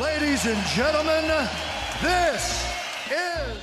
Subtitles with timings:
[0.00, 1.24] Ladies and gentlemen,
[2.02, 2.68] this
[3.08, 3.56] is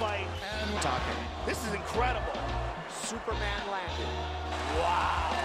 [0.00, 1.20] fight and talking.
[1.44, 2.32] This is incredible.
[2.88, 4.08] Superman landed.
[4.78, 5.36] Wow.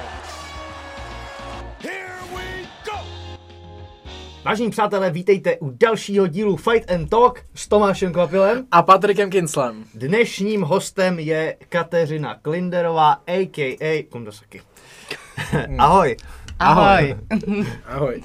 [1.82, 2.98] Here we go.
[4.46, 8.68] Vážení přátelé, vítejte u dalšího dílu Fight and Talk s Tomášem Kvapilem.
[8.72, 9.86] A Patrikem Kinslem.
[9.94, 14.04] Dnešním hostem je Kateřina Klinderová, a.k.a.
[14.10, 14.62] Kundosaki.
[15.78, 16.18] Ahoj.
[16.60, 17.18] Ahoj.
[17.86, 18.24] Ahoj.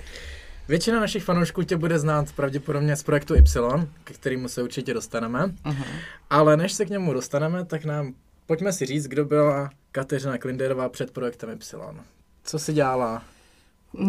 [0.69, 5.47] Většina našich fanoušků tě bude znát pravděpodobně z projektu Y, ke kterému se určitě dostaneme.
[5.47, 5.85] Uh-huh.
[6.31, 8.15] Ale než se k němu dostaneme, tak nám
[8.47, 12.01] pojďme si říct, kdo byla Kateřina Klinderová před projektem Y.
[12.45, 13.23] Co si dělala?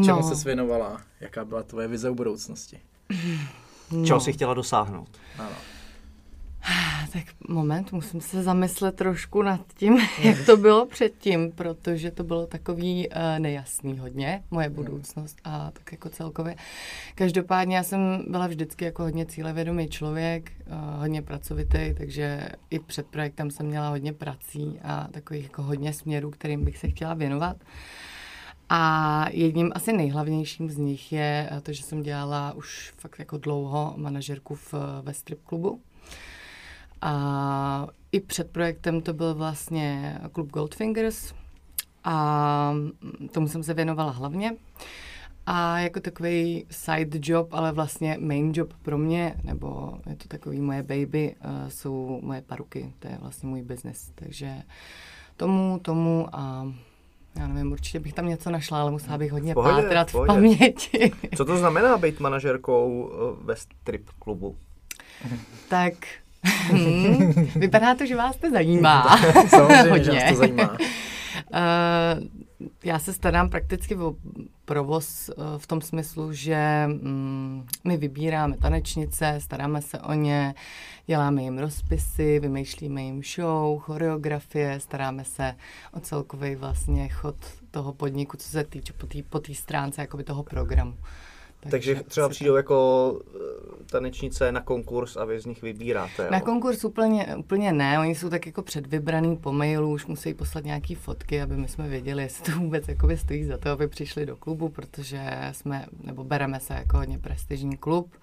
[0.05, 0.29] Čemu No.
[0.29, 1.01] se svěnovala?
[1.19, 2.79] Jaká byla tvoje vize u budoucnosti?
[4.05, 5.09] Čeho jsi chtěla dosáhnout?
[5.39, 5.55] Ano.
[7.13, 12.47] Tak moment, musím se zamyslet trošku nad tím, jak to bylo předtím, protože to bylo
[12.47, 16.55] takový uh, nejasný hodně, moje budoucnost a tak jako celkově.
[17.15, 23.07] Každopádně já jsem byla vždycky jako hodně cílevědomý člověk, uh, hodně pracovitý, takže i před
[23.07, 27.57] projektem jsem měla hodně prací a takových jako hodně směrů, kterým bych se chtěla věnovat.
[28.69, 33.37] A jedním asi nejhlavnějším z nich je eh, to, že jsem dělala už fakt jako
[33.37, 35.81] dlouho manažerku v, ve strip klubu.
[37.05, 41.33] A i před projektem to byl vlastně klub Goldfingers
[42.03, 42.75] a
[43.31, 44.55] tomu jsem se věnovala hlavně.
[45.45, 50.61] A jako takový side job, ale vlastně main job pro mě, nebo je to takový
[50.61, 54.11] moje baby, uh, jsou moje paruky, to je vlastně můj business.
[54.15, 54.55] Takže
[55.37, 56.73] tomu, tomu a
[57.35, 60.11] já nevím, určitě bych tam něco našla, ale musela bych hodně pohodě, pátrat v v
[60.11, 60.33] pohodě.
[60.33, 61.11] paměti.
[61.37, 64.57] Co to znamená být manažerkou eh, ve strip klubu?
[65.69, 65.93] tak
[66.45, 69.17] hmm, vypadá to, že vás to zajímá.
[69.47, 70.19] Samozřejmě, že Hodně.
[70.19, 70.77] nás to zajímá.
[71.53, 72.19] Eh,
[72.83, 74.15] já se starám prakticky o
[74.65, 80.55] provoz eh, v tom smyslu, že mm, my vybíráme tanečnice, staráme se o ně,
[81.05, 85.55] děláme jim rozpisy, vymýšlíme jim show, choreografie, staráme se
[85.93, 87.35] o celkový vlastně chod
[87.71, 90.97] toho podniku, co se týče po té po té stránce jakoby toho programu.
[91.69, 96.23] Takže třeba přijdou jako eh, tanečnice na konkurs a vy z nich vybíráte.
[96.23, 96.29] jo?
[96.31, 100.65] Na konkurs úplně, úplně ne, oni jsou tak jako předvybraný po mailu, už musí poslat
[100.65, 104.25] nějaký fotky, aby my jsme věděli, jestli to vůbec jakoby stojí za to, aby přišli
[104.25, 108.15] do klubu, protože jsme, nebo bereme se jako hodně prestižní klub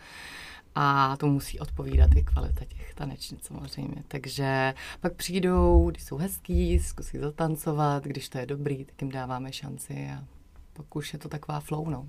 [0.75, 4.05] a to musí odpovídat i kvalita těch tanečnic samozřejmě.
[4.09, 9.53] Takže pak přijdou, když jsou hezký, zkusí zatancovat, když to je dobrý, tak jim dáváme
[9.53, 10.25] šanci a
[10.73, 12.09] pak už je to taková flow, no.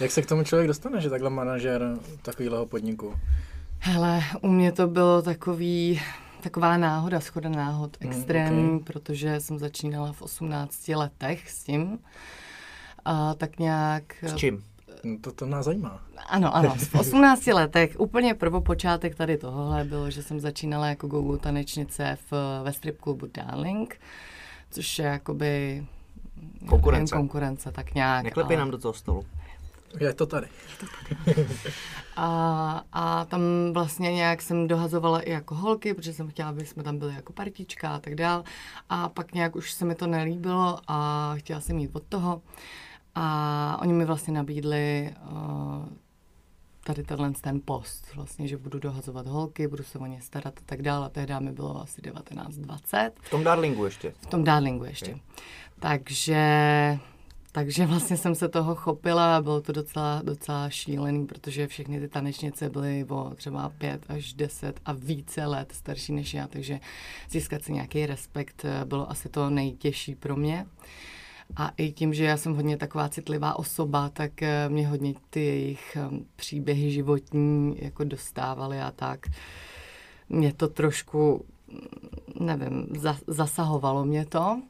[0.00, 3.14] Jak se k tomu člověk dostane, že takhle manažer takového podniku?
[3.78, 6.00] Hele, u mě to bylo takový,
[6.42, 8.84] taková náhoda, schoda náhod, Mm, extrémní, ok.
[8.86, 11.98] protože jsem začínala v 18 letech s tím.
[13.04, 14.02] A tak nějak...
[14.22, 14.64] S čím?
[15.04, 16.00] No, To, to nás zajímá.
[16.28, 17.96] Ano, ano, v 18 letech.
[18.00, 23.26] Úplně prvopočátek tady tohohle bylo, že jsem začínala jako gogo tanečnice v, ve strip klubu
[23.34, 24.00] Darling,
[24.70, 25.84] což je jakoby...
[26.68, 27.14] Konkurence.
[27.14, 28.24] Nevím, konkurence, tak nějak.
[28.24, 29.24] Neklepej ale- nám do toho stolu.
[30.00, 30.46] Je to tady.
[32.16, 33.40] A, a tam
[33.72, 37.32] vlastně nějak jsem dohazovala i jako holky, protože jsem chtěla, aby jsme tam byli jako
[37.32, 38.44] partička a tak dál.
[38.88, 42.42] A pak nějak už se mi to nelíbilo a chtěla jsem jít od toho.
[43.14, 45.86] A oni mi vlastně nabídli uh,
[46.84, 50.62] tady tenhle ten post, vlastně, že budu dohazovat holky, budu se o ně starat a
[50.66, 51.10] tak dále.
[51.10, 54.12] Tehdy mi bylo asi 19-20 V tom Darlingu ještě.
[54.20, 55.14] v tom Darlingu ještě.
[55.14, 55.20] Ok.
[55.80, 56.98] Takže,
[57.52, 62.08] takže vlastně jsem se toho chopila a bylo to docela, docela šílený, protože všechny ty
[62.08, 66.80] tanečnice byly o třeba pět až deset a více let starší než já, takže
[67.30, 70.66] získat si nějaký respekt eh, bylo asi to nejtěžší pro mě.
[71.56, 75.40] A i tím, že já jsem hodně taková citlivá osoba, tak eh, mě hodně ty
[75.44, 79.26] jejich eh, příběhy životní jako dostávaly a tak.
[80.28, 84.62] Mě to trošku, mm, nevím, za, zasahovalo mě to.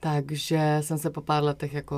[0.00, 1.96] Takže jsem se po pár letech jako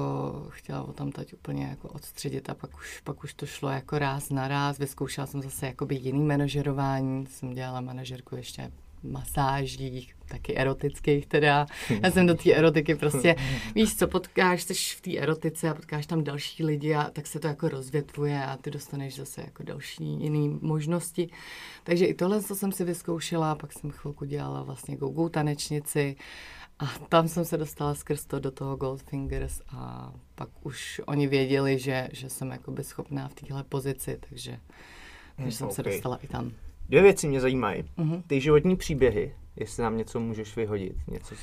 [0.51, 3.99] chtěla o tam teď úplně jako odstředit a pak už, pak už to šlo jako
[3.99, 4.79] ráz na ráz.
[4.79, 8.73] Vyzkoušela jsem zase jakoby jiný manažerování, jsem dělala manažerku ještě
[9.03, 11.67] masážích, taky erotických teda.
[12.03, 13.37] Já jsem do té erotiky prostě,
[13.75, 17.41] víš co, potkáš, jsi v té erotice a potkáš tam další lidi a tak se
[17.41, 21.31] to jako rozvětvuje a ty dostaneš zase jako další jiné možnosti.
[21.85, 26.17] Takže i tohle co jsem si vyzkoušela, pak jsem chvilku dělala vlastně go-go tanečnici
[26.79, 31.79] a tam jsem se dostala skrz to do toho Goldfingers a pak už oni věděli,
[31.79, 34.61] že, že jsem jakoby schopná v téhle pozici, takže,
[35.37, 35.89] takže jsem se ok.
[35.89, 36.53] dostala i tam.
[36.89, 37.85] Dvě věci mě zajímají.
[37.97, 38.23] Mhm.
[38.27, 41.35] Ty životní příběhy, jestli nám něco můžeš vyhodit, něco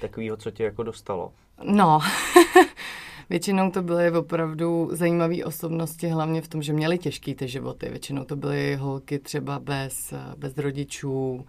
[0.00, 1.32] takového, co tě jako dostalo.
[1.62, 2.00] No,
[3.30, 7.88] Většinou to byly opravdu zajímavé osobnosti, hlavně v tom, že měly těžké ty životy.
[7.88, 11.46] Většinou to byly holky třeba bez, bez rodičů,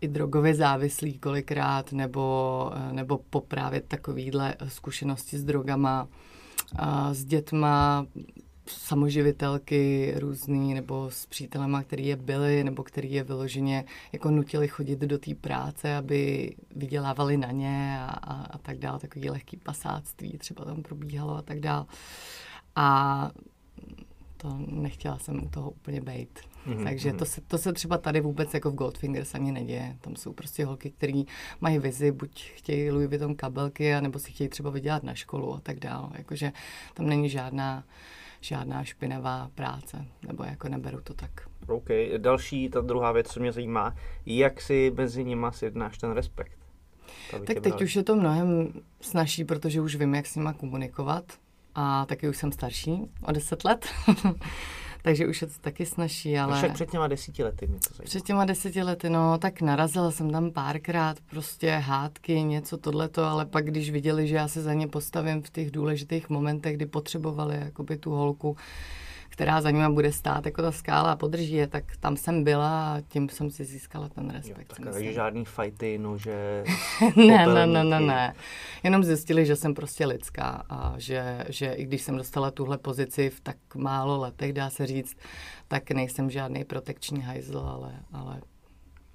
[0.00, 6.08] i drogově závislí kolikrát, nebo, nebo po právě takovýhle zkušenosti s drogama,
[7.12, 8.06] s dětma,
[8.68, 14.98] samoživitelky různý, nebo s přítelema, který je byli, nebo který je vyloženě jako nutili chodit
[14.98, 20.38] do té práce, aby vydělávali na ně a, a, a tak dále, takový lehký pasáctví
[20.38, 21.86] třeba tam probíhalo a tak dále.
[22.76, 23.30] A
[24.36, 26.40] to nechtěla jsem u toho úplně bejt.
[26.66, 26.84] Mm-hmm.
[26.84, 27.18] Takže mhm.
[27.18, 29.96] to se, to se třeba tady vůbec jako v Goldfingers ani neděje.
[30.00, 31.22] Tam jsou prostě holky, které
[31.60, 35.60] mají vizi, buď chtějí Louis Vuitton kabelky, anebo si chtějí třeba vydělat na školu a
[35.60, 36.10] tak dále.
[36.14, 36.52] Jakože
[36.94, 37.84] tam není žádná
[38.46, 41.30] žádná špinavá práce, nebo jako neberu to tak.
[41.68, 41.88] OK.
[42.16, 43.94] Další, ta druhá věc, co mě zajímá,
[44.26, 46.58] jak si mezi nimi sjednáš ten respekt?
[47.46, 51.24] Tak teď už je to mnohem snažší, protože už vím, jak s nima komunikovat
[51.74, 53.86] a taky už jsem starší o deset let.
[55.06, 56.56] takže už je to taky snaží, ale...
[56.56, 58.04] Však před těma desíti lety mi to zajímá.
[58.04, 63.46] Před těma desíti lety, no, tak narazila jsem tam párkrát, prostě hádky, něco tohleto, ale
[63.46, 67.56] pak když viděli, že já se za ně postavím v těch důležitých momentech, kdy potřebovali
[67.56, 68.56] jakoby tu holku,
[69.36, 72.94] která za nimi bude stát jako ta skála a podrží je, tak tam jsem byla
[72.94, 74.58] a tím jsem si získala ten respekt.
[74.78, 76.64] Jo, tak, takže žádný fighty, nože,
[77.16, 78.34] ne, ne, ne, ne, ne.
[78.82, 83.30] Jenom zjistili, že jsem prostě lidská a že, že i když jsem dostala tuhle pozici
[83.30, 85.16] v tak málo letech, dá se říct,
[85.68, 88.40] tak nejsem žádný protekční hajzl, ale, ale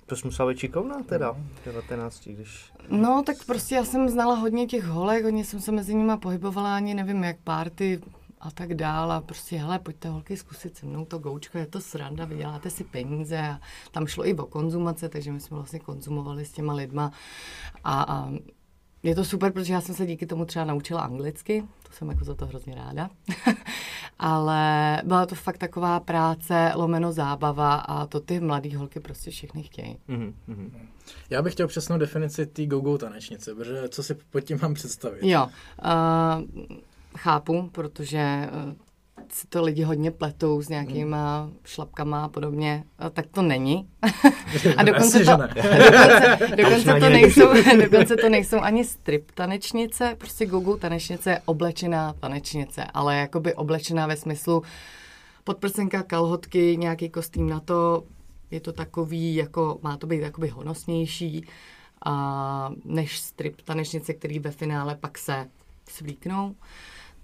[0.05, 2.71] to jsi musela být šikovná teda, v 19, když...
[2.89, 6.75] No, tak prostě já jsem znala hodně těch holek, hodně jsem se mezi nimi pohybovala,
[6.75, 7.99] ani nevím, jak párty
[8.41, 9.11] a tak dál.
[9.11, 12.83] A prostě, hele, pojďte holky zkusit se mnou to goučko, je to sranda, vyděláte si
[12.83, 13.59] peníze a
[13.91, 17.11] tam šlo i o konzumace, takže my jsme vlastně konzumovali s těma lidma
[17.83, 18.31] a, a
[19.03, 22.23] je to super, protože já jsem se díky tomu třeba naučila anglicky, to jsem jako
[22.23, 23.09] za to hrozně ráda.
[24.19, 29.63] Ale byla to fakt taková práce, lomeno zábava a to ty mladé holky prostě všechny
[29.63, 29.97] chtějí.
[30.09, 30.71] Mm-hmm.
[31.29, 35.19] Já bych chtěl přesnou definici té go-go tanečnice, protože co si pod tím mám představit?
[35.23, 36.77] Jo, uh,
[37.17, 38.75] chápu, protože eh,
[39.29, 43.89] si to lidi hodně pletou s nějakýma šlapkama a podobně, a tak to není.
[44.77, 47.53] a dokonce to, dokonce, dokonce, to nejsou,
[47.83, 54.07] dokonce to nejsou ani strip tanečnice, prostě Google tanečnice je oblečená tanečnice, ale jakoby oblečená
[54.07, 54.63] ve smyslu
[55.43, 58.03] podprsenka, kalhotky, nějaký kostým na to,
[58.51, 61.45] je to takový, jako, má to být jakoby honosnější,
[62.05, 65.47] a, než strip tanečnice, který ve finále pak se
[65.89, 66.55] svlíknou.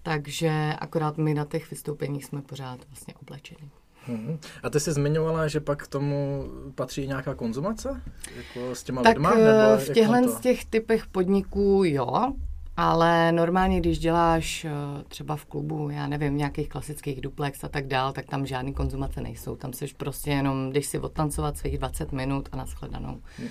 [0.07, 3.69] Takže akorát my na těch vystoupeních jsme pořád vlastně oblečeni.
[4.05, 4.39] Hmm.
[4.63, 6.45] A ty jsi zmiňovala, že pak k tomu
[6.75, 8.01] patří nějaká konzumace?
[8.35, 9.29] Jako s těma tak lidma?
[9.29, 12.33] Nebo eh, v těchhle z těch typech podniků jo,
[12.77, 14.71] ale normálně, když děláš eh,
[15.07, 19.21] třeba v klubu, já nevím, nějakých klasických duplex a tak dál, tak tam žádný konzumace
[19.21, 19.55] nejsou.
[19.55, 23.21] Tam jsi prostě jenom, když si odtancovat svých 20 minut a nashledanou.
[23.37, 23.49] Hmm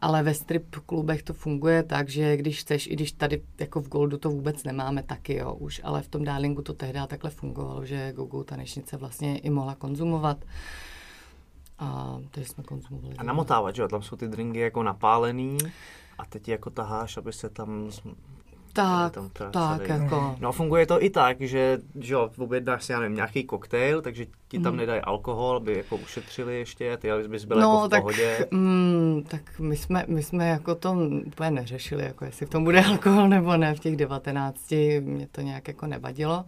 [0.00, 3.88] ale ve strip klubech to funguje tak, že když chceš, i když tady jako v
[3.88, 7.86] Goldu to vůbec nemáme taky, jo, už, ale v tom Darlingu to tehdy takhle fungovalo,
[7.86, 10.44] že Gogo tanečnice vlastně i mohla konzumovat.
[11.78, 13.14] A takže jsme konzumovali.
[13.18, 15.58] A namotávat, že jo, tam jsou ty drinky jako napálený
[16.18, 17.90] a teď jako taháš, aby se tam
[18.76, 20.36] tak, tam tak, jako.
[20.40, 24.26] No funguje to i tak, že, že jo, objednáš si, já nevím, nějaký koktejl, takže
[24.48, 24.78] ti tam mm.
[24.78, 28.46] nedají alkohol, aby jako ušetřili ještě, ty bys byl no, jako v tak, pohodě.
[28.50, 30.92] Mm, tak my jsme, my jsme jako to
[31.26, 35.40] úplně neřešili, jako jestli v tom bude alkohol nebo ne v těch 19, mě to
[35.40, 36.44] nějak jako nevadilo.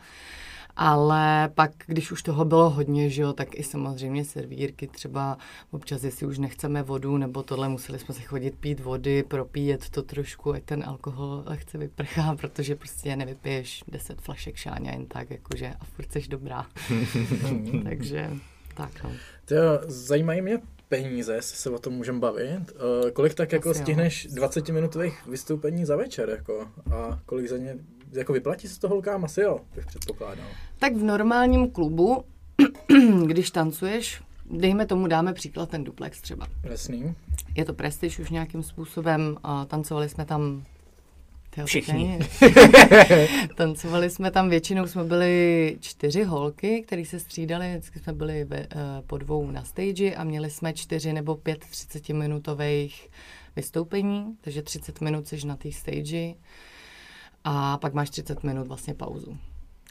[0.80, 5.38] Ale pak, když už toho bylo hodně, že jo, tak i samozřejmě servírky třeba
[5.70, 10.02] občas, jestli už nechceme vodu nebo tohle, museli jsme se chodit pít vody, propíjet to
[10.02, 15.74] trošku, ať ten alkohol lehce vyprchá, protože prostě nevypiješ 10 flašek šáňa jen tak, jakože
[15.80, 16.66] a furt jsi dobrá.
[17.84, 18.30] Takže
[18.74, 19.10] tak no.
[19.44, 19.54] To
[19.86, 20.58] zajímají mě
[20.88, 22.60] peníze, jestli se o tom můžeme bavit.
[23.04, 24.30] Uh, kolik tak jako Asi stihneš jo.
[24.34, 27.78] 20 minutových vystoupení za večer, jako, a kolik za ně
[28.12, 29.24] jako vyplatí se to holkám?
[29.24, 30.46] Asi jo, bych předpokládal.
[30.78, 32.24] Tak v normálním klubu,
[33.26, 36.46] když tancuješ, dejme tomu, dáme příklad ten duplex třeba.
[36.62, 37.14] Jasný.
[37.56, 40.64] Je to prestiž už nějakým způsobem, a tancovali jsme tam
[41.50, 42.18] Tyjo, Všichni.
[43.54, 48.58] Tancovali jsme tam, většinou jsme byli čtyři holky, které se střídali, vždycky jsme byli ve,
[48.58, 48.66] uh,
[49.06, 53.08] po dvou na stage a měli jsme čtyři nebo pět 30 minutových
[53.56, 56.34] vystoupení, takže 30 minut jsi na té stage
[57.50, 59.38] a pak máš 30 minut vlastně pauzu.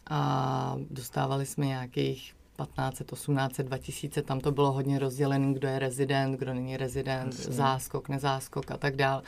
[0.10, 6.40] A dostávali jsme nějakých 15, 18, 2000, tam to bylo hodně rozdělené, kdo je rezident,
[6.40, 7.54] kdo není rezident, Jasně.
[7.54, 9.24] záskok, nezáskok a tak dál.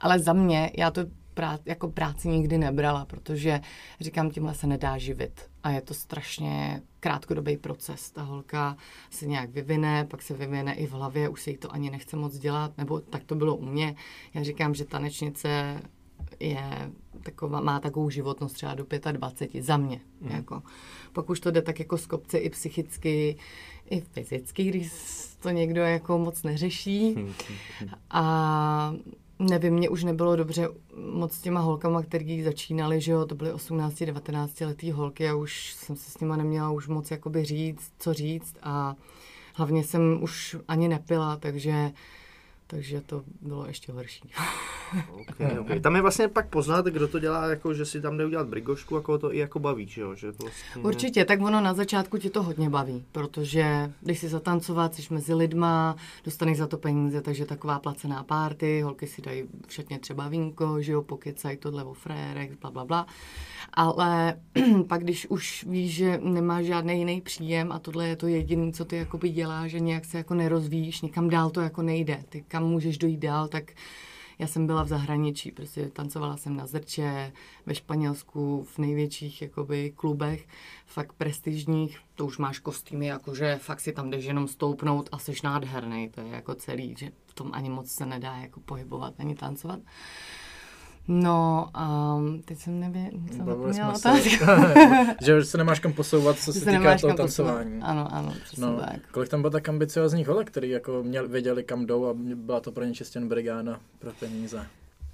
[0.00, 1.00] Ale za mě, já to
[1.34, 3.60] prá, jako práci nikdy nebrala, protože
[4.00, 5.50] říkám, tímhle se nedá živit.
[5.62, 8.10] A je to strašně krátkodobý proces.
[8.10, 8.76] Ta holka
[9.10, 12.16] se nějak vyvine, pak se vyvine i v hlavě, už se jí to ani nechce
[12.16, 13.94] moc dělat, nebo tak to bylo u mě.
[14.34, 15.82] Já říkám, že tanečnice
[16.40, 16.90] je
[17.24, 20.00] taková, má takovou životnost třeba do 25 za mě.
[20.20, 20.30] Mm.
[20.30, 20.62] Jako.
[21.12, 23.36] Pak už to jde tak jako z kopce i psychicky,
[23.90, 24.92] i fyzicky, když
[25.40, 27.16] to někdo jako moc neřeší.
[28.10, 28.94] A
[29.38, 30.68] nevím, mě už nebylo dobře
[31.12, 35.72] moc s těma holkama, který začínali, že jo, to byly 18-19 letý holky a už
[35.72, 38.94] jsem se s nima neměla už moc jakoby říct, co říct a
[39.54, 41.90] hlavně jsem už ani nepila, takže
[42.66, 44.30] takže to bylo ještě horší.
[45.30, 45.80] okay, okay.
[45.80, 48.94] Tam je vlastně pak poznat, kdo to dělá, jako, že si tam jde udělat brigošku,
[48.94, 50.14] jako to i jako baví, že jo?
[50.14, 50.82] Že vlastně...
[50.82, 55.34] Určitě, tak ono na začátku ti to hodně baví, protože když si zatancovat, jsi mezi
[55.34, 60.82] lidma, dostaneš za to peníze, takže taková placená párty, holky si dají všetně třeba vínko,
[60.82, 63.06] že jo, pokecají tohle o frérech, bla, bla, bla.
[63.72, 64.40] Ale
[64.88, 68.84] pak, když už víš, že nemáš žádný jiný příjem a tohle je to jediné, co
[68.84, 72.24] ty jakoby děláš, že nějak se jako nerozvíjíš, nikam dál to jako nejde.
[72.28, 73.72] Ty kam můžeš dojít dál, tak
[74.38, 77.32] já jsem byla v zahraničí, prostě tancovala jsem na Zrče,
[77.66, 80.46] ve Španělsku, v největších jakoby klubech,
[80.86, 85.32] fakt prestižních, to už máš kostýmy, jakože fakt si tam jdeš jenom stoupnout a jsi
[85.44, 89.34] nádherný, to je jako celý, že v tom ani moc se nedá jako pohybovat ani
[89.34, 89.80] tancovat.
[91.08, 91.70] No,
[92.16, 94.44] um, teď jsem nevě, jsem zapomněla otázku.
[95.24, 97.80] že se nemáš kam posouvat, co se, se týká toho tancování.
[97.80, 97.90] Posouvat.
[97.90, 99.10] Ano, ano, přesně no, tak.
[99.10, 102.72] Kolik tam bylo tak ambiciozních holek, který jako měl, věděli, kam jdou a byla to
[102.72, 104.66] pro ně čistě brigáda pro peníze?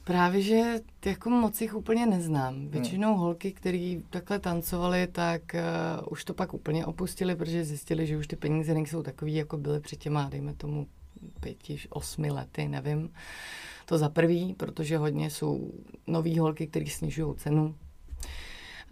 [0.05, 2.55] Právě, že jako moc jich úplně neznám.
[2.55, 2.69] Hmm.
[2.69, 8.17] Většinou holky, které takhle tancovali, tak uh, už to pak úplně opustili, protože zjistili, že
[8.17, 10.87] už ty peníze nejsou takový, jako byly před těma, dejme tomu,
[11.41, 13.11] pěti, osmi lety, nevím.
[13.91, 15.73] To za prvý, protože hodně jsou
[16.07, 17.75] nový holky, které snižují cenu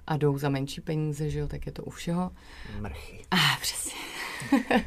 [0.07, 2.31] a jdou za menší peníze, že jo, tak je to u všeho.
[2.81, 3.25] Mrchy.
[3.31, 4.01] A ah, přesně.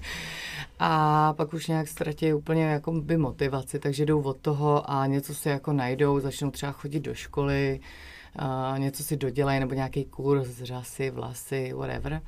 [0.80, 5.36] a pak už nějak ztratí úplně jako by motivaci, takže jdou od toho a něco
[5.36, 7.80] si jako najdou, začnou třeba chodit do školy,
[8.36, 12.22] a něco si dodělají nebo nějaký kurz, řasy, vlasy, whatever.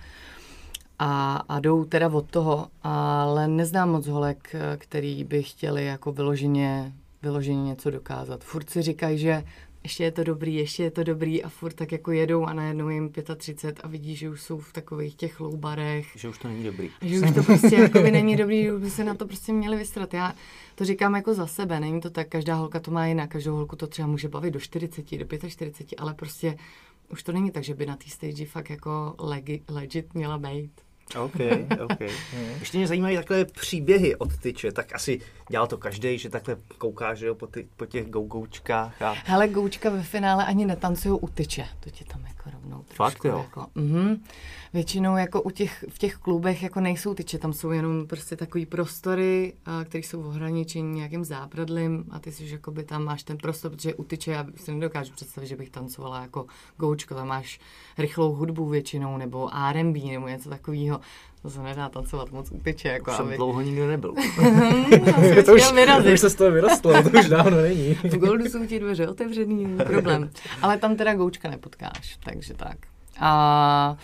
[0.99, 6.93] A, a jdou teda od toho, ale neznám moc holek, který by chtěli jako vyloženě
[7.23, 8.43] vyloženě něco dokázat.
[8.43, 9.43] Furt si říkají, že
[9.83, 12.89] ještě je to dobrý, ještě je to dobrý a furt tak jako jedou a najednou
[12.89, 16.07] jim 35 a vidí, že už jsou v takových těch loubarech.
[16.15, 16.89] Že už to není dobrý.
[17.01, 19.77] Že už to prostě jako by není dobrý, že by se na to prostě měli
[19.77, 20.13] vystrat.
[20.13, 20.33] Já
[20.75, 23.75] to říkám jako za sebe, není to tak, každá holka to má jinak, každou holku
[23.75, 26.57] to třeba může bavit do 40, do 45, ale prostě
[27.09, 30.71] už to není tak, že by na té stage fakt jako legi, legit měla být.
[31.17, 31.35] OK,
[31.83, 31.99] OK.
[32.59, 37.13] Ještě mě zajímají takové příběhy od tyče, tak asi dělal to každý, že takhle kouká,
[37.13, 39.01] že jo, po, ty, po těch gougoučkách.
[39.01, 39.13] A...
[39.25, 43.25] Hele, goučka ve finále ani netancují u tyče, to ti tam jako rovnou trošku, Fakt
[43.25, 43.37] jo?
[43.37, 44.19] Jako, uh-huh.
[44.73, 48.65] Většinou jako u těch, v těch klubech jako nejsou tyče, tam jsou jenom prostě takový
[48.65, 49.53] prostory,
[49.85, 53.93] které jsou ohraničení nějakým zábradlím a ty si jako by tam máš ten prostor, protože
[53.93, 56.45] u tyče já si nedokážu představit, že bych tancovala jako
[56.77, 57.59] goučka, tam máš
[57.97, 60.92] rychlou hudbu většinou nebo R&B nebo něco takového.
[61.41, 62.87] To se nedá tancovat moc tyče.
[62.87, 63.37] Jako už jsem aby...
[63.37, 64.13] dlouho nikdo nebyl.
[65.45, 65.61] to, už,
[66.03, 67.93] to už se z toho vyrostlo, to už dávno není.
[68.03, 70.29] v Goldu jsou ti dveře otevřený, problém.
[70.61, 72.77] Ale tam teda goučka nepotkáš, takže tak.
[73.19, 73.97] A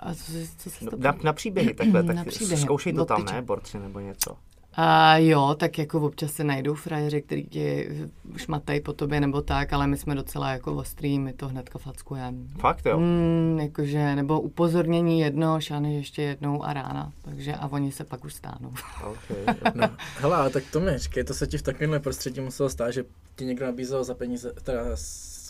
[0.00, 2.62] a co, co se no, na, na příběhy takhle, tak na příběhy.
[2.62, 4.36] zkoušej to tam, ne, borci nebo něco.
[4.74, 7.88] A jo, tak jako občas se najdou frajeři, který ti
[8.36, 12.38] šmatají po tobě nebo tak, ale my jsme docela jako ostrý, my to hnedka fackujeme.
[12.58, 13.00] Fakt jo?
[13.00, 18.24] Mm, jakože, nebo upozornění jedno, šány ještě jednou a rána, takže a oni se pak
[18.24, 18.72] už stánou.
[19.04, 22.90] Okay, no, hele, tak to mi říkej, to se ti v takovémhle prostředí muselo stát,
[22.90, 23.04] že
[23.36, 24.82] ti někdo nabízel za peníze, teda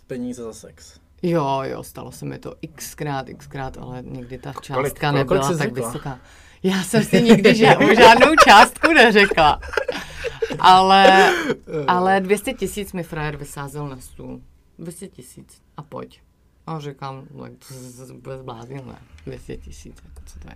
[0.06, 1.00] peníze za sex.
[1.22, 5.46] Jo, jo, stalo se mi to xkrát, xkrát, ale nikdy ta částka kolik, kolik, nebyla
[5.46, 6.18] kolik tak vysoká.
[6.62, 9.60] Já jsem si nikdy žádnou, žádnou částku neřekla.
[10.58, 11.32] Ale,
[11.86, 14.40] ale 200 tisíc mi frajer vysázel na stůl.
[14.78, 16.20] 200 tisíc a pojď.
[16.66, 17.74] A říkám, tak to
[18.06, 18.98] se bude zbláznil, ne?
[19.26, 20.54] 200 tisíc, jako co to je.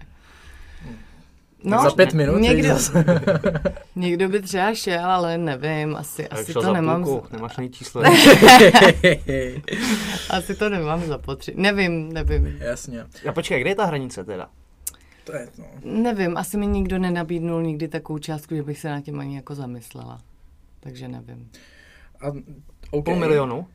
[1.64, 2.68] No, za pět minut někdo,
[3.96, 7.04] někdo by třeba šel, ale nevím, asi, asi to nemám.
[7.04, 8.02] Půlku, nemáš ani číslo.
[10.30, 11.62] asi to nemám zapotřebí.
[11.62, 12.56] Nevím, nevím.
[12.60, 13.04] Jasně.
[13.28, 14.48] A počkej, kde je ta hranice teda?
[15.24, 15.64] To je, no.
[15.84, 19.54] Nevím, asi mi nikdo nenabídnul nikdy takovou částku, že bych se na tím ani jako
[19.54, 20.20] zamyslela.
[20.80, 21.50] Takže nevím.
[22.20, 22.28] A,
[22.90, 23.14] okay.
[23.14, 23.66] Půl milionu?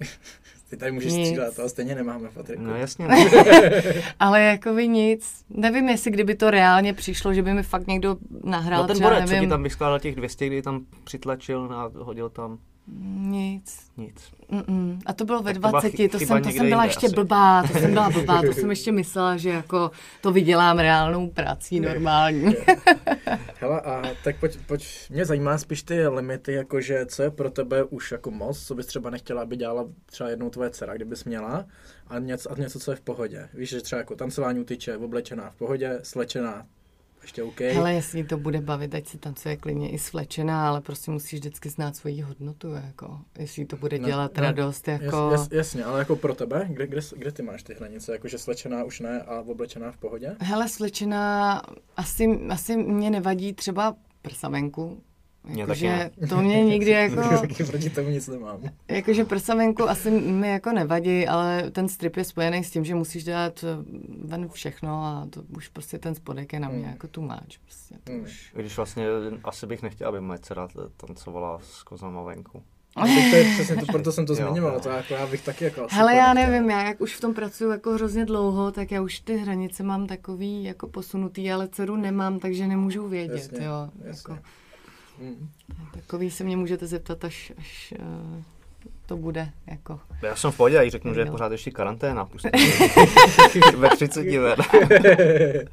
[0.70, 1.26] Ty tady můžeš nic.
[1.26, 2.62] střílet, ale stejně nemáme, Patriku.
[2.62, 3.08] No jasně.
[4.20, 5.44] ale jako by nic.
[5.50, 9.10] Nevím, jestli kdyby to reálně přišlo, že by mi fakt někdo nahrál no ten třeba,
[9.10, 9.42] borec, nevím.
[9.42, 12.58] co ti tam vyskládal těch 200, kdy tam přitlačil a hodil tam.
[12.86, 13.78] Nic.
[13.96, 14.14] Nic.
[14.50, 14.98] Mm-mm.
[15.06, 17.06] A to bylo ve Tak to byla 20, chy- to, jsem, to jsem byla ještě
[17.06, 17.14] asi.
[17.14, 21.80] blbá, to jsem byla blbá, to jsem ještě myslela, že jako to vydělám reálnou prací
[21.80, 22.54] normální.
[23.60, 27.84] Hele, a tak pojď, pojď, mě zajímá spíš ty limity, jakože co je pro tebe
[27.84, 31.66] už jako moc, co bys třeba nechtěla, aby dělala třeba jednou tvoje dcera, kdybys měla,
[32.08, 33.48] a něco, a něco, co je v pohodě.
[33.54, 36.66] Víš, že třeba jako tancování u tyče, oblečená v pohodě, slečená,
[37.22, 37.60] ještě OK.
[37.60, 41.68] Hele, jestli to bude bavit, ať si tancuje klidně i slečená, ale prostě musíš vždycky
[41.70, 43.18] znát svoji hodnotu, jako.
[43.38, 45.04] Jestli to bude Ne, dělat ne, radost, jako...
[45.32, 48.12] Jas, jas, jasně, ale jako pro tebe, kde, kde, kde ty máš ty hranice?
[48.12, 50.36] Jakože slečená už ne a oblečená v pohodě?
[50.40, 51.62] Hele, slečená,
[51.96, 55.02] asi, asi mě nevadí třeba prsavenku.
[55.44, 57.16] Mě Jakože to mě nikdy jako...
[57.40, 58.60] Taky proti tomu nic nemám.
[58.88, 63.24] Jakože prsavenku asi mi jako nevadí, ale ten strip je spojený s tím, že musíš
[63.24, 63.84] dát eh,
[64.24, 66.90] ven všechno a to už prostě ten spodek je na mě Hmm.
[66.90, 67.58] jako tu máč.
[67.58, 68.22] Prostě to Hmm.
[68.22, 68.52] už.
[68.54, 69.06] Když vlastně
[69.44, 72.62] asi bych nechtěl, aby moje dcera tancovala s kozama venku.
[73.02, 74.36] Teď to je přesně to, proto jsem to Jo.
[74.36, 77.20] zmiňoval, to jako já bych taky jako asi Hele, já nevím, já jak už v
[77.20, 81.68] tom pracuji jako hrozně dlouho, tak já už ty hranice mám takový jako posunutý, ale
[81.68, 83.88] dceru nemám, takže nemůžu vědět, Jasně, jo.
[84.04, 84.32] jasně.
[84.32, 84.42] Jako,
[85.22, 85.48] Mm.
[85.94, 88.42] takový se mě můžete zeptat, až, až uh,
[89.06, 90.00] to bude, jako.
[90.22, 92.24] Já jsem v pohodě, já jí řeknu, že je pořád ještě karanténa.
[93.76, 94.56] Ve 30 ven.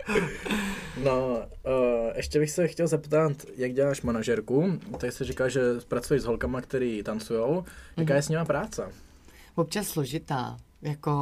[1.04, 4.80] No, uh, ještě bych se chtěl zeptat, jak děláš manažerku?
[4.98, 7.64] Tady jsi říkal, že pracuješ s holkama, který tancujou.
[7.98, 8.92] Jaká je s nima práce?
[9.60, 10.58] občas složitá.
[10.82, 11.14] Jako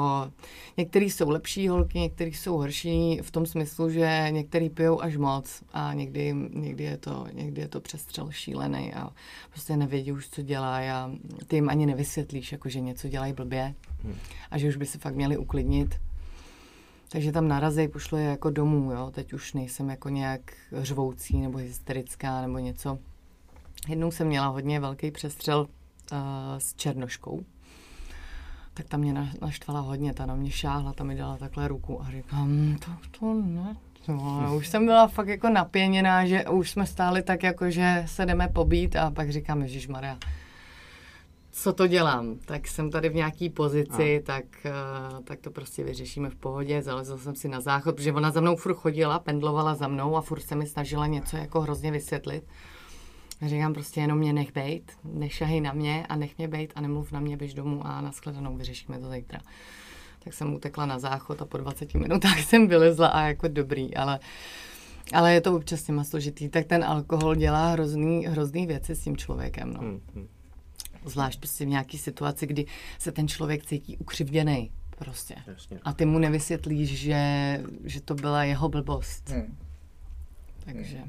[0.77, 5.63] některý jsou lepší holky, některý jsou horší v tom smyslu, že některý pijou až moc
[5.73, 9.09] a někdy, někdy, je, to, někdy je to přestřel šílený a
[9.49, 11.11] prostě nevědí už, co dělá a
[11.47, 13.75] ty jim ani nevysvětlíš, jako že něco dělají blbě
[14.51, 15.95] a že už by se fakt měli uklidnit.
[17.09, 19.11] Takže tam narazej, pošlu je jako domů, jo.
[19.11, 22.99] Teď už nejsem jako nějak řvoucí nebo hysterická nebo něco.
[23.87, 26.17] Jednou jsem měla hodně velký přestřel uh,
[26.57, 27.43] s černoškou.
[28.77, 32.01] Tak ta mě na- naštvala hodně, ta na mě šáhla, ta mi dala takhle ruku
[32.01, 34.13] a říkám, to, to ne, to.
[34.57, 38.47] Už jsem byla fakt jako napěněná, že už jsme stáli tak jako, že se jdeme
[38.47, 40.17] pobít a pak říkám, Ježíš Maria,
[41.51, 42.35] co to dělám?
[42.45, 44.71] Tak jsem tady v nějaký pozici, tak, eh,
[45.23, 46.81] tak to prostě vyřešíme v pohodě.
[46.81, 50.21] Zalezl jsem si na záchod, protože ona za mnou furt chodila, pendlovala za mnou a
[50.21, 52.43] furt se mi snažila něco jako hrozně vysvětlit.
[53.41, 56.81] A Říkám prostě jenom mě nech bejt, nešahej na mě a nech mě bejt a
[56.81, 59.39] nemluv na mě, běž domů a nashledanou, vyřešíme to zítra.
[60.23, 64.19] Tak jsem utekla na záchod a po 20 minutách jsem vylezla a jako dobrý, ale,
[65.13, 66.49] ale je to občas těma složitý.
[66.49, 69.73] Tak ten alkohol dělá hrozný, hrozný věci s tím člověkem.
[69.73, 69.79] No.
[69.81, 70.27] Hm, hm.
[71.05, 72.65] Zvlášť prostě v nějaký situaci, kdy
[72.99, 75.35] se ten člověk cítí ukřivděný prostě.
[75.47, 75.79] Jasně.
[75.83, 79.29] A ty mu nevysvětlíš, že, že to byla jeho blbost.
[79.29, 79.57] Hmm.
[80.65, 81.03] Takže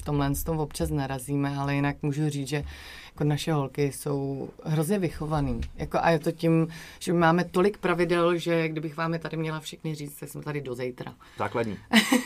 [0.00, 2.64] v tomhle s tom občas narazíme, ale jinak můžu říct, že
[3.06, 5.60] jako naše holky jsou hrozně vychovaný.
[5.76, 9.60] Jako a je to tím, že máme tolik pravidel, že kdybych vám je tady měla
[9.60, 11.14] všechny říct, tak jsme tady do zítra.
[11.38, 11.78] Základní.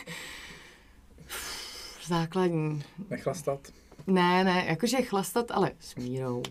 [2.07, 2.83] Základní.
[3.11, 3.61] Nechlastat?
[4.07, 6.43] Ne, ne, jakože chlastat, ale s mírou.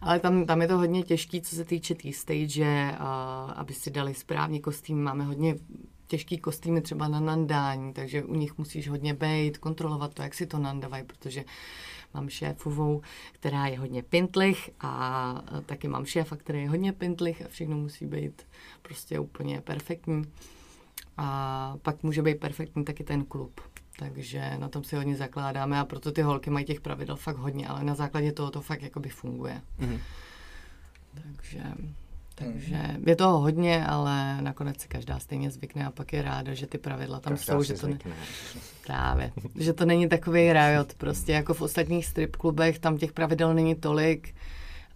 [0.00, 3.74] Ale tam, tam je to hodně těžký, co se týče té tý stage, a, aby
[3.74, 5.02] si dali správně kostým.
[5.02, 5.54] Máme hodně
[6.06, 10.46] těžký kostýmy třeba na nandání, takže u nich musíš hodně bejt, kontrolovat to, jak si
[10.46, 11.44] to nandavají, protože
[12.14, 17.48] mám šéfovou, která je hodně pintlich a taky mám šéfa, který je hodně pintlich a
[17.48, 18.42] všechno musí být
[18.82, 20.24] prostě úplně perfektní.
[21.16, 23.60] A pak může být perfektní taky ten klub.
[23.98, 27.68] Takže na tom si hodně zakládáme a proto ty holky mají těch pravidel fakt hodně,
[27.68, 29.62] ale na základě toho to fakt jakoby funguje.
[29.78, 29.98] Mhm.
[31.22, 31.62] Takže,
[32.34, 36.66] takže je toho hodně, ale nakonec si každá stejně zvykne a pak je ráda, že
[36.66, 37.98] ty pravidla tam Každá jsou, že to, ne,
[38.86, 43.54] právě, že to není takový riot, prostě jako v ostatních strip klubech, tam těch pravidel
[43.54, 44.34] není tolik,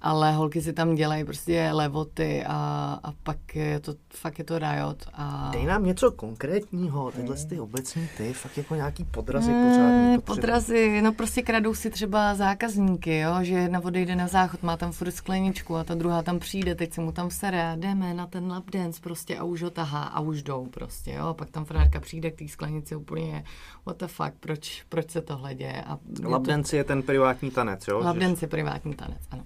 [0.00, 2.54] ale holky si tam dělají prostě levoty a,
[3.02, 5.04] a pak je to, fakt je to riot.
[5.14, 5.50] A...
[5.52, 10.18] Dej nám něco konkrétního, tyhle ty obecní ty, fakt jako nějaký podrazy Eh, pořádný.
[10.18, 10.34] potřeba.
[10.34, 14.92] Podrazy, no prostě kradou si třeba zákazníky, jo, že jedna odejde na záchod, má tam
[14.92, 18.26] furt skleničku a ta druhá tam přijde, teď se mu tam sere a jdeme na
[18.26, 21.50] ten lap dance prostě a už ho tahá a už jdou prostě, jo, a pak
[21.50, 23.44] tam frárka přijde k té sklenici úplně,
[23.87, 27.50] what the fuck, proč, proč se tohle děje a mě to- Lapdance je ten privátní
[27.50, 27.98] tanec, jo?
[27.98, 29.42] Lap Že- dance je privátní tanec, ano.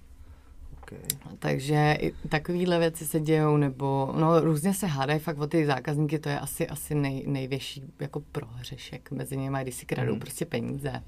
[0.96, 1.36] Okay.
[1.38, 6.18] Takže i takovéhle věci se dějou, nebo no, různě se hádají fakt o ty zákazníky,
[6.18, 10.20] to je asi, asi nej, největší jako prohřešek mezi nimi, když si kradou Hmm.
[10.20, 11.02] prostě peníze.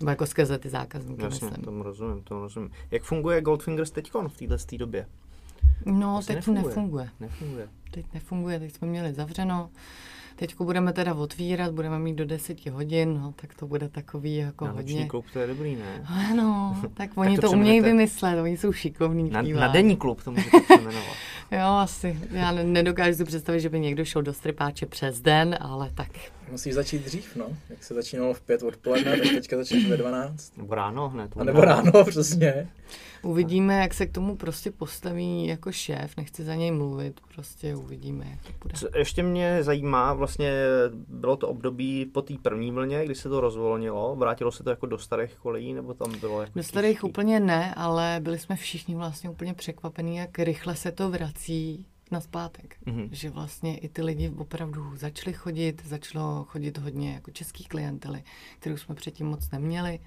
[0.00, 1.64] Nebo jako skrze ty zákazníky, Jasně, myslím.
[1.64, 2.70] tomu rozumím, tomu rozumím.
[2.90, 5.06] Jak funguje Goldfingers teďkon v téhle době?
[5.86, 7.08] No, Vlastně teď to nefunguje.
[7.20, 7.68] Nefunguje.
[7.90, 9.70] Teď nefunguje, teď jsme měli zavřeno.
[10.36, 14.64] Teďko budeme teda otvírat, budeme mít do 10 hodin, no tak to bude takový jako
[14.64, 14.94] Na hodně...
[14.94, 16.04] noční klub to je dobrý, ne?
[16.30, 19.30] Ano, tak oni to to, umějí vymyslet, oni jsou šikovní.
[19.30, 21.04] Na, na denní klub to můžete přejmenovat.
[21.50, 22.18] Jo, asi.
[22.30, 26.08] Já ne- nedokážu si představit, že by někdo šel do stripáče přes den, ale tak.
[26.50, 27.46] Musíš začít dřív, no.
[27.70, 30.56] Jak se začínalo v pět odpoledne, tak teďka začneš ve 12.
[30.56, 31.30] Nebo ráno hned.
[31.36, 32.68] A nebo ráno, přesně.
[33.22, 36.16] Uvidíme, jak se k tomu prostě postaví jako šéf.
[36.16, 38.74] Nechci za něj mluvit, prostě uvidíme, jak to bude.
[38.74, 40.52] Co ještě mě zajímá, vlastně
[41.08, 44.86] bylo to období po té první vlně, kdy se to rozvolnilo, vrátilo se to jako
[44.86, 47.08] do starých kolejí, nebo tam bylo jako Do starých tichý?
[47.08, 52.20] úplně ne, ale byli jsme všichni vlastně úplně překvapení, jak rychle se to vrací na
[52.20, 52.76] zpátek.
[52.86, 53.08] Mhm.
[53.12, 58.22] Že vlastně i ty lidi opravdu začali chodit, začalo chodit hodně jako český klientely,
[58.58, 59.98] kterou jsme předtím moc neměli.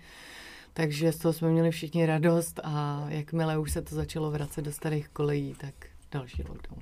[0.79, 4.71] Takže z toho jsme měli všichni radost a jakmile už se to začalo vracet do
[4.71, 5.73] starých kolejí, tak
[6.11, 6.79] další lockdown.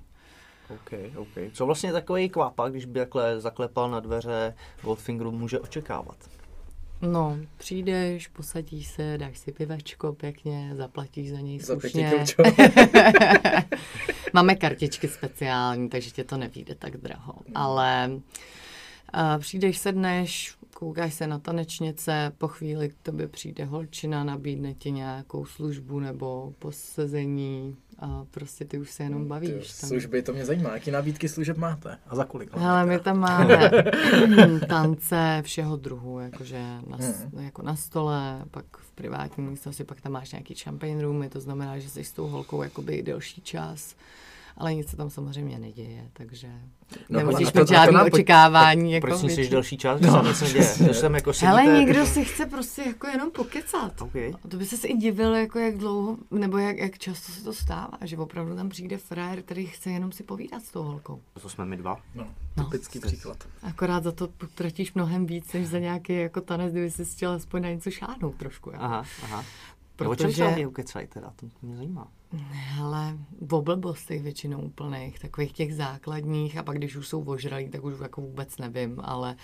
[0.69, 1.53] OK, OK.
[1.53, 6.17] Co vlastně takový kvapa, když by takhle zaklepal na dveře Goldfingeru, může očekávat?
[7.01, 12.10] No, přijdeš, posadíš se, dáš si pivečko pěkně, zaplatíš za něj Za slušně.
[12.10, 12.43] pětikručo.
[14.33, 17.33] Máme kartičky speciální, takže tě to nevíde tak draho.
[17.55, 24.73] Ale uh, přijdeš, sedneš, koukáš se na tanečnice, po chvíli k tobě přijde holčina, nabídne
[24.73, 29.51] ti nějakou službu nebo posezení a prostě ty už se jenom Ty, bavíš.
[29.79, 29.89] tam.
[29.89, 30.73] služby, to mě zajímá.
[30.73, 31.97] Jaký nabídky služeb máte?
[32.07, 32.57] A za kolik?
[32.57, 33.57] Hele, my tam máme
[34.69, 40.11] tance všeho druhu, jakože na, s- jako na stole, pak v privátní místnosti, pak tam
[40.11, 43.95] máš nějaký champagne roomy, to znamená, že jsi s tou holkou jakoby delší čas,
[44.58, 46.48] ale nic se tam samozřejmě neděje, takže
[47.10, 48.91] No, no, to- mít pojď- očekávání.
[48.93, 49.50] Jako Proč větší.
[49.52, 50.34] delší čas, no.
[50.34, 50.93] se nic neděje?
[50.93, 54.02] Jsem jako sedíte- někdo si chce prostě jako jenom pokecat.
[54.02, 54.15] OK.
[54.15, 57.54] A to by se i divil, jako jak dlouho, nebo jak, jak často se to
[57.54, 61.22] stává, že opravdu tam přijde frajer, který chce jenom si povídat s tou holkou.
[61.41, 62.02] To jsme my dva.
[62.15, 62.63] No, No.
[62.63, 63.38] typický příklad.
[63.63, 67.62] Akorát za to utratíš mnohem víc, než za nějaký jako tanec, kdyby si chtěl aspoň
[67.62, 68.70] na něco šáhnout trošku.
[68.72, 68.84] Jako.
[68.84, 69.43] Aha, aha.
[69.96, 70.46] Protože...
[70.46, 72.08] O čem ukecají teda, to mě zajímá.
[72.53, 73.17] Hele,
[73.51, 77.93] o blbostech většinou úplných, takových těch základních a pak když už jsou ožralí, tak už
[78.01, 79.35] jako vůbec nevím, ale,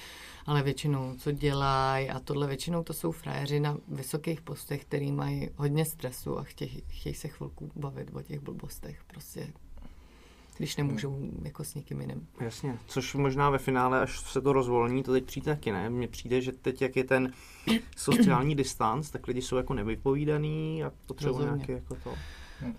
[0.45, 5.49] ale většinou co dělají a tohle většinou to jsou frajeři na vysokých postech, který mají
[5.55, 9.53] hodně stresu a chtějí, chtějí se chvilku bavit o těch blbostech, prostě
[10.57, 12.27] když nemůžou jako s někým jiným.
[12.39, 15.89] Jasně, což možná ve finále, až se to rozvolní, to teď přijde taky, ne?
[15.89, 17.33] Mně přijde, že teď, jak je ten
[17.97, 22.13] sociální distanc, tak lidi jsou jako nevypovídaný a potřebují nějaký jako to.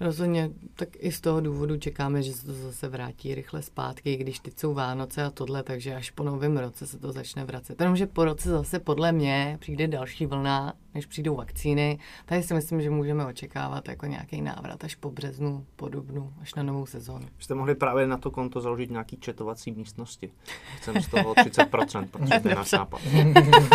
[0.00, 4.16] Rozhodně, tak i z toho důvodu čekáme, že se to zase vrátí rychle zpátky, i
[4.16, 7.80] když teď jsou Vánoce a tohle, takže až po novém roce se to začne vracet.
[7.80, 11.98] Jenomže po roce zase podle mě přijde další vlna, než přijdou vakcíny.
[12.26, 16.54] Tady si myslím, že můžeme očekávat jako nějaký návrat až po březnu, po dubnu, až
[16.54, 17.26] na novou sezónu.
[17.38, 20.30] Jste mohli právě na to konto založit nějaký četovací místnosti.
[20.76, 23.00] Chcem z toho 30%, protože to je náš nápad.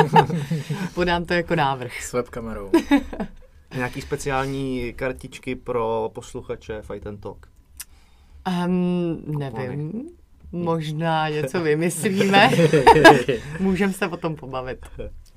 [0.96, 2.02] Podám to jako návrh.
[2.02, 2.72] S webkamerou.
[3.76, 7.48] Nějaký speciální kartičky pro posluchače Fight and Talk.
[8.66, 10.10] Um, nevím,
[10.52, 12.50] možná něco vymyslíme.
[13.60, 14.86] Můžeme se o tom pobavit.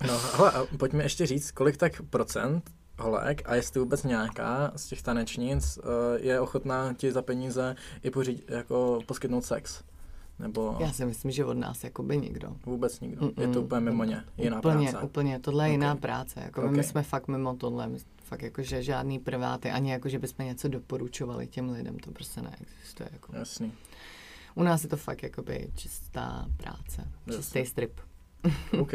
[0.06, 4.86] No, hele, a pojďme ještě říct, kolik tak procent holek a jestli vůbec nějaká z
[4.86, 5.82] těch tanečnic eh,
[6.20, 9.82] je ochotná ti za peníze i pořídit, jako poskytnout sex.
[10.38, 12.56] Nebo Já si myslím, že od nás jakoby nikdo.
[12.66, 13.26] vůbec nikdo.
[13.26, 13.52] Je Mm-mm.
[13.52, 14.24] to úplně mimo ně.
[14.38, 15.04] Jiná úplně, práce.
[15.06, 15.72] Úplně, tohle je Ok.
[15.72, 16.40] jiná práce.
[16.44, 16.70] Jako Ok.
[16.70, 17.88] My jsme fakt mimo tohle.
[17.88, 17.98] My
[18.32, 22.42] fakt jako, že žádný priváty, ani jako, že bychom něco doporučovali těm lidem, to prostě
[22.42, 23.08] neexistuje.
[23.12, 23.36] Jako.
[23.36, 23.72] Jasný.
[24.54, 27.66] U nás je to fakt jakoby čistá práce, čistý Jasně.
[27.66, 28.00] strip.
[28.80, 28.92] OK.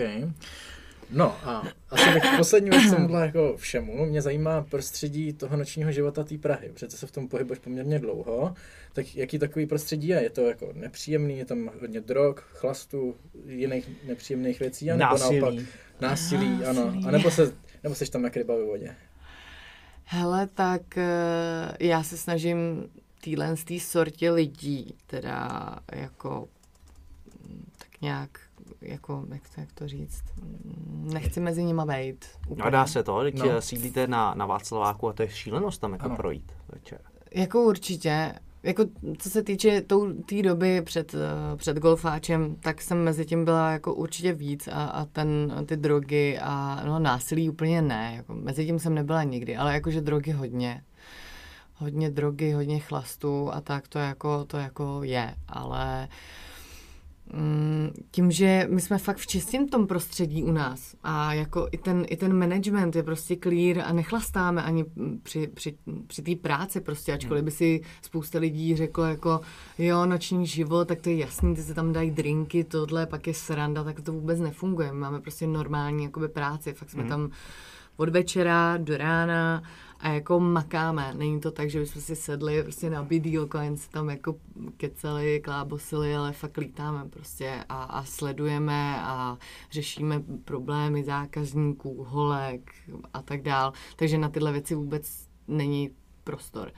[1.12, 4.06] No a asi bych poslední věc tomuhle jako všemu.
[4.06, 6.70] Mě zajímá prostředí toho nočního života té Prahy.
[6.74, 8.54] Přece se v tom pohybuješ poměrně dlouho.
[8.94, 10.24] Tak jaký takový prostředí je?
[10.24, 14.92] Je to jako nepříjemný, je tam hodně drog, chlastu, jiných nepříjemných věcí?
[14.92, 15.40] anebo Násilí.
[15.40, 15.66] Naopak,
[16.02, 16.86] násilí, ano.
[16.86, 17.06] Násilí.
[17.06, 18.96] A nebo, se, nebo seš tam jak ryba ve vodě?
[20.10, 22.90] Hele, tak eh, já se snažím
[23.22, 25.50] týhle z té sortě lidí, teda
[25.92, 26.48] jako
[27.50, 28.40] mm, tak nějak,
[28.82, 32.26] jako, jak to, jak to říct, Mm, nechci mezi nima být.
[32.56, 33.46] No a dá se to, teď No.
[33.52, 33.62] no.
[33.62, 36.16] sídlíte na, na Václaváku a to je šílenost tam jako Ano.
[36.16, 37.00] projít večer.
[37.32, 38.34] Jako určitě.
[38.64, 38.86] Jako
[39.18, 39.82] co se týče
[40.26, 44.86] té doby před, eh, před golfáčem, tak jsem mezi tím byla jako určitě víc a,
[44.86, 48.14] a ten, ty drogy a no, násilí úplně ne.
[48.16, 50.84] Jako, mezi tím jsem nebyla nikdy, ale jakože drogy hodně.
[51.76, 56.57] Hodně drogy, hodně chlastu a tak to jako, to jako je, ale Mm,
[58.12, 62.06] tím, že my jsme fakt v čistém tom prostředí u nás a jako i ten,
[62.10, 64.86] i ten management je prostě clear a nechlastáme ani
[65.24, 69.42] při, při, při té práci prostě, ačkoliv by si spousta lidí řeklo jako
[69.78, 73.34] jo, noční život, tak to je jasný, ty se tam dají drinky, tohle, pak je
[73.34, 74.94] sranda, tak to vůbec nefunguje.
[74.94, 77.10] My máme prostě normální jakoby práci, fakt jsme mm.
[77.10, 77.30] tam
[77.98, 79.64] od večera do rána
[80.00, 81.14] a jako makáme.
[81.14, 84.36] Není to tak, že bychom si sedli prostě na bydýlko, jen se tam jako
[84.78, 89.38] keceli, klábosili, ale fakt lítáme prostě a, a sledujeme a
[89.72, 92.72] řešíme problémy zákazníků, holek
[93.14, 93.74] a tak dál.
[93.96, 95.90] Takže na tyhle věci vůbec není
[96.24, 96.72] prostor.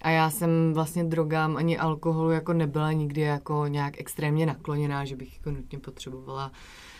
[0.00, 5.16] A já jsem vlastně drogám ani alkoholu jako nebyla nikdy jako nějak extrémně nakloněná, že
[5.16, 6.52] bych jako nutně potřebovala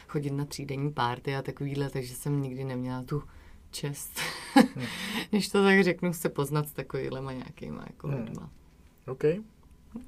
[0.08, 3.22] chodit na třídenní párty a takovýhle, takže jsem nikdy neměla tu
[3.74, 4.20] čest,
[4.54, 4.86] hmm.
[5.32, 8.24] než to tak řeknu, se poznat s takovýhlema nějakýma jako hmm.
[8.24, 8.50] lidma.
[9.06, 9.24] OK.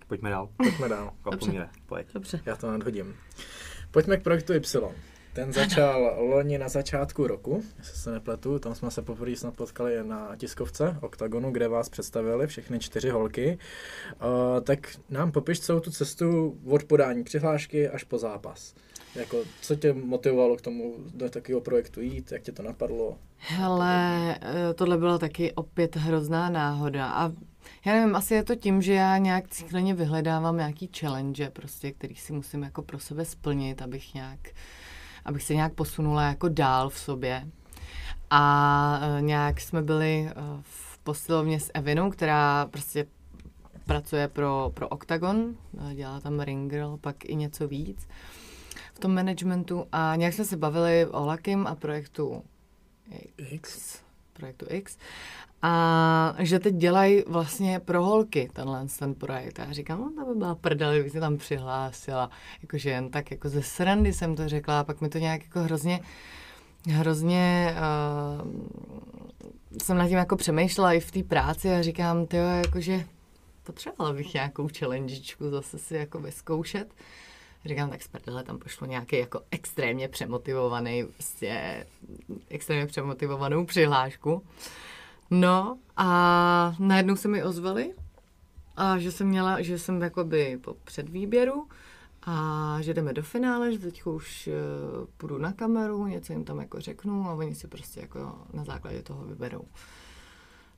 [0.06, 0.48] Pojďme dál.
[0.56, 1.12] Pojďme dál.
[1.30, 1.68] Dobře.
[1.86, 2.06] Pojď.
[2.14, 2.40] Dobře.
[2.46, 3.16] Já to nadhodím.
[3.90, 4.94] Pojďme k projektu Y.
[5.32, 10.04] Ten začal loni na začátku roku, jestli se nepletu, tam jsme se poprvé snad potkali
[10.04, 13.58] na tiskovce Octagonu, kde vás představili všechny čtyři holky.
[14.22, 18.74] Uh, tak nám popiš celou tu cestu od podání přihlášky až po zápas.
[19.16, 22.32] Jako, co tě motivovalo k tomu do takového projektu jít?
[22.32, 23.18] Jak tě to napadlo?
[23.36, 27.32] Hele, eh, tohle byla taky opět hrozná náhoda a
[27.84, 32.14] já nevím, asi je to tím, že já nějak cíleně vyhledávám nějaký challenge, prostě, který
[32.14, 34.40] si musím jako pro sebe splnit, abych nějak,
[35.24, 37.46] abych se nějak posunula jako dál v sobě.
[38.30, 43.06] A eh, nějak jsme byli eh, v posilovně s Evinou, která prostě
[43.86, 45.54] pracuje pro, pro Octagon,
[45.94, 48.08] dělá tam ring girl, pak i něco víc
[48.96, 52.42] v tom managementu a nějak jsme se bavili o Lakim a projektu
[53.36, 53.98] X.
[54.32, 54.96] Projektu X.
[55.62, 59.60] A že teď dělají vlastně pro holky tenhle ten projekt.
[59.60, 62.30] A já říkám, no to by byla prdel, kdybych se tam přihlásila.
[62.62, 65.60] Jakože jen tak jako ze srandy jsem to řekla a pak mi to nějak jako
[65.60, 66.00] hrozně
[66.88, 67.74] hrozně
[68.42, 68.50] uh,
[69.82, 73.04] jsem nad tím jako přemýšlela i v té práci a říkám, tyjo, jakože
[73.62, 76.94] potřebovala bych nějakou challengečku zase si jako vyzkoušet.
[77.66, 78.08] Říkám, tak z
[78.44, 81.86] tam pošlo nějaký jako extrémně přemotivovaný, prostě
[82.48, 84.42] extrémně přemotivovanou přihlášku.
[85.30, 87.94] No a najednou se mi ozvali
[88.76, 91.68] a že jsem měla, že jsem jakoby po předvýběru
[92.22, 96.58] a že jdeme do finále, že teď už uh, půjdu na kameru, něco jim tam
[96.58, 99.64] jako řeknu a oni si prostě jako na základě toho vyberou.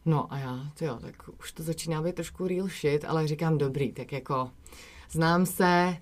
[0.04, 3.92] No a já, jo, tak už to začíná být trošku real shit, ale říkám dobrý,
[3.92, 4.50] tak jako
[5.10, 5.96] znám se,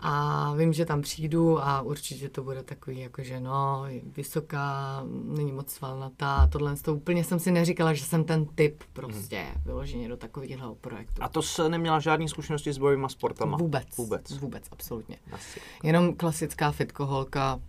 [0.00, 3.84] a vím, že tam přijdu a určitě to bude takový, jakože no,
[4.16, 9.38] vysoká, není moc svalnatá, tohle to úplně jsem si neříkala, že jsem ten typ prostě
[9.38, 9.62] hmm.
[9.64, 11.22] vyloženě do takového projektu.
[11.22, 13.56] A to se neměla žádný zkušenosti s bojovými sportama?
[13.56, 13.96] Vůbec.
[13.96, 14.30] Vůbec.
[14.30, 15.16] Vůbec, absolutně.
[15.32, 15.60] Asi.
[15.82, 17.60] Jenom klasická fitkoholka,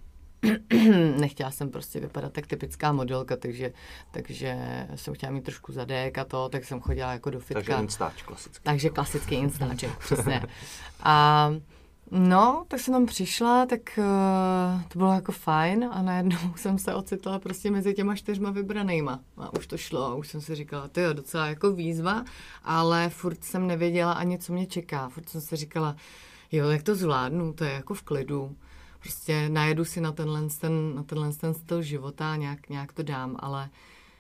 [1.20, 3.74] nechtěla jsem prostě vypadat tak typická modelka, takže,
[4.12, 4.58] takže
[4.96, 7.54] jsem chtěla mít trošku zadek a to, tak jsem chodila jako do fitka.
[7.54, 8.64] Takže instáč klasický.
[8.64, 10.42] Takže klasický instáček, přesně.
[11.04, 11.50] A
[12.12, 16.96] No, tak jsem tam přišla, tak uh, to bylo jako fajn a najednou jsem se
[16.96, 19.20] ocitla prostě mezi těma čtyřma vybranýma.
[19.38, 22.26] A už to šlo už jsem si říkala, to je docela jako výzva,
[22.64, 25.10] ale furt jsem nevěděla ani, co mě čeká.
[25.10, 25.96] Furt jsem si říkala,
[26.52, 28.56] jo, jak to zvládnu, to je jako v klidu.
[29.00, 33.04] Prostě najedu si na tenhle, ten, na tenhle ten styl života a nějak, nějak to
[33.04, 33.70] dám, ale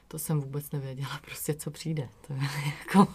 [0.07, 2.09] to jsem vůbec nevěděla prostě, co přijde.
[2.27, 2.39] To je
[2.79, 3.07] jako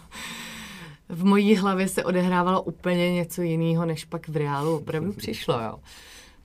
[1.09, 5.79] v mojí hlavě se odehrávalo úplně něco jiného, než pak v reálu opravdu přišlo, jo.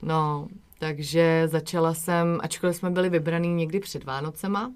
[0.01, 0.47] No,
[0.79, 4.73] takže začala jsem, ačkoliv jsme byli vybraný někdy před Vánocema,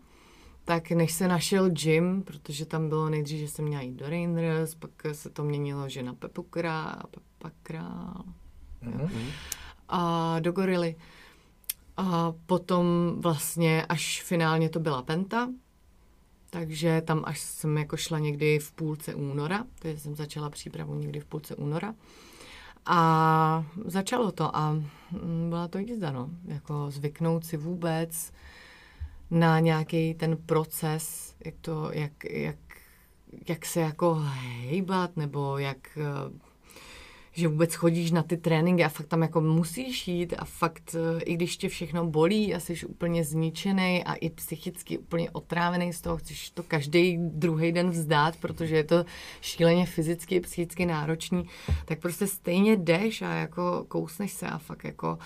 [0.65, 4.75] tak než se našel gym, protože tam bylo nejdřív, že jsem měla jít do Rangers,
[4.75, 8.23] pak se to měnilo, že na Pepu Král, Pepa Král,
[8.83, 9.29] mm-hmm.
[9.89, 10.95] a do Gorily.
[11.97, 15.49] A potom vlastně až finálně to byla Penta,
[16.55, 21.19] takže tam až jsem jako šla někdy v půlce února, takže jsem začala přípravu někdy
[21.19, 21.95] v půlce února.
[22.85, 26.29] A začalo to a mm, byla to jízda, no.
[26.45, 28.31] Jako zvyknout si vůbec
[29.31, 32.57] na nějaký ten proces, jak to, jak, jak,
[33.49, 35.97] jak se jako hejbat, nebo jak
[37.35, 41.23] že vůbec chodíš na ty tréninky a fakt tam jako musíš jít a fakt, eh,
[41.23, 46.01] i když tě všechno bolí a jsi úplně zničený a i psychicky úplně otrávený z
[46.01, 49.05] toho, chceš to každý druhý den vzdát, protože je to
[49.41, 51.49] šíleně fyzicky, psychicky náročný,
[51.85, 55.17] tak prostě stejně jdeš a jako kousneš se a fakt jako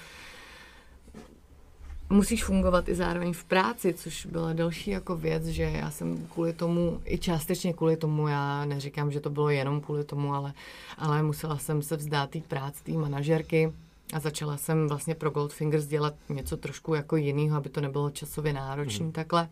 [2.10, 6.54] musíš fungovat i zároveň v práci, což byla další jako věc, že já jsem kvůli
[6.54, 10.54] tomu, i částečně kvůli tomu, já neříkám, že to bylo jenom kvůli tomu, ale,
[10.98, 13.74] ale musela jsem se vzdát té práce, té manažerky,
[14.13, 18.54] a začala jsem vlastně pro Goldfingers dělat něco trošku jako jiného, aby to nebylo časově
[18.54, 19.12] náročné mm.
[19.12, 19.50] takhle.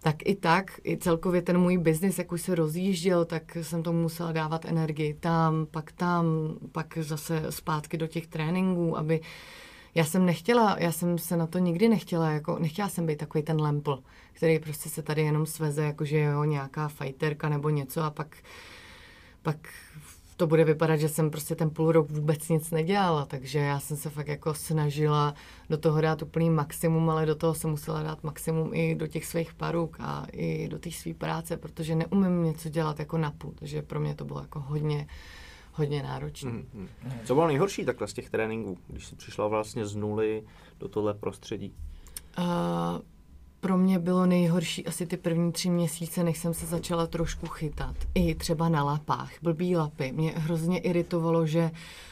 [0.00, 4.02] Tak i tak, i celkově ten můj biznis, jak už se rozjížděl, tak jsem tomu
[4.02, 6.24] musela dávat energii tam, pak tam,
[6.72, 9.20] pak zase zpátky do těch tréninků, aby
[9.96, 13.44] já jsem nechtěla, já jsem se na to nikdy nechtěla, jako nechtěla jsem být takový
[13.44, 18.10] ten lempl, který prostě se tady jenom sveze, jakože jo, nějaká fighterka nebo něco a
[18.10, 18.36] pak,
[19.42, 19.56] pak
[20.36, 23.96] to bude vypadat, že jsem prostě ten půl rok vůbec nic nedělala, takže já jsem
[23.96, 25.34] se fakt jako snažila
[25.70, 29.26] do toho dát úplný maximum, ale do toho jsem musela dát maximum i do těch
[29.26, 33.82] svých paruk a i do té své práce, protože neumím něco dělat jako napůl, takže
[33.82, 35.06] pro mě to bylo jako hodně,
[35.76, 36.50] hodně náročné.
[36.50, 36.88] Mm-hmm.
[37.24, 40.42] Co bylo nejhorší takhle z těch tréninků, když jsi přišla vlastně z nuly
[40.80, 41.74] do tohle prostředí?
[42.38, 42.44] Uh,
[43.60, 47.96] pro mě bylo nejhorší asi ty první tři měsíce, než jsem se začala trošku chytat.
[48.14, 50.12] I třeba na lapách, blbý lapy.
[50.12, 51.70] Mě hrozně iritovalo, že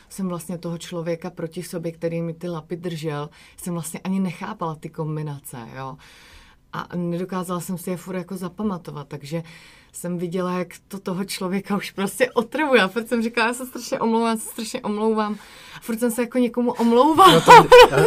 [0.09, 4.74] jsem vlastně toho člověka proti sobě, který mi ty lapy držel, jsem vlastně ani nechápala
[4.74, 5.96] ty kombinace, jo.
[6.72, 9.44] A nedokázala jsem si je furt jako zapamatovat, takže uh,
[9.94, 12.83] jsem viděla, jak to toho člověka už prostě otravuje.
[12.83, 15.37] A furt jsem říkala, já se strašně omlouvám, já se strašně omlouvám.
[15.76, 17.33] A furt jsem se jako někomu omlouvala.
[17.33, 17.52] No to,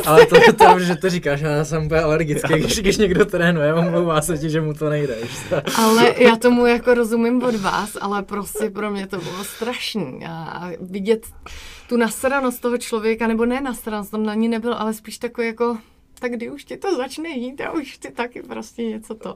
[0.06, 3.74] ale to, to, to, že to říkáš, já jsem úplně alergický, když, když někdo trénuje,
[3.74, 5.18] omlouvá se ti, že mu to nejde.
[5.76, 10.26] ale já tomu jako rozumím od vás, ale prostě pro mě to bylo strašný.
[10.30, 11.26] A vidět
[11.90, 15.78] tu nasranost toho člověka, nebo ne nasranost, to na ní nebylo, ale spíš takový jako,
[16.20, 19.36] tak kdy už ti to začne jít a už ty taky prostě něco to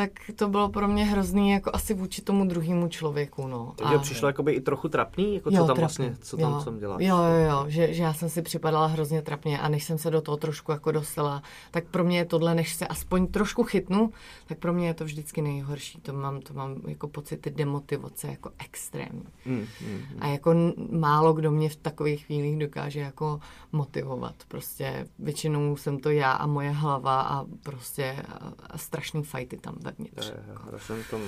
[0.00, 3.72] tak to bylo pro mě hrozný jako asi vůči tomu druhému člověku, no.
[3.76, 5.80] Takže přišlo jakoby i trochu trapný, jako co jo, tam trapný.
[5.80, 6.60] vlastně, co tam jo.
[6.60, 7.02] jsem dělal.
[7.02, 10.10] Jo, jo, jo, že, že já jsem si připadala hrozně trapně a než jsem se
[10.10, 14.12] do toho trošku jako dostala, tak pro mě je tohle, než se aspoň trošku chytnu,
[14.46, 16.00] tak pro mě je to vždycky nejhorší.
[16.00, 19.26] To mám, to mám jako pocity demotivace jako extrémní.
[19.46, 20.02] Mm, mm, mm.
[20.20, 20.54] A jako
[20.90, 23.40] málo kdo mě v takových chvílích dokáže jako
[23.72, 24.34] motivovat.
[24.48, 29.74] Prostě většinou jsem to já a moje hlava a prostě a, a strašný fajty tam
[29.74, 29.89] vevnitř.
[29.98, 31.22] Je, já, jsem tom,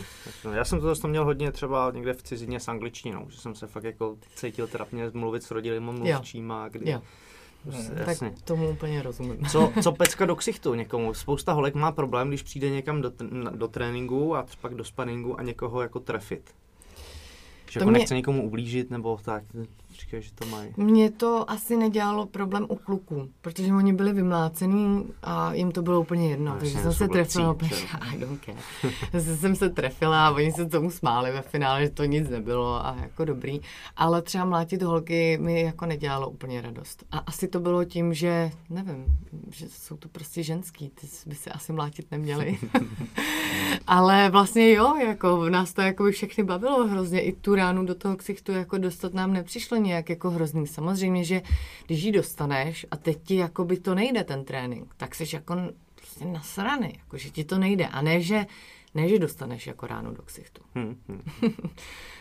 [0.53, 3.67] já jsem to, to měl hodně třeba někde v cizině s angličtinou, že jsem se
[3.67, 6.91] fakt jako cítil trapně mluvit s rodilým mluvčím a kdy...
[6.91, 7.03] Jo.
[7.63, 8.35] Prostě, tak jasně.
[8.45, 9.47] tomu úplně rozumím.
[9.47, 11.15] Co, co pecka do ksichtu někomu?
[11.15, 13.13] Spousta holek má problém, když přijde někam do,
[13.51, 16.55] do tréninku a pak do sparingu a někoho jako trefit.
[17.71, 17.99] Že to jako mě...
[17.99, 19.45] nechce někomu ublížit nebo tak
[20.05, 20.75] říkají, že to mají.
[20.77, 26.01] Mně to asi nedělalo problém u kluků, protože oni byli vymlácený a jim to bylo
[26.01, 27.57] úplně jedno, no, takže jsem se trefila,
[28.01, 28.59] I don't care.
[29.13, 32.87] Zase jsem se trefila a oni se tomu smáli ve finále, že to nic nebylo
[32.87, 33.61] a jako dobrý,
[33.97, 37.05] ale třeba mlátit holky mi jako nedělalo úplně radost.
[37.11, 39.05] A asi to bylo tím, že, nevím,
[39.51, 42.59] že jsou to prostě ženský, ty by se asi mlátit neměli.
[43.87, 47.87] ale vlastně jo, jako v nás to jako by všechny bavilo hrozně, i tu ránu
[47.87, 50.67] do toho ksichtu jako dostat nám nepřišlo nějak jako hrozný.
[50.67, 51.43] Samozřejmě, že
[51.87, 55.57] když ji dostaneš a teď ti jako by to nejde ten trénink, tak jsi jako
[55.95, 57.87] prostě nasraný, jako že ti to nejde.
[57.87, 58.47] A ne, že
[58.95, 60.63] ne, že dostaneš jako ráno do ksichtu.
[60.75, 61.23] Hmm, hmm.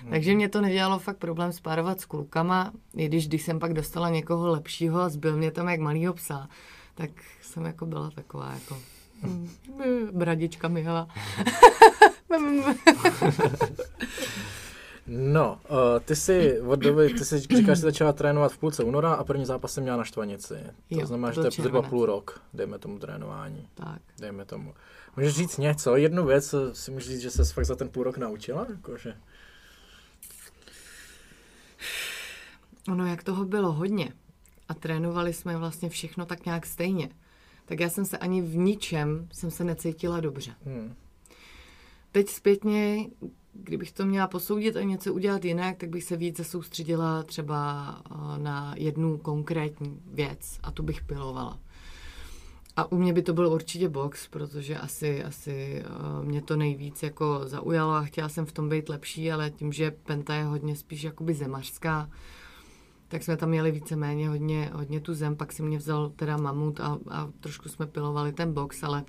[0.09, 4.09] Takže mě to nedělalo fakt problém spárovat s klukama, i když, když jsem pak dostala
[4.09, 6.49] někoho lepšího a zbyl mě tam jak malýho psa,
[6.95, 7.09] tak
[7.41, 8.77] jsem jako byla taková jako
[9.21, 9.49] hmm,
[10.11, 11.07] bradička Mihala.
[15.13, 19.13] No, uh, ty jsi od doby, ty jsi říkáš, že začala trénovat v půlce února
[19.13, 20.55] a první zápas jsem měla na Štvanici.
[20.89, 23.67] To jo, znamená, že to je zhruba půl rok, dejme tomu trénování.
[23.73, 24.01] Tak.
[24.19, 24.73] Dejme tomu.
[25.17, 28.17] Můžeš říct něco, jednu věc, si můžeš říct, že se fakt za ten půl rok
[28.17, 28.67] naučila?
[28.69, 29.17] Jakože...
[32.91, 34.13] Ono, jak toho bylo hodně
[34.69, 37.09] a trénovali jsme vlastně všechno tak nějak stejně,
[37.65, 40.55] tak já jsem se ani v ničem jsem se necítila dobře.
[40.65, 40.95] Hmm.
[42.11, 43.05] Teď zpětně,
[43.53, 48.39] kdybych to měla posoudit a něco udělat jinak, tak bych se více soustředila třeba eh,
[48.39, 51.59] na jednu konkrétní věc a tu bych pilovala.
[52.75, 55.83] A u mě by to byl určitě box, protože asi, asi
[56.19, 59.73] uh, mě to nejvíc jako zaujalo a chtěla jsem v tom být lepší, ale tím,
[59.73, 62.09] že Penta je hodně spíš jakoby zemařská,
[63.07, 66.79] tak jsme tam měli víceméně hodně, hodně tu zem, pak si mě vzal teda mamut
[66.79, 69.03] a, a trošku jsme pilovali ten box, ale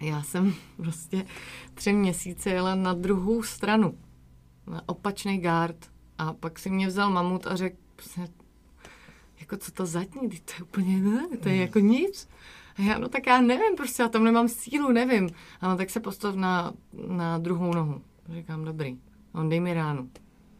[0.00, 1.26] já jsem prostě
[1.74, 3.98] tři měsíce jela na druhou stranu,
[4.66, 8.28] na opačný gard a pak si mě vzal mamut a řekl, prostě,
[9.40, 12.28] jako co to zatní, to je úplně, ne, to je jako nic.
[12.78, 15.28] A já, no tak já nevím, prostě já tam nemám sílu, nevím.
[15.60, 16.72] A no, tak se postav na,
[17.08, 18.02] na druhou nohu.
[18.28, 18.98] Říkám, dobrý,
[19.32, 20.10] on dej mi ránu.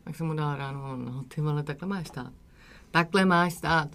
[0.04, 2.32] Tak jsem mu dala ránu, on, no ty vole, takhle máš stát.
[2.90, 3.88] Takhle máš stát.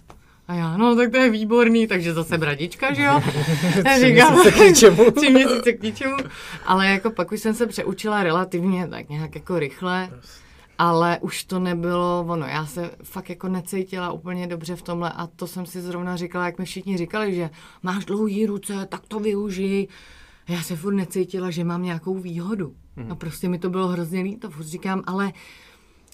[0.48, 3.20] A já, no tak to je výborný, takže zase bradička, že jo?
[3.96, 5.10] tři měsíce k ničemu.
[5.16, 6.16] tři měsíce k ničemu.
[6.66, 10.10] Ale jako pak už jsem se přeučila relativně tak nějak jako rychle.
[10.78, 12.46] ale už to nebylo ono.
[12.46, 16.46] Já se fakt jako necítila úplně dobře v tomhle a to jsem si zrovna říkala,
[16.46, 17.50] jak mi všichni říkali, že
[17.82, 19.88] máš dlouhý ruce, tak to využij.
[20.48, 22.74] Já se furt necítila, že mám nějakou výhodu.
[22.96, 23.12] Mm.
[23.12, 24.50] A prostě mi to bylo hrozně líto.
[24.50, 25.32] Furt říkám, ale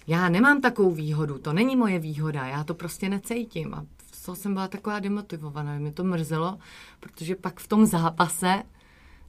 [0.06, 3.74] já nemám takovou výhodu, to není moje výhoda, já to prostě necítím.
[3.74, 3.84] A
[4.22, 6.58] z toho jsem byla taková demotivovaná, mě to mrzelo,
[7.00, 8.62] protože pak v tom zápase,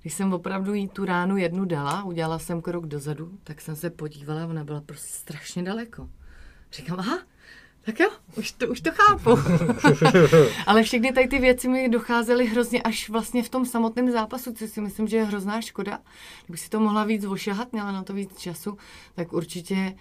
[0.02, 3.89] když jsem opravdu jí tu ránu jednu dala, udělala jsem krok dozadu, tak jsem se
[3.89, 6.10] podívala, ona byla prostě strašně daleko.
[6.72, 7.20] Říkám, aha,
[7.82, 9.30] tak jo, už to, už to chápu.
[10.68, 14.70] Ale všechny tady ty věci mi docházely hrozně až vlastně v tom samotném zápasu, což
[14.70, 16.00] si myslím, že je hrozná škoda.
[16.46, 18.78] Kdybych si to mohla víc ošahat, měla na to víc času,
[19.16, 19.96] tak určitě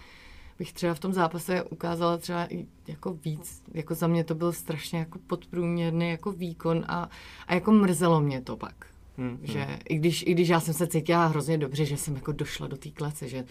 [0.59, 2.47] bych třeba v tom zápase ukázala třeba
[2.87, 7.09] jako víc, jako za mě to byl strašně jako podprůměrný jako výkon a,
[7.47, 8.75] a jako mrzelo mě to pak.
[9.17, 9.77] Hmm, že hmm.
[9.89, 12.77] I, když, i když já jsem se cítila hrozně dobře, že jsem jako došla do
[12.77, 13.45] té klece, že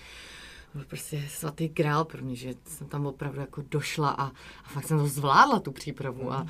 [0.74, 4.24] byl prostě svatý král pro mě, že jsem tam opravdu jako došla a,
[4.64, 6.22] a fakt jsem to zvládla, tu přípravu.
[6.22, 6.32] Hmm.
[6.32, 6.46] A,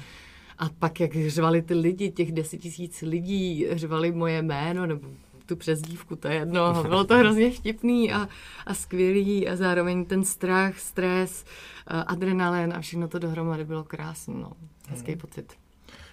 [0.59, 5.09] a pak, jak řvali ty lidi, těch deset tisíc lidí, řvali moje jméno, nebo
[5.47, 6.82] tu přezdívku, to je jedno.
[6.82, 8.28] Bylo to hrozně vtipný a,
[8.66, 11.45] a skvělý a zároveň ten strach, stres,
[11.86, 14.34] adrenalin a všechno to dohromady bylo krásné.
[14.34, 14.53] No.
[14.88, 15.20] Hezký hmm.
[15.20, 15.53] pocit.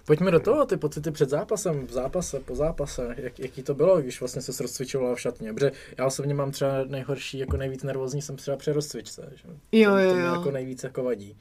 [0.06, 4.02] Pojďme do toho, ty pocity před zápasem, v zápase, po zápase, jak, jaký to bylo,
[4.02, 8.22] když vlastně se rozcvičovala v šatně, protože já osobně mám třeba nejhorší, jako nejvíc nervózní
[8.22, 9.50] jsem třeba při rozcvičce, že?
[9.72, 10.34] Jo, jo, to, to jo.
[10.34, 11.38] jako nejvíc jako vadí.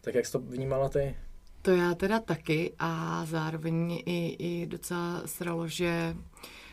[0.00, 1.16] Tak jak jsi to vnímala ty?
[1.62, 6.16] To já teda taky a zároveň i, i docela sralo, že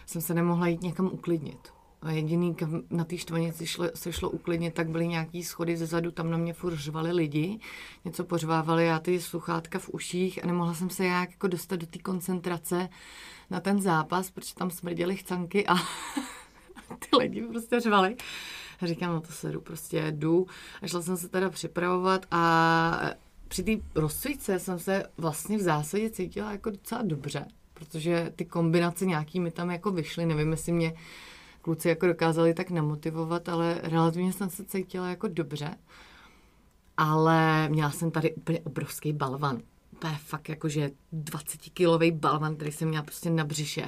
[0.08, 1.60] jsem se nemohla jít někam uklidnit.
[2.02, 6.12] A jediný, kam na té štvanici se šlo uklidnit, tak byly nějaký schody ze zadu,
[6.12, 7.60] tam na mě furt řvali lidi,
[8.06, 11.86] něco pořvávali, já ty sluchátka v uších a nemohla jsem se jak jako dostat do
[11.86, 12.90] té koncentrace
[13.50, 15.76] na ten zápas, protože tam smrděly chcanky a
[17.00, 18.16] ty lidi prostě řvali.
[18.82, 20.48] A říkám, no to se jdu, prostě jdu.
[20.82, 23.02] A šla jsem se teda připravovat a
[23.48, 27.46] při té rozcvičce jsem se vlastně v zásadě cítila jako docela dobře
[27.80, 30.94] protože ty kombinace nějaký mi tam jako vyšly, nevím, jestli mě
[31.62, 35.76] kluci jako dokázali tak namotivovat, ale relativně jsem se cítila jako dobře.
[36.98, 39.62] Ale měla jsem tady úplně obrovský balvan.
[40.00, 43.84] To je fakt jako, že 20 kilový balvan, který jsem měla prostě na břiše.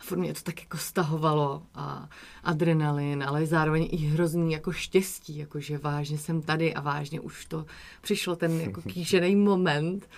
[0.00, 2.08] A furt mě to tak jako stahovalo a
[2.44, 7.46] adrenalin, ale zároveň i hrozný jako štěstí, jako že vážně jsem tady a vážně už
[7.46, 7.66] to
[8.00, 10.08] přišlo ten jako kýžený moment.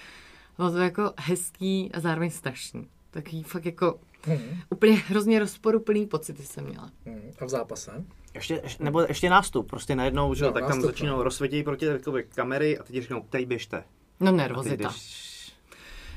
[0.57, 2.89] Bylo to jako hezký a zároveň strašný.
[3.13, 4.61] Taký fakt jako hmm.
[4.71, 6.91] úplně hrozně rozporuplný pocity jsem měla.
[7.07, 7.31] Hmm.
[7.39, 8.05] A v zápase?
[8.35, 11.23] Ještě, nebo ještě nástup, prostě najednou, že no, tak nástup, tam začínou no.
[11.23, 13.85] rozsvětějí proti takové kamery a teď říkají, teď běžte.
[14.21, 14.95] No nervozita.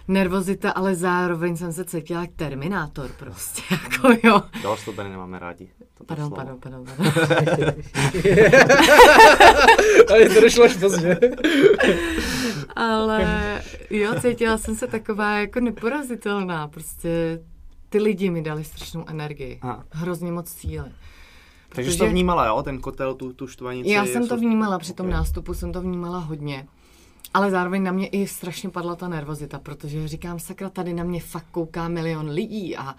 [0.08, 4.42] Nervozita, ale zároveň jsem se cítila jak Terminátor prostě, jako jo.
[4.64, 5.70] Dost to nemáme rádi.
[6.06, 7.06] Pardon, pardon, pardon, pardon.
[10.10, 11.20] Ale to došlo až pozdě.
[12.76, 16.68] Ale jo, cítila jsem se taková jako neporazitelná.
[16.68, 17.40] Prostě
[17.90, 19.60] ty lidi mi dali strašnou energii.
[19.62, 19.84] Aha.
[19.92, 20.92] Hrozně moc síly.
[21.70, 23.90] Takže jsi to vnímala, jo, ten kotel, tu, tu štvanici?
[23.90, 25.18] Já jsem to vnímala, při tom okay.
[25.18, 26.68] nástupu jsem to vnímala hodně.
[27.36, 31.22] Ale zároveň na mě i strašně padla ta nervozita, protože říkám, sakra, tady na mě
[31.22, 32.96] fakt kouká milion lidí a,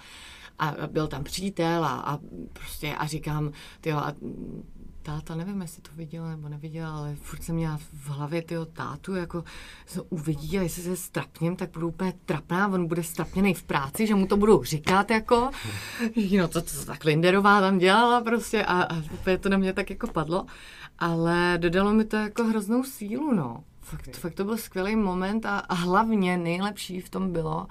[0.59, 2.18] a byl tam přítel a, a
[2.53, 4.12] prostě a říkám, tyjo, a
[5.03, 9.14] táta, nevím, jestli to viděl nebo neviděl, ale furt jsem měla v hlavě tyho tátu,
[9.14, 9.45] jako
[9.87, 14.07] se uvidí a jestli se strapním, tak budu úplně trapná, on bude strapněný v práci,
[14.07, 15.51] že mu to budu říkat, jako,
[16.39, 19.03] no to, to tak Linderová tam dělala prostě a, a
[19.41, 20.47] to na mě tak jako padlo,
[20.99, 23.64] ale dodalo mi to jako hroznou sílu, no.
[23.87, 27.66] Fakt, fakt to byl skvělý moment a, a hlavně nejlepší v tom bylo,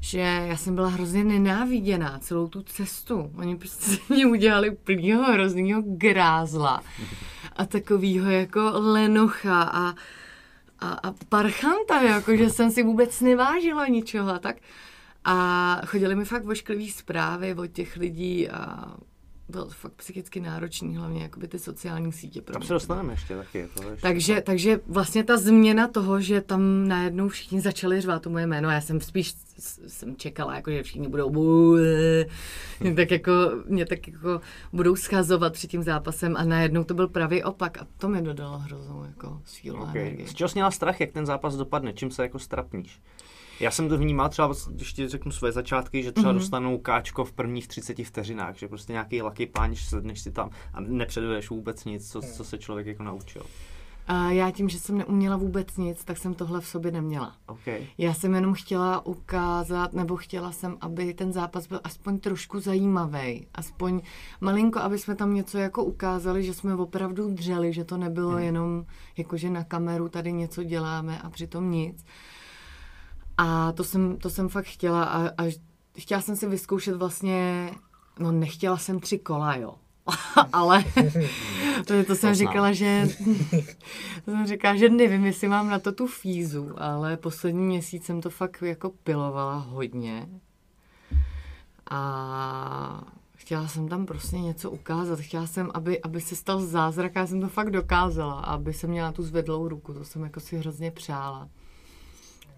[0.00, 3.30] že já jsem byla hrozně nenáviděná celou tu cestu.
[3.36, 6.82] Oni prostě mě udělali úplnýho hroznýho grázla
[7.56, 9.94] a takovýho jako lenocha a,
[10.78, 14.56] a, a parchanta, jako že jsem si vůbec nevážila ničeho a tak.
[15.24, 18.94] A chodili mi fakt vošklivý zprávy od těch lidí a
[19.50, 22.40] bylo to fakt psychicky náročný, hlavně jakoby ty sociální sítě.
[22.40, 23.68] Tam se dostaneme ještě taky.
[23.74, 24.42] To ještě takže, to...
[24.42, 28.80] takže vlastně ta změna toho, že tam najednou všichni začali řvát to moje jméno, já
[28.80, 29.34] jsem spíš
[29.86, 31.76] jsem čekala, jako, že všichni budou
[32.96, 33.32] tak jako,
[33.66, 34.40] mě tak jako
[34.72, 38.58] budou schazovat před tím zápasem a najednou to byl pravý opak a to mi dodalo
[38.58, 40.24] hroznou jako sílu okay.
[40.26, 41.92] Z čeho jsi měla strach, jak ten zápas dopadne?
[41.92, 43.00] Čím se jako strapníš?
[43.60, 46.34] Já jsem to vnímal třeba, když ti řeknu své začátky, že třeba mm-hmm.
[46.34, 50.80] dostanou káčko v prvních 30 vteřinách, že prostě nějaký lucky punch, sedneš si tam a
[50.80, 53.42] nepředvedeš vůbec nic, co, co se člověk jako naučil.
[54.12, 57.36] A já tím, že jsem neuměla vůbec nic, tak jsem tohle v sobě neměla.
[57.46, 57.86] Okay.
[57.98, 63.46] Já jsem jenom chtěla ukázat, nebo chtěla jsem, aby ten zápas byl aspoň trošku zajímavý.
[63.54, 64.00] Aspoň
[64.40, 68.38] malinko, aby jsme tam něco jako ukázali, že jsme opravdu dřeli, že to nebylo hmm.
[68.38, 68.84] jenom
[69.16, 72.04] jako, že na kameru tady něco děláme a přitom nic.
[73.42, 75.52] A to jsem, to jsem fakt chtěla a, a
[75.98, 77.70] chtěla jsem si vyzkoušet vlastně,
[78.18, 79.74] no nechtěla jsem tři kola, jo
[80.52, 80.84] ale
[81.86, 83.08] to, to jsem říkala, že
[84.24, 88.20] to jsem říkala, že nevím, jestli mám na to tu fízu, ale poslední měsíc jsem
[88.20, 90.28] to fakt jako pilovala hodně
[91.90, 93.04] a
[93.36, 95.18] chtěla jsem tam prostě něco ukázat.
[95.20, 98.90] Chtěla jsem, aby, aby se stal zázrak a já jsem to fakt dokázala, aby jsem
[98.90, 99.94] měla tu zvedlou ruku.
[99.94, 101.48] To jsem jako si hrozně přála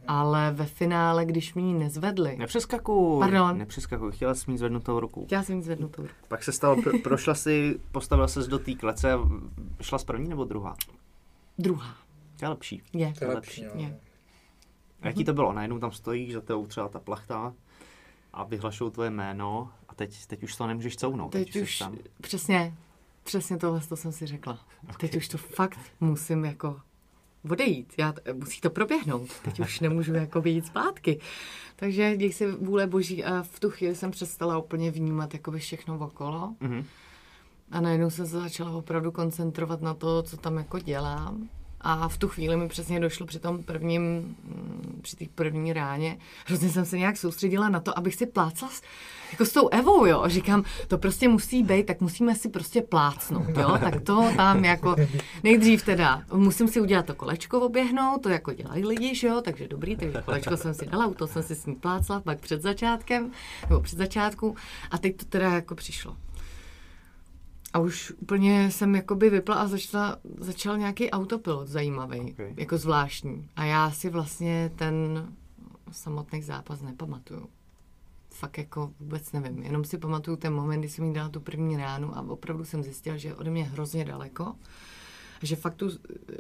[0.09, 2.37] ale ve finále, když mi ji nezvedli...
[2.37, 3.21] Nepřeskakuj.
[3.21, 3.59] Pardon.
[3.59, 5.25] Nepřeskakuj, chtěla jsi mít zvednutou ruku.
[5.25, 6.15] Chtěla jsem mít zvednutou ruku.
[6.29, 9.19] Pak se stalo, pro, prošla si, postavila se do té klece a
[9.81, 10.77] šla z první nebo druhá?
[11.59, 11.97] Druhá.
[12.39, 12.83] To je lepší.
[12.93, 13.13] Je.
[13.19, 14.01] To je lepší, lepší je.
[15.03, 15.53] A jaký to bylo?
[15.53, 17.55] Najednou tam stojíš, za tebou třeba ta plachta
[18.33, 21.29] a vyhlašou tvoje jméno a teď, teď už to nemůžeš couvnout.
[21.29, 21.97] Teď, teď už, tam.
[22.21, 22.75] přesně,
[23.23, 24.59] přesně tohle to jsem si řekla.
[24.83, 24.97] Okay.
[25.01, 26.81] Teď už to fakt musím jako
[27.51, 27.93] odejít.
[27.99, 29.29] Já, musí to proběhnout.
[29.45, 31.21] Teď už nemůžu jako jít zpátky.
[31.77, 35.99] Takže děj se vůle boží a v tu chvíli jsem přestala úplně vnímat jako všechno
[35.99, 36.55] okolo.
[36.61, 36.85] Mm-hmm.
[37.71, 41.49] A najednou jsem se začala opravdu koncentrovat na to, co tam jako dělám.
[41.83, 46.19] A v tu chvíli mi přesně došlo při tom prvním, mm, při té první ráně,
[46.47, 48.83] hrozně jsem se nějak soustředila na to, abych si plácla s,
[49.33, 50.23] jako s tou Evou, jo.
[50.27, 53.79] Říkám, to prostě musí být, tak musíme si prostě plácnout, jo.
[53.81, 54.97] Tak to tam jako
[55.43, 59.69] nejdřív teda musím si udělat to kolečko oběhnout, to jako dělají lidi, že jo, takže
[59.69, 62.63] dobrý, takže kolečko jsem si dala, u toho jsem si s ní plácla, pak před
[62.63, 63.31] začátkem,
[63.69, 64.57] nebo před začátku
[64.91, 66.17] a teď to teda jako přišlo.
[67.73, 72.55] A už úplně jsem jakoby vypla a začala, začal nějaký autopilot zajímavý, okay.
[72.57, 73.49] jako zvláštní.
[73.57, 75.27] A já si vlastně ten
[75.93, 77.49] samotný zápas nepamatuju.
[78.31, 79.63] Fakt jako vůbec nevím.
[79.63, 82.83] Jenom si pamatuju ten moment, kdy jsem jí dala tu první ránu a opravdu jsem
[82.83, 84.55] zjistila, že je ode mě hrozně daleko.
[85.43, 85.91] Že fakt tu,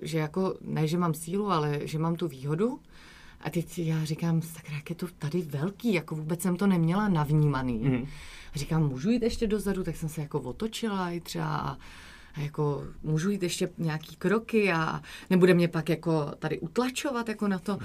[0.02, 2.80] že jako, ne, že mám sílu, ale že mám tu výhodu.
[3.42, 7.08] A teď já říkám, sakra, jak je to tady velký, jako vůbec jsem to neměla
[7.08, 7.80] navnímaný.
[7.80, 8.06] Mm-hmm.
[8.54, 11.78] A říkám, můžu jít ještě dozadu, tak jsem se jako otočila i třeba a,
[12.34, 17.48] a jako můžu jít ještě nějaký kroky a nebude mě pak jako tady utlačovat jako
[17.48, 17.78] na to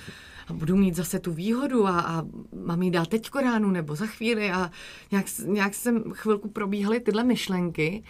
[0.47, 2.23] a budu mít zase tu výhodu a, a
[2.65, 4.71] mám jí dát teďko ránu nebo za chvíli a
[5.11, 8.03] nějak, nějak jsem chvilku probíhaly tyhle myšlenky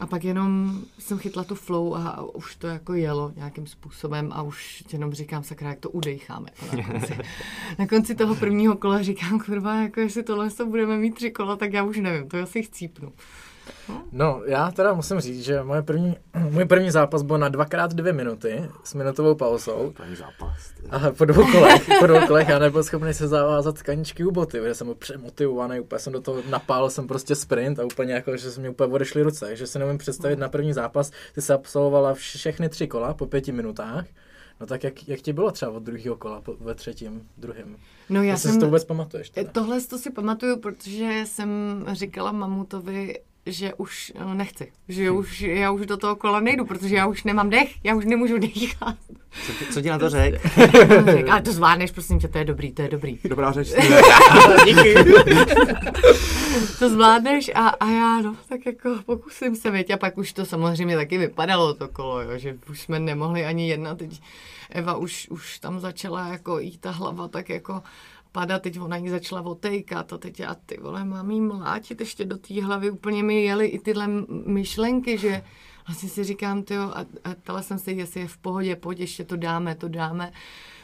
[0.00, 4.42] a pak jenom jsem chytla tu flow a už to jako jelo nějakým způsobem a
[4.42, 6.48] už jenom říkám, sakra, jak to udejcháme.
[6.62, 7.18] Jako na, konci.
[7.78, 11.56] na konci toho prvního kola říkám, kurva, jako jestli tohle to budeme mít tři kola,
[11.56, 13.12] tak já už nevím, to asi chcípnu.
[14.12, 16.16] No, já teda musím říct, že moje první,
[16.50, 19.92] můj první zápas byl na dvakrát dvě minuty s minutovou pauzou.
[19.96, 20.72] První zápas.
[20.90, 24.60] A po dvou kolech, po dvou kolech já nebyl schopný se zavázat kaničky u boty,
[24.60, 28.36] protože jsem byl přemotivovaný, úplně jsem do toho napál, jsem prostě sprint a úplně jako,
[28.36, 31.54] že se mi úplně odešly ruce, takže si nevím představit na první zápas, ty se
[31.54, 34.04] absolvovala všechny tři kola po pěti minutách.
[34.60, 37.76] No tak jak, jak ti bylo třeba od druhého kola, po, ve třetím, druhém?
[38.08, 38.52] No já jsem...
[38.52, 39.30] si to vůbec pamatuješ?
[39.30, 39.50] Teda?
[39.52, 41.50] Tohle to si pamatuju, protože jsem
[41.92, 45.16] říkala Mamutovi, že už no, nechci, že hm.
[45.16, 48.38] už, já už do toho kola nejdu, protože já už nemám dech, já už nemůžu
[48.38, 48.96] dechat.
[49.46, 50.58] Co, ti, co ti na to řek?
[51.30, 53.18] Ale to zvládneš, prosím tě, to je dobrý, to je dobrý.
[53.24, 53.68] Dobrá řeč.
[54.64, 54.94] Díky.
[56.78, 60.46] to zvládneš a, a já, no, tak jako pokusím se, věď, a pak už to
[60.46, 64.20] samozřejmě taky vypadalo to kolo, jo, že už jsme nemohli ani jedna, teď
[64.70, 67.82] Eva už, už tam začala jako jít ta hlava tak jako
[68.34, 72.24] padat, teď ona jí začala otejkat a teď já ty vole, mám jí mlátit ještě
[72.24, 74.08] do té hlavy, úplně mi jeli i tyhle
[74.46, 75.42] myšlenky, že
[75.86, 79.24] vlastně si říkám, ty a, a tala jsem si, jestli je v pohodě, pojď, ještě
[79.24, 80.32] to dáme, to dáme.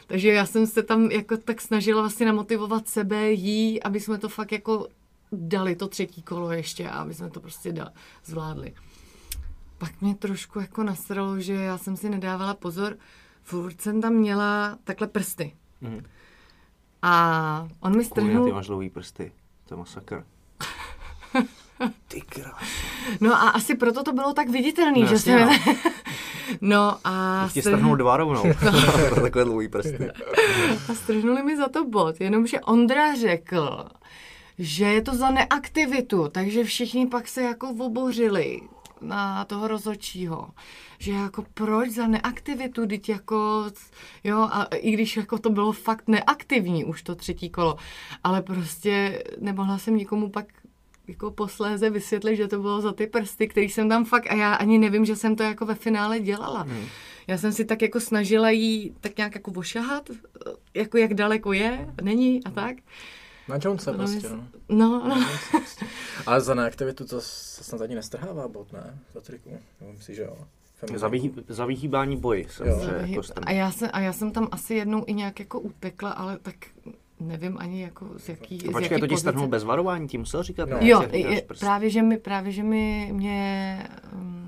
[0.07, 4.29] Takže já jsem se tam jako tak snažila vlastně namotivovat sebe, jí, aby jsme to
[4.29, 4.87] fakt jako
[5.31, 7.93] dali to třetí kolo ještě a aby jsme to prostě da,
[8.25, 8.73] zvládli.
[9.77, 12.97] Pak mě trošku jako nasralo, že já jsem si nedávala pozor,
[13.43, 15.53] furt jsem tam měla takhle prsty.
[15.81, 16.03] Mm.
[17.01, 18.45] A on mi strhnul...
[18.45, 19.31] ty máš dlouhý prsty.
[19.65, 20.25] To je masakr.
[22.07, 22.69] Ty krás.
[23.21, 25.39] No a asi proto to bylo tak viditelný, no, že se...
[25.39, 25.49] No.
[26.61, 27.43] no a...
[27.43, 28.43] Ještě strhnul dva rovnou.
[29.21, 30.09] Takové dlouhý prsty.
[30.89, 33.85] a strhnuli mi za to bod, jenomže Ondra řekl,
[34.57, 38.61] že je to za neaktivitu, takže všichni pak se jako obořili
[39.01, 40.49] na toho rozhodčího,
[40.99, 43.65] že jako proč za neaktivitu, teď jako,
[44.23, 47.75] jo, a i když jako to bylo fakt neaktivní už to třetí kolo,
[48.23, 50.45] ale prostě nemohla jsem nikomu pak
[51.07, 54.53] jako posléze vysvětlit, že to bylo za ty prsty, který jsem tam fakt, a já
[54.53, 56.61] ani nevím, že jsem to jako ve finále dělala.
[56.61, 56.85] Hmm.
[57.27, 60.09] Já jsem si tak jako snažila jí tak nějak jako ošahat,
[60.73, 62.75] jako jak daleko je, není a tak.
[63.51, 64.47] Na Jonesa prostě, no.
[64.69, 65.27] No, no.
[66.25, 68.99] Ale za neaktivitu to se snad ani nestrhává bod, ne?
[69.13, 69.49] Za triku.
[69.97, 70.37] Myslím, že jo.
[70.95, 72.47] Za, vyhý, za vyhýbání boji.
[72.49, 76.11] Samozřejmě, jako a, já jsem, a já jsem tam asi jednou i nějak jako utekla,
[76.11, 76.55] ale tak
[77.19, 80.69] nevím ani jako z jaký A počkej, to ti strhnul bez varování, tím musel říkat?
[80.69, 80.77] No.
[80.77, 83.87] Ne, jo, je, právě, že mi, právě, že mi mě,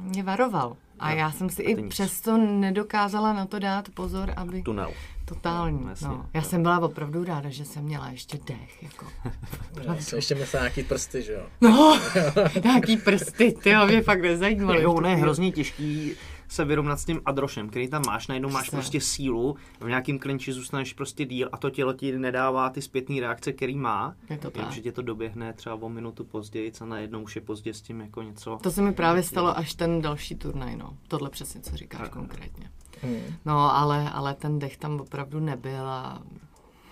[0.02, 0.78] mě varoval.
[1.00, 1.16] A no.
[1.16, 1.90] já jsem si i nic.
[1.90, 4.62] přesto nedokázala na to dát pozor, aby...
[4.62, 4.92] Tunel.
[5.26, 5.84] Totální.
[5.84, 6.30] No, jasně, no.
[6.34, 6.48] Já no.
[6.48, 8.84] jsem byla opravdu ráda, že jsem měla ještě dech.
[8.84, 9.06] Jako.
[9.88, 11.46] no, ještě měla nějaký prsty, že jo?
[11.62, 12.00] No,
[12.64, 14.82] nějaký prsty, ty mě fakt nezajímaly.
[14.82, 16.16] Jo, ne, hrozně těžký
[16.54, 20.54] se vyrovnat s tím adrošem, který tam máš, najednou máš prostě sílu, v nějakém klinči
[20.54, 24.16] zůstaneš prostě díl a to tělo ti nedává ty zpětné reakce, který má.
[24.30, 24.72] Je to tak.
[24.72, 28.02] že tě to doběhne třeba o minutu později a najednou už je pozdě s tím
[28.02, 28.60] jako něco.
[28.62, 30.98] To se mi právě stalo až ten další turnaj, no.
[31.08, 32.12] Tohle přesně, co říkáš tak.
[32.12, 32.72] konkrétně.
[33.04, 33.36] Hmm.
[33.46, 36.22] No, ale, ale ten dech tam opravdu nebyl a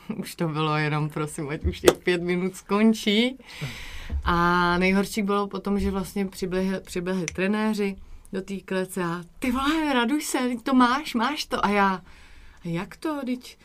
[0.17, 3.37] už to bylo jenom, prosím, ať už těch pět minut skončí.
[4.23, 7.95] A nejhorší bylo potom, že vlastně přiběhli, přiběhli trenéři,
[8.33, 11.65] do té klece a ty vole, raduj se, to máš, máš to.
[11.65, 12.01] A já,
[12.63, 13.57] jak to, teď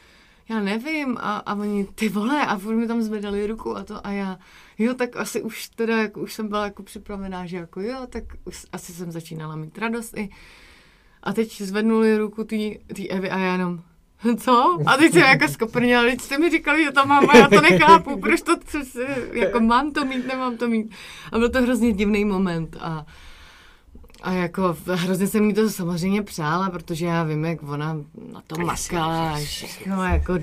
[0.48, 1.18] já nevím.
[1.20, 4.38] A, a oni, ty vole, a furt mi tam zvedali ruku a to a já,
[4.78, 8.24] jo, tak asi už teda, jako, už jsem byla jako připravená, že jako jo, tak
[8.44, 10.30] už asi jsem začínala mít radost i.
[11.26, 13.80] A teď zvednuli ruku té Evy a já jenom,
[14.38, 14.78] co?
[14.86, 17.60] A teď jsem jako skoprněla, teď jste mi říkali, že to mám a já to
[17.60, 18.56] nechápu, proč to,
[19.32, 20.94] jako mám to mít, nemám to mít.
[21.32, 23.06] A byl to hrozně divný moment a
[24.22, 27.96] a jako hrozně jsem mi to samozřejmě přála, protože já vím, jak ona
[28.32, 30.38] na to makala a všechno jako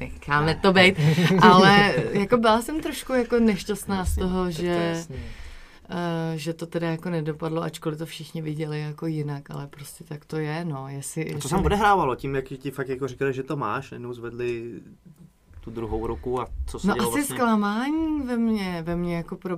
[0.00, 1.00] necháme to být.
[1.42, 5.04] Ale jako byla jsem trošku jako nešťastná z toho, že
[6.34, 10.36] že to teda jako nedopadlo, ačkoliv to všichni viděli jako jinak, ale prostě tak to
[10.36, 10.88] je, no.
[10.88, 11.50] Jestli, a co jestli...
[11.50, 14.80] tam odehrávalo tím, jak ti fakt jako říkali, že to máš, jednou zvedli
[15.60, 17.36] tu druhou roku a co se No dělo asi vlastně?
[17.36, 19.56] zklamání ve mně, ve mně jako pro,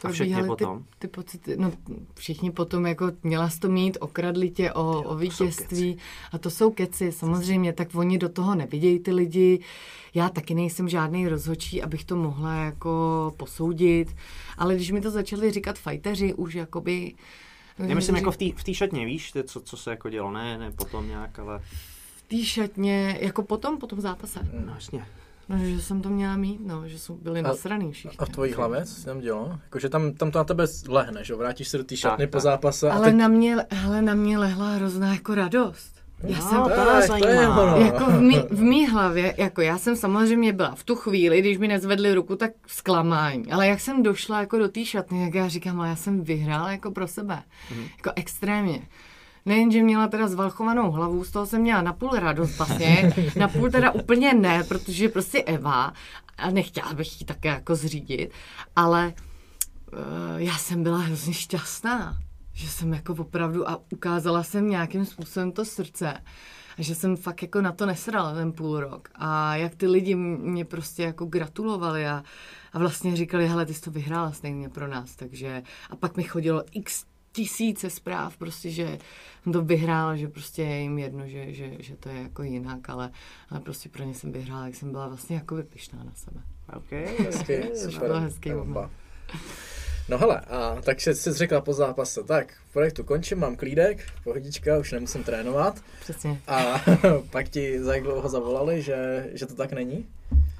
[0.00, 0.64] probíhaly ty,
[0.98, 1.56] ty pocity.
[1.56, 1.72] No
[2.14, 5.98] všichni potom jako měla jsi to mít, okradli tě o, jo, o vítězství
[6.32, 9.60] a to jsou keci, samozřejmě, tak oni do toho nevidějí ty lidi.
[10.14, 14.16] Já taky nejsem žádný rozhodčí, abych to mohla jako posoudit,
[14.58, 17.14] ale když mi to začali říkat fajteři už jakoby
[17.78, 21.08] já myslím, jako v té šatně, víš, co, co se jako dělo, ne, ne potom
[21.08, 21.58] nějak, ale...
[22.16, 24.40] V té šatně, jako potom, po tom zápase.
[24.66, 25.06] No jasně.
[25.48, 28.18] No, že jsem to měla mít, no, že jsou byli nasraný všichni.
[28.18, 29.58] A v tvojí hlavě co tam dělo?
[29.64, 32.90] Jakože tam, tam to na tebe lehne, že vrátíš se do té šatny po zápase.
[32.90, 33.14] Ale, teď...
[33.14, 35.94] na mě, hele, na mě lehla hrozná jako radost.
[36.22, 37.28] Já no, jsem to tak, to
[37.84, 41.58] jako v mý, v mý hlavě, jako já jsem samozřejmě byla v tu chvíli, když
[41.58, 43.52] mi nezvedli ruku, tak zklamání.
[43.52, 46.72] Ale jak jsem došla jako do té šatny, jak já říkám, ale já jsem vyhrála
[46.72, 47.42] jako pro sebe.
[47.76, 47.84] Mm.
[47.96, 48.82] Jako extrémně.
[49.46, 53.90] Nejen, že měla teda zvalchovanou hlavu, z toho jsem měla napůl radost vlastně, napůl teda
[53.90, 55.92] úplně ne, protože prostě Eva
[56.38, 58.30] a nechtěla bych ji také jako zřídit,
[58.76, 59.14] ale
[59.92, 59.98] uh,
[60.36, 62.18] já jsem byla hrozně šťastná,
[62.52, 66.14] že jsem jako opravdu a ukázala jsem nějakým způsobem to srdce
[66.78, 69.08] a že jsem fakt jako na to nesrala ten půl rok.
[69.14, 72.22] A jak ty lidi mě prostě jako gratulovali a,
[72.72, 76.22] a vlastně říkali, hele, ty jsi to vyhrála stejně pro nás, takže a pak mi
[76.22, 77.04] chodilo x
[77.34, 78.98] tisíce zpráv, prostě, že
[79.52, 83.10] to vyhrála, že prostě je jim jedno, že, že, že to je jako jinak, ale,
[83.50, 86.40] ale prostě pro ně jsem vyhrála, jak jsem byla vlastně jako vypišná na sebe.
[86.76, 88.08] Ok, hezky, super.
[88.08, 88.90] To hezký moment.
[90.08, 94.06] No hele, a tak jsi, jsi řekla po zápase, tak v projektu končím, mám klídek,
[94.24, 95.80] pohodička, už nemusím trénovat.
[96.00, 96.40] Přesně.
[96.46, 96.82] A
[97.30, 100.06] pak ti za jak dlouho zavolali, že, že to tak není?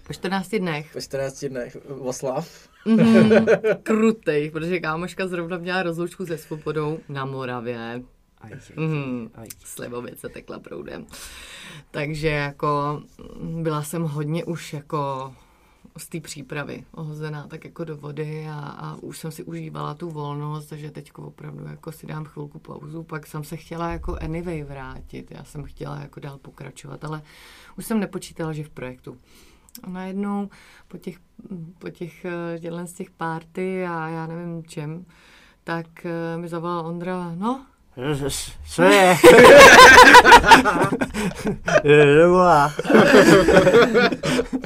[0.06, 0.92] Po 14 dnech.
[0.92, 1.76] Po 14 dnech.
[1.98, 2.68] Oslav.
[2.84, 3.46] Mm,
[3.82, 8.02] krutej, protože kámoška zrovna měla rozloučku se svobodou na Moravě.
[8.38, 9.30] Aj, mm,
[9.64, 11.06] Slivovice tekla proudem.
[11.90, 13.02] Takže jako
[13.40, 15.32] byla jsem hodně už jako
[15.96, 20.10] z té přípravy ohozená tak jako do vody a, a už jsem si užívala tu
[20.10, 24.62] volnost, takže teď opravdu jako si dám chvilku pauzu, pak jsem se chtěla jako anyway
[24.62, 27.22] vrátit, já jsem chtěla jako dál pokračovat, ale
[27.78, 29.18] už jsem nepočítala, že v projektu.
[29.82, 30.48] A najednou
[30.88, 31.16] po těch,
[31.78, 32.26] po těch
[32.58, 35.04] dělen z těch párty a já nevím čem,
[35.64, 37.66] tak eh, mi zavolal Ondra, no,
[38.70, 39.16] co je?
[42.16, 42.72] Nevolá.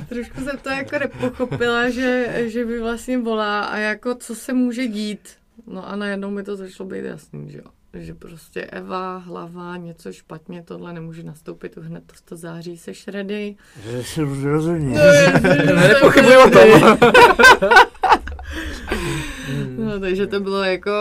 [0.09, 4.87] Trošku jsem to jako nepochopila, že, že by vlastně volá a jako co se může
[4.87, 5.29] dít.
[5.67, 7.65] No a najednou mi to začalo být jasný, že jo.
[7.95, 13.57] Že prostě Eva, hlava, něco špatně, tohle nemůže nastoupit, hned to, to září se šredy.
[14.43, 14.95] Rozumím.
[14.95, 16.99] No, Nepochybuji o tom.
[19.79, 20.93] no, takže to bylo jako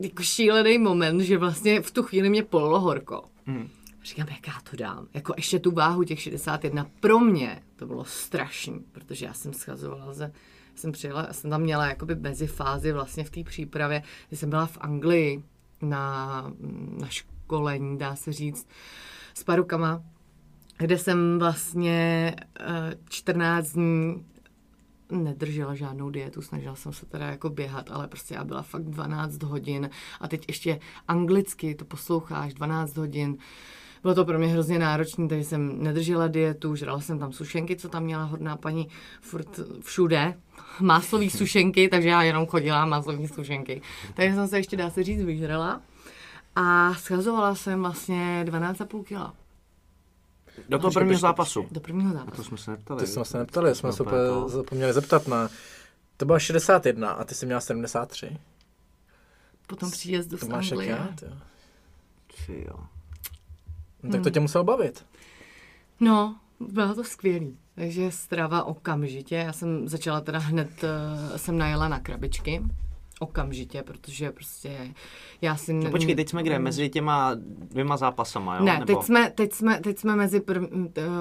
[0.00, 3.24] jako šílený moment, že vlastně v tu chvíli mě polilo horko.
[3.46, 3.68] Hmm.
[4.04, 5.06] Říkám, jak já to dám.
[5.14, 10.12] Jako ještě tu váhu těch 61 pro mě to bylo strašný, protože já jsem schazovala
[10.12, 10.32] ze
[10.74, 14.66] jsem přijela, jsem tam měla jakoby mezi fázi vlastně v té přípravě, kdy jsem byla
[14.66, 15.42] v Anglii
[15.82, 16.52] na,
[16.98, 18.68] na školení, dá se říct,
[19.34, 20.02] s parukama,
[20.78, 22.34] kde jsem vlastně
[23.08, 24.24] 14 eh, dní
[25.10, 29.42] nedržela žádnou dietu, snažila jsem se teda jako běhat, ale prostě já byla fakt 12
[29.42, 33.36] hodin a teď ještě anglicky to posloucháš 12 hodin.
[34.02, 37.88] Bylo to pro mě hrozně náročné, takže jsem nedržela dietu, žrala jsem tam sušenky, co
[37.88, 38.88] tam měla hodná paní
[39.20, 40.34] furt všude,
[40.80, 43.82] máslový sušenky, takže já jenom chodila máslový sušenky.
[44.14, 45.82] Takže jsem se ještě, dá se říct, vyžrala
[46.56, 49.34] a schazovala jsem vlastně 12,5 kg.
[50.68, 51.66] Do toho prvního zápasu.
[51.70, 52.36] Do prvního zápasu.
[52.36, 53.00] To jsme se neptali.
[53.00, 55.48] Ty jsme se neptali, jsme se úplně zapomněli zeptat na...
[56.16, 58.36] To byla 61 a ty jsi měla 73.
[59.66, 61.08] Po tom příjezdu to máš jak já,
[62.48, 62.86] jo.
[64.02, 65.06] No, tak to tě muselo bavit.
[66.00, 67.58] No, bylo to skvělý.
[67.74, 69.34] Takže strava okamžitě.
[69.34, 72.62] Já jsem začala teda hned, uh, jsem najela na krabičky.
[73.20, 74.94] Okamžitě, protože prostě
[75.42, 75.72] já si...
[75.72, 76.58] No počkej, teď jsme kde?
[76.58, 78.64] Mezi těma dvěma zápasama, jo?
[78.64, 78.86] Ne, Nebo...
[78.86, 80.62] teď, jsme, teď, jsme, teď jsme mezi prv,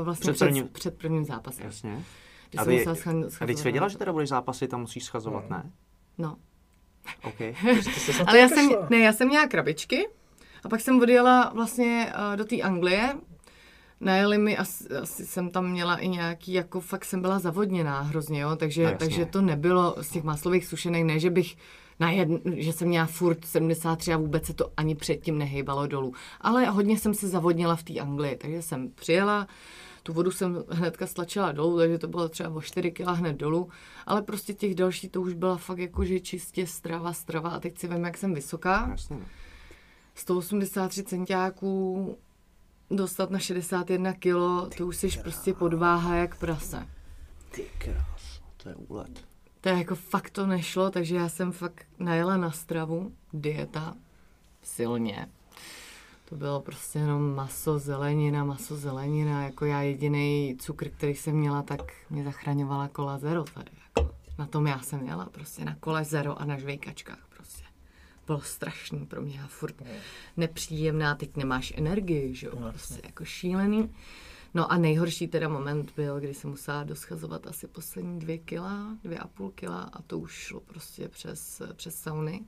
[0.02, 0.68] vlastně před, prvním...
[0.68, 1.66] před prvním zápasem.
[1.66, 2.04] Jasně.
[2.58, 2.86] a, ty,
[3.42, 5.58] a teď jsi věděla, že teda budeš zápasy, tam musíš schazovat, no.
[5.58, 5.72] ne?
[6.18, 6.38] No.
[7.24, 7.42] OK.
[8.28, 10.08] Ale já jsem, ne, já jsem měla krabičky
[10.64, 13.16] a pak jsem odjela vlastně uh, do té Anglie,
[14.00, 18.42] najeli mi, asi, asi jsem tam měla i nějaký, jako fakt jsem byla zavodněná hrozně,
[18.42, 21.58] jo, takže, no, takže to nebylo z těch maslových sušenek, ne, že bych
[22.00, 26.14] na jedn, že jsem měla furt 73 a vůbec se to ani předtím nehejbalo dolů.
[26.42, 29.48] Ale hodně jsem se zavodnila v té Anglii, takže jsem přijela,
[30.04, 33.70] tu vodu jsem hnedka stlačila dolů, takže to bylo třeba o 4 kg hned dolů,
[34.06, 37.88] ale prostě těch dalších to už byla fakt jakože čistě strava, strava a teď si
[37.88, 38.88] vím, jak jsem vysoká.
[38.92, 39.20] Jasně.
[40.22, 42.18] 183 centiáků
[42.92, 46.88] dostat na 61 kilo, to už jsi prostě podváha jak prase.
[47.52, 49.26] Ty krás, to je úlet.
[49.62, 53.96] To je jako fakt to nešlo, takže já jsem fakt najela na stravu, dieta,
[54.64, 55.28] silně.
[56.30, 59.44] To bylo prostě jenom maso, zelenina, maso, zelenina.
[59.44, 63.72] Jako já jediný cukr, který jsem měla, tak mě zachraňovala kola zero tady.
[63.84, 67.31] Jako na tom já jsem jela, prostě na kole zero a na žvejkačkách
[68.32, 69.82] bylo strašný pro mě a furt
[70.38, 73.96] nepříjemná, teď nemáš energii, že jo, no, prostě jako šílený.
[74.54, 79.18] No a nejhorší teda moment byl, kdy jsem musela doschazovat asi poslední dvě kila, dvě
[79.18, 82.42] a půl kila a to už šlo prostě přes, přes sauny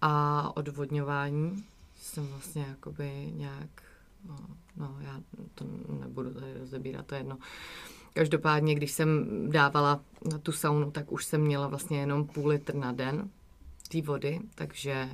[0.00, 1.64] a odvodňování.
[1.96, 3.82] Jsem vlastně jakoby nějak,
[4.28, 4.36] no,
[4.76, 5.20] no já
[5.54, 5.64] to
[6.00, 7.38] nebudu tady rozebírat, to je jedno.
[8.14, 10.00] Každopádně, když jsem dávala
[10.32, 13.30] na tu saunu, tak už jsem měla vlastně jenom půl litr na den,
[13.90, 15.10] té vody, takže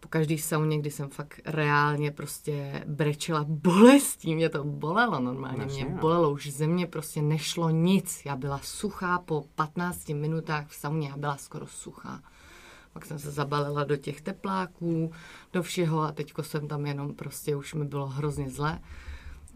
[0.00, 5.84] po každý sauně, kdy jsem fakt reálně prostě brečela bolestí, mě to bolelo normálně, mě
[5.84, 5.96] no.
[5.96, 11.08] bolelo, už ze mě prostě nešlo nic, já byla suchá po 15 minutách v sauně,
[11.08, 12.22] já byla skoro suchá.
[12.92, 15.12] Pak jsem se zabalila do těch tepláků,
[15.52, 18.80] do všeho a teďko jsem tam jenom prostě, už mi bylo hrozně zle,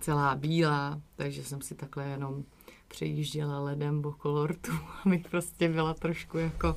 [0.01, 2.45] celá bílá, takže jsem si takhle jenom
[2.89, 4.73] přejížděla ledem okolo rtu,
[5.07, 6.77] abych prostě byla trošku jako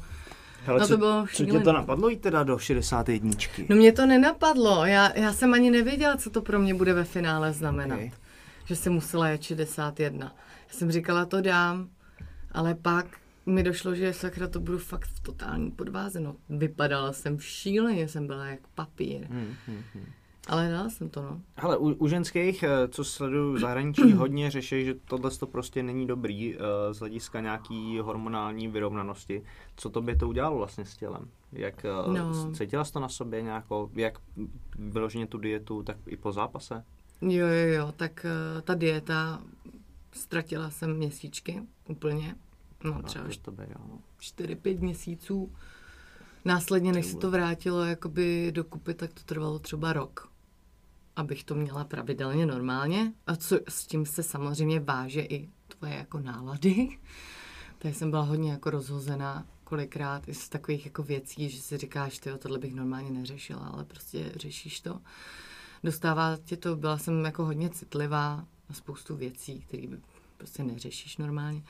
[0.66, 3.32] Hele, no to co, bylo co tě to napadlo jít teda do 61?
[3.70, 7.04] No mě to nenapadlo, já, já jsem ani nevěděla, co to pro mě bude ve
[7.04, 7.96] finále znamenat.
[7.96, 8.12] Okay.
[8.66, 10.36] Že jsem musela jet 61.
[10.68, 11.90] Já jsem říkala, to dám,
[12.52, 13.06] ale pak
[13.46, 16.20] mi došlo, že sakra to budu fakt v totální podváze.
[16.20, 19.26] No, vypadala jsem šíleně, jsem byla jak papír.
[19.30, 20.06] Hmm, hmm, hmm.
[20.48, 21.42] Ale dala jsem to, no.
[21.56, 25.84] Hele, u, u ženských, eh, co sleduju v zahraničí, hodně řeší, že tohle to prostě
[25.84, 29.44] není dobrý uh, z hlediska nějaký hormonální vyrovnanosti.
[29.76, 31.30] Co to by to udělalo vlastně s tělem?
[31.52, 32.52] Jak uh, no.
[32.54, 34.20] cítila jsi to na sobě nějako, jak
[34.80, 36.84] vyloženě tu dietu, tak i po zápase?
[37.22, 38.26] Jo, jo, jo, tak
[38.56, 39.42] uh, ta dieta,
[40.12, 42.36] ztratila jsem měsíčky úplně,
[42.84, 44.00] no třeba to by, jo.
[44.20, 45.52] 4-5 měsíců.
[46.46, 50.35] Následně, než se to vrátilo jakoby do kupy, tak to trvalo třeba rok
[51.16, 53.14] abych to měla pravidelně normálně.
[53.28, 56.90] A co s tím se samozřejmě váže i tvoje jako nálady.
[57.78, 62.20] Tak jsem byla hodně jako rozhozená kolikrát i z takových jako věcí, že si říkáš,
[62.20, 65.02] ty tohle bych normálně neřešila, ale prostě řešíš to.
[65.84, 69.88] Dostává tě to, byla jsem jako hodně citlivá na spoustu věcí, které
[70.38, 71.64] prostě neřešíš normálně.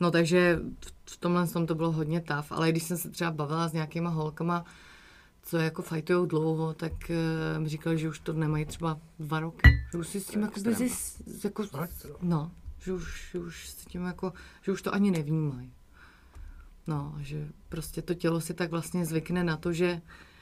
[0.00, 0.60] No takže
[1.10, 4.10] v tomhle tom to bylo hodně tav, ale když jsem se třeba bavila s nějakýma
[4.10, 4.64] holkama,
[5.46, 9.70] co jako fajtujou dlouho, tak uh, mi říkali, že už to nemají třeba dva roky.
[9.92, 11.64] Že už si s tím jako, zis, jako
[12.22, 14.32] no, že už, že už s tím jako,
[14.62, 15.72] že už to ani nevnímají.
[16.86, 20.00] No, že prostě to tělo si tak vlastně zvykne na to, že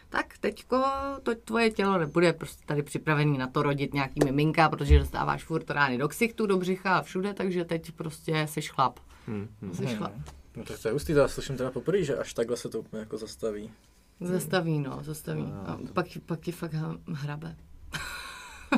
[0.09, 0.84] tak teďko
[1.22, 5.70] to tvoje tělo nebude prostě tady připravený na to rodit nějaký miminka, protože dostáváš furt
[5.70, 8.98] rány do ksichtu, do břicha a všude, takže teď prostě jsi chlap.
[9.26, 9.74] Hmm, hmm.
[9.74, 10.12] Jsi chlap.
[10.57, 13.00] No tak to je ústý, já slyším teda poprvé, že až takhle se to úplně
[13.00, 13.70] jako zastaví.
[14.29, 15.43] Zastaví, no, zastaví.
[15.66, 16.75] A pak, pak je fakt
[17.12, 17.57] hrabe.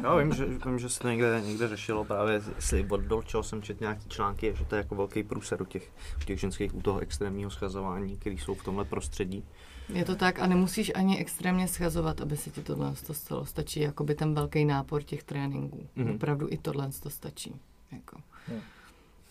[0.02, 3.62] Já vím, že, vím, že se to někde, někde řešilo právě, jestli od Dolčeho jsem
[3.62, 5.92] četl nějaký články, že to je jako velký průser u těch,
[6.22, 9.44] u těch ženských u toho extrémního schazování, který jsou v tomhle prostředí.
[9.88, 13.46] Je to tak a nemusíš ani extrémně schazovat, aby se ti tohle to stalo.
[13.46, 15.88] Stačí jakoby ten velký nápor těch tréninků.
[15.96, 16.14] Mm-hmm.
[16.14, 17.54] Opravdu i tohle to stačí.
[17.92, 18.16] Jako.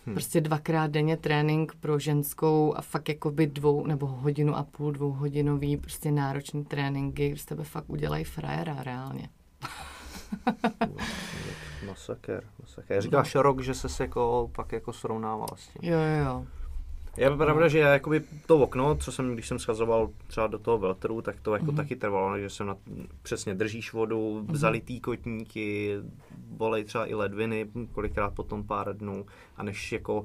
[0.06, 0.14] Hmm.
[0.14, 4.92] Prostě dvakrát denně trénink pro ženskou a fakt jako by dvou nebo hodinu a půl,
[4.92, 9.28] dvouhodinový prostě náročný tréninky, z tebe fakt udělají frajera reálně.
[11.86, 13.02] masaker, masaker.
[13.02, 13.42] Říkáš no.
[13.42, 15.90] rok, že se jako pak jako srovnával s tím.
[15.90, 16.46] Jo, jo, jo.
[17.16, 21.22] Je pravda, že jakoby to okno, co jsem, když jsem schazoval třeba do toho veltru,
[21.22, 21.76] tak to jako mm-hmm.
[21.76, 22.76] taky trvalo, že jsem na,
[23.22, 24.54] přesně držíš vodu, mm-hmm.
[24.54, 25.96] zalitý kotníky,
[26.46, 29.26] bolej třeba i ledviny, kolikrát potom pár dnů
[29.56, 30.24] a než jako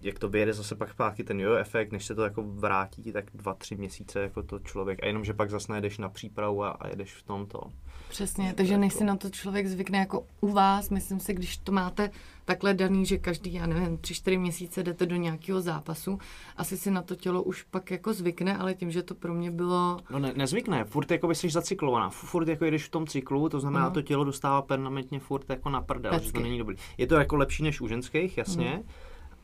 [0.00, 3.24] jak to vyjede zase pak zpátky ten jo efekt, než se to jako vrátí, tak
[3.34, 5.02] dva, tři měsíce jako to člověk.
[5.02, 7.60] A jenom, že pak zase najedeš na přípravu a, a jedeš v tomto.
[8.08, 11.72] Přesně, takže než si na to člověk zvykne jako u vás, myslím si, když to
[11.72, 12.10] máte
[12.44, 16.18] takhle daný, že každý, já nevím, tři, čtyři měsíce jdete do nějakého zápasu,
[16.56, 19.50] asi si na to tělo už pak jako zvykne, ale tím, že to pro mě
[19.50, 19.98] bylo...
[20.10, 23.60] No ne, nezvykne, furt jako by jsi zacyklovaná, furt jako jdeš v tom cyklu, to
[23.60, 23.90] znamená, no.
[23.90, 26.26] to tělo dostává permanentně furt jako na prdel, Pecky.
[26.26, 26.76] že to není dobrý.
[26.98, 28.88] Je to jako lepší než u ženských, jasně, mm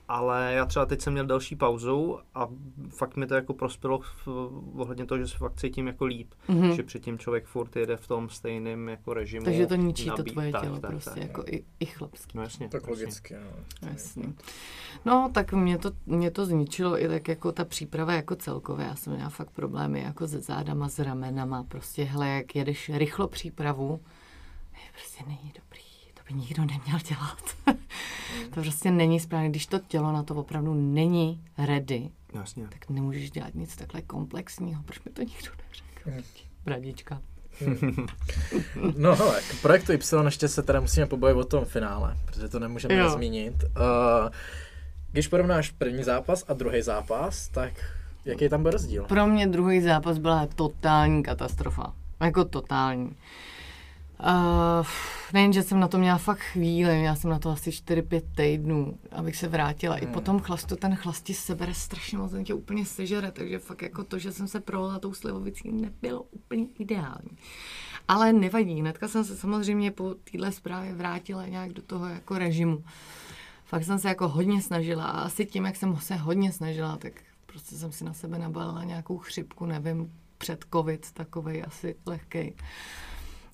[0.08, 2.48] ale já třeba teď jsem měl další pauzu a
[2.88, 4.28] fakt mi to jako prospělo v,
[4.74, 6.70] ohledně toho, že se fakt cítím jako líp, mm-hmm.
[6.70, 9.44] že předtím člověk furt jede v tom stejném jako režimu.
[9.44, 12.38] Takže to ničí nabít, to tvoje tak, tělo tak, prostě tak, jako i, i chlapský.
[12.38, 12.68] No jasně.
[12.68, 13.88] Tak logicky, no.
[13.90, 14.24] Jasně.
[15.04, 18.86] No tak mě to, mě to zničilo i tak jako ta příprava jako celkově.
[18.86, 23.28] Já jsem měla fakt problémy jako se zádama, s ramenama, prostě hele, jak jedeš rychlo
[23.28, 24.00] přípravu,
[24.92, 25.63] prostě není dobrý
[26.28, 27.56] by nikdo neměl dělat.
[28.54, 29.48] to prostě není správně.
[29.50, 32.68] Když to tělo na to opravdu není ready, Jasně.
[32.68, 34.82] tak nemůžeš dělat nic takhle komplexního.
[34.82, 36.10] Proč mi to nikdo neřekl?
[36.10, 36.22] Hmm.
[36.64, 37.20] Bradička.
[38.96, 42.58] no hele, k projektu Y ještě se teda musíme pobavit o tom finále, protože to
[42.58, 43.10] nemůžeme jo.
[43.10, 43.54] zmínit.
[43.64, 44.30] Uh,
[45.12, 47.72] když porovnáš první zápas a druhý zápas, tak
[48.24, 49.04] jaký tam byl rozdíl?
[49.04, 51.92] Pro mě druhý zápas byla totální katastrofa.
[52.20, 53.16] Jako totální.
[54.20, 54.86] Uh,
[55.32, 58.98] nejen, že jsem na to měla fakt chvíli, já jsem na to asi 4-5 týdnů,
[59.12, 59.96] abych se vrátila.
[59.96, 60.08] Hmm.
[60.08, 63.58] I po tom chlastu, ten chlast ti sebere strašně moc, ten tě úplně sežere, takže
[63.58, 67.30] fakt jako to, že jsem se provala tou slivovicí, nebylo úplně ideální.
[68.08, 72.84] Ale nevadí, hnedka jsem se samozřejmě po téhle zprávě vrátila nějak do toho jako režimu.
[73.64, 77.12] Fakt jsem se jako hodně snažila a asi tím, jak jsem se hodně snažila, tak
[77.46, 82.52] prostě jsem si na sebe nabalila nějakou chřipku, nevím, před covid takovej asi lehkej.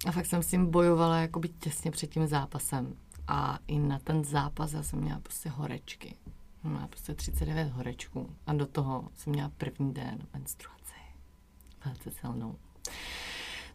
[0.07, 2.96] A fakt jsem s tím bojovala jakoby těsně před tím zápasem.
[3.28, 6.16] A i na ten zápas já jsem měla prostě horečky.
[6.62, 8.36] Měla prostě 39 horečků.
[8.46, 10.94] A do toho jsem měla první den menstruaci.
[11.84, 12.57] Velice silnou.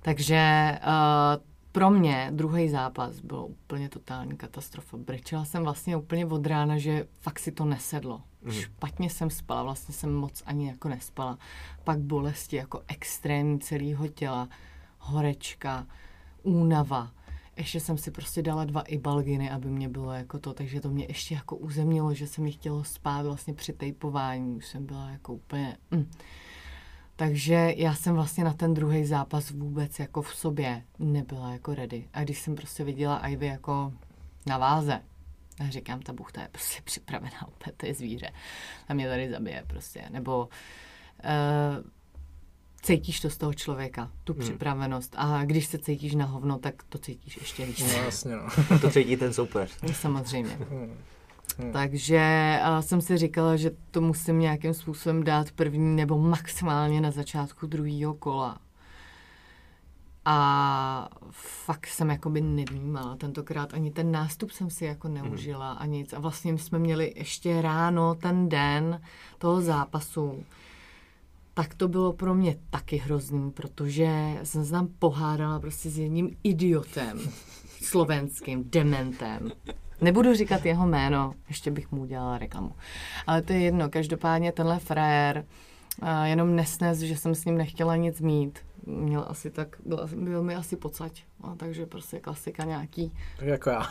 [0.01, 4.97] Takže uh, pro mě druhý zápas byl úplně totální katastrofa.
[4.97, 8.21] Brečela jsem vlastně úplně od rána, že fakt si to nesedlo.
[8.41, 8.51] Mm.
[8.51, 11.37] Špatně jsem spala, vlastně jsem moc ani jako nespala.
[11.83, 14.49] Pak bolesti jako extrémní celého těla,
[14.99, 15.87] horečka,
[16.45, 17.11] únava.
[17.57, 21.05] Ještě jsem si prostě dala dva ibalginy, aby mě bylo jako to, takže to mě
[21.09, 24.55] ještě jako uzemnilo, že se mi chtělo spát vlastně při tejpování.
[24.55, 25.77] Už jsem byla jako úplně...
[25.91, 26.11] Mm.
[27.15, 32.07] Takže já jsem vlastně na ten druhý zápas vůbec jako v sobě nebyla jako ready.
[32.13, 33.93] A když jsem prostě viděla Ivy jako
[34.47, 35.01] na váze,
[35.59, 38.31] a říkám, ta buchta je prostě připravená úplně, to je zvíře.
[38.87, 40.05] A mě tady zabije prostě.
[40.09, 40.49] Nebo
[41.23, 41.85] uh,
[42.85, 44.41] cítíš to z toho člověka, tu hmm.
[44.41, 45.15] připravenost.
[45.17, 47.79] A když se cítíš na hovno, tak to cítíš ještě víc.
[47.79, 48.79] No, jasně, no.
[48.81, 49.67] to cítí ten super.
[49.93, 50.57] Samozřejmě.
[50.69, 50.91] Hmm.
[51.57, 51.71] Hmm.
[51.71, 57.11] Takže uh, jsem si říkala, že to musím nějakým způsobem dát první nebo maximálně na
[57.11, 58.57] začátku druhého kola.
[60.25, 61.09] A
[61.65, 66.13] fakt jsem jakoby nevnímala tentokrát, ani ten nástup jsem si jako neužila a nic.
[66.13, 69.01] A vlastně jsme měli ještě ráno ten den
[69.37, 70.43] toho zápasu
[71.57, 74.09] tak to bylo pro mě taky hrozný, protože
[74.43, 77.19] jsem se tam pohádala prostě s jedním idiotem,
[77.81, 79.51] slovenským dementem.
[80.01, 82.71] Nebudu říkat jeho jméno, ještě bych mu udělala reklamu.
[83.27, 85.45] Ale to je jedno, každopádně tenhle frajer
[86.23, 88.59] jenom nesnes, že jsem s ním nechtěla nic mít.
[88.85, 93.11] Měl asi tak, byl, byl mi asi pocať, no, takže prostě klasika nějaký.
[93.39, 93.87] Tak jako já.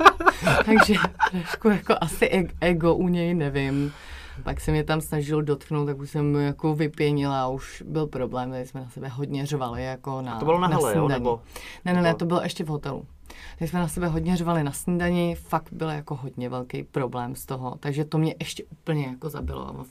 [0.64, 0.94] takže
[1.30, 3.92] trošku jako asi ego u něj, nevím.
[4.40, 8.06] Pak se mě tam snažil dotknout, tak už jsem mu jako vypěnila a už byl
[8.06, 11.00] problém, tady jsme na sebe hodně řvali jako na To bylo na, na hele, jo?
[11.00, 11.24] snídani.
[11.24, 11.40] Nebo...
[11.84, 13.06] Ne, ne, ne, to bylo ještě v hotelu.
[13.58, 17.46] Tak jsme na sebe hodně řvali na snídani, fakt byl jako hodně velký problém z
[17.46, 19.68] toho, takže to mě ještě úplně jako zabilo.
[19.68, 19.84] A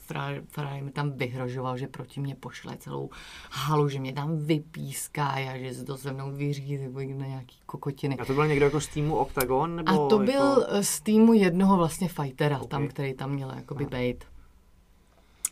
[0.48, 3.10] Ferrari mi tam vyhrožoval, že proti mě pošle celou
[3.50, 7.56] halu, že mě tam vypíská a že se to se mnou vyřídí nebo na nějaký
[7.66, 8.16] kokotiny.
[8.18, 9.76] A to byl někdo jako z týmu Octagon?
[9.76, 10.32] Nebo A to jako...
[10.32, 12.68] byl z týmu jednoho vlastně fightera, Okay.
[12.68, 14.24] tam, který tam měl jakoby bejt.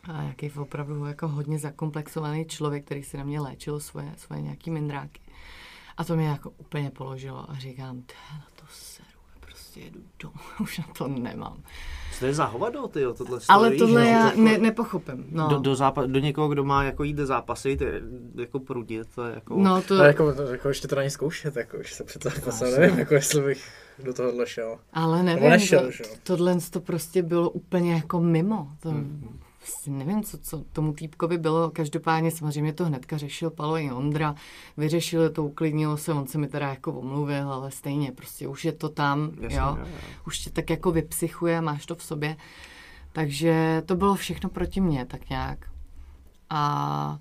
[0.08, 4.70] A jaký opravdu jako hodně zakomplexovaný člověk, který si na mě léčil svoje, svoje nějaký
[4.70, 5.20] mindráky.
[5.96, 10.00] A to mě jako úplně položilo a říkám, "Té, na to seru, já prostě jedu
[10.22, 11.62] domů, už na to nemám.
[12.12, 14.10] Co to je za hovado, ty tohle Ale stojí, tohle že?
[14.10, 15.26] já Jako- ne, nepochopím.
[15.30, 17.16] No, Do, do, zápa- do někoho, kdo má jako jít
[17.76, 17.86] ty,
[18.34, 19.56] jako prudit, to je jako...
[19.58, 22.80] no to, To jako, to, jako ještě to není zkoušet, jako už se před zápasem,
[22.80, 23.68] nevím, jako jestli bych
[24.04, 24.78] do tohohle šel.
[24.92, 26.10] ale nevím, nešel, to, že jo?
[26.22, 28.68] tohle to prostě bylo úplně jako mimo.
[28.80, 29.47] To, prostě
[29.86, 31.70] nevím, co, co tomu týpkovi bylo.
[31.70, 34.34] Každopádně samozřejmě to hnedka řešil Palo i Ondra.
[34.76, 38.72] Vyřešili to, uklidnilo se, on se mi teda jako omluvil, ale stejně prostě už je
[38.72, 39.76] to tam, Jasně, jo.
[39.80, 40.08] jo, jo.
[40.26, 42.36] Už tě tak jako vypsychuje, máš to v sobě.
[43.12, 45.70] Takže to bylo všechno proti mně, tak nějak.
[46.50, 47.18] A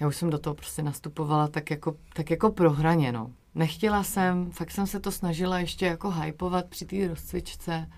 [0.00, 3.30] já už jsem do toho prostě nastupovala tak jako, tak jako prohraně, no.
[3.54, 7.88] Nechtěla jsem, fakt jsem se to snažila ještě jako hypovat při té rozcvičce.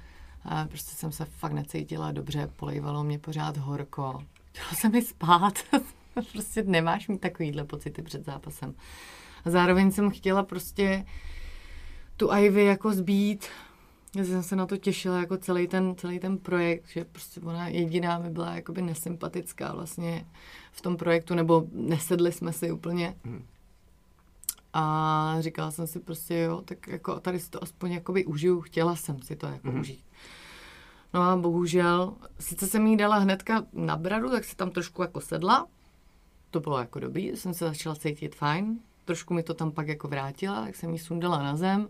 [0.48, 4.22] A prostě jsem se fakt necítila dobře, polejvalo mě pořád horko.
[4.50, 5.58] Chtěla se mi spát.
[6.32, 8.74] prostě nemáš mít takovýhle pocity před zápasem.
[9.44, 11.04] A zároveň jsem chtěla prostě
[12.16, 13.46] tu Ivy jako zbít.
[14.16, 17.68] Já jsem se na to těšila jako celý ten, celý ten projekt, že prostě ona
[17.68, 20.26] jediná mi byla jakoby nesympatická vlastně
[20.72, 23.14] v tom projektu, nebo nesedli jsme si úplně.
[24.78, 28.96] A říkala jsem si prostě, jo, tak jako tady si to aspoň jakoby užiju, chtěla
[28.96, 29.80] jsem si to jako mm-hmm.
[29.80, 30.04] užít.
[31.14, 35.20] No a bohužel, sice jsem jí dala hnedka na bradu, tak si tam trošku jako
[35.20, 35.66] sedla.
[36.50, 38.78] To bylo jako dobrý, jsem se začala cítit fajn.
[39.04, 41.88] Trošku mi to tam pak jako vrátila, tak jsem jí sundala na zem.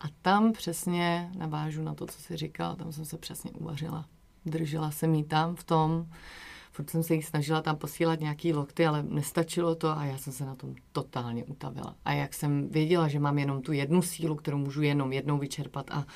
[0.00, 4.04] A tam přesně navážu na to, co jsi říkal, tam jsem se přesně uvařila.
[4.46, 6.06] Držela jsem jí tam v tom,
[6.78, 10.32] furt jsem se jí snažila tam posílat nějaký lokty, ale nestačilo to a já jsem
[10.32, 11.94] se na tom totálně utavila.
[12.04, 15.90] A jak jsem věděla, že mám jenom tu jednu sílu, kterou můžu jenom jednou vyčerpat
[15.90, 16.06] a,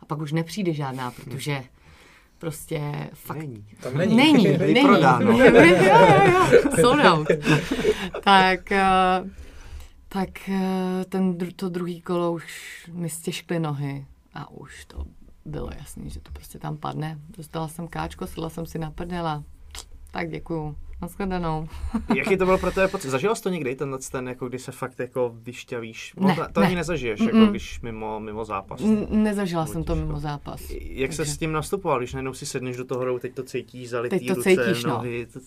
[0.00, 1.64] a pak už nepřijde žádná, protože
[2.38, 3.64] prostě fakt Není.
[3.80, 4.16] Tam není.
[4.16, 4.74] Není, není.
[4.74, 5.32] Vyprodáno.
[5.32, 5.72] jo, jo,
[6.26, 7.28] jo, sold out.
[8.24, 9.30] tak, eh,
[10.08, 12.44] tak eh, ten, to druhý kolo už
[12.92, 15.04] mi stěžkly nohy a už to
[15.44, 17.18] bylo jasný, že to prostě tam padne.
[17.36, 19.44] Dostala jsem káčko, sedla jsem si na prdela.
[20.10, 20.76] Tak děkuju.
[21.02, 21.68] Naschledanou.
[22.16, 23.10] Jaký to byl pro tebe pocit?
[23.10, 26.14] Zažila jsi to někdy, tenhle ten, jako kdy se fakt jako vyšťavíš?
[26.20, 26.66] Ne, to, to ne.
[26.66, 28.80] ani nezažiješ, jako když mimo, mimo zápas.
[28.80, 30.60] N- nezažila jsem to mimo zápas.
[30.80, 33.42] Jak se Takže- s tím nastupoval, když najednou si sedneš do toho hrobu, teď to
[33.42, 34.90] cítíš, zalitý Teď to ruce, cítíš, no.
[34.90, 35.40] nohy, to,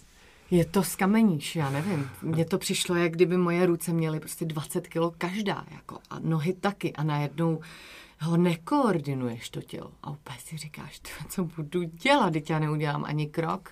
[0.51, 2.09] Je to skameníš, já nevím.
[2.21, 6.53] Mně to přišlo, jak kdyby moje ruce měly prostě 20 kilo každá, jako, a nohy
[6.53, 6.93] taky.
[6.93, 7.59] A najednou
[8.21, 9.91] ho nekoordinuješ to tělo.
[10.03, 13.69] A úplně si říkáš, "Ty, co budu dělat, teď já neudělám ani krok.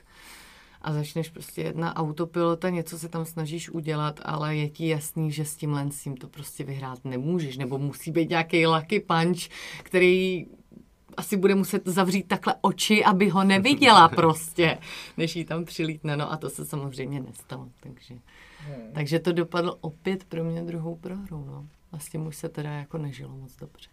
[0.82, 5.46] A začneš prostě na autopilota, něco se tam snažíš udělat, ale je ti jasný, že
[5.46, 7.58] s tímhle s tím to prostě vyhrát nemůžeš.
[7.58, 9.40] Nebo musí být nějaký lucky punch,
[9.84, 10.46] který
[11.18, 14.78] asi bude muset zavřít takhle oči, aby ho neviděla prostě,
[15.18, 16.18] než jí tam přilítne.
[16.18, 18.16] No a to se samozřejmě nestalo, takže,
[18.94, 21.68] takže to dopadlo opět pro mě druhou prohrou, no.
[21.92, 23.90] A s tím už se teda jako nežilo moc dobře.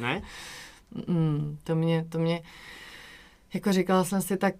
[0.00, 0.22] ne?
[1.08, 2.42] Mm, to mě, to mě,
[3.54, 4.54] jako říkala jsem si, tak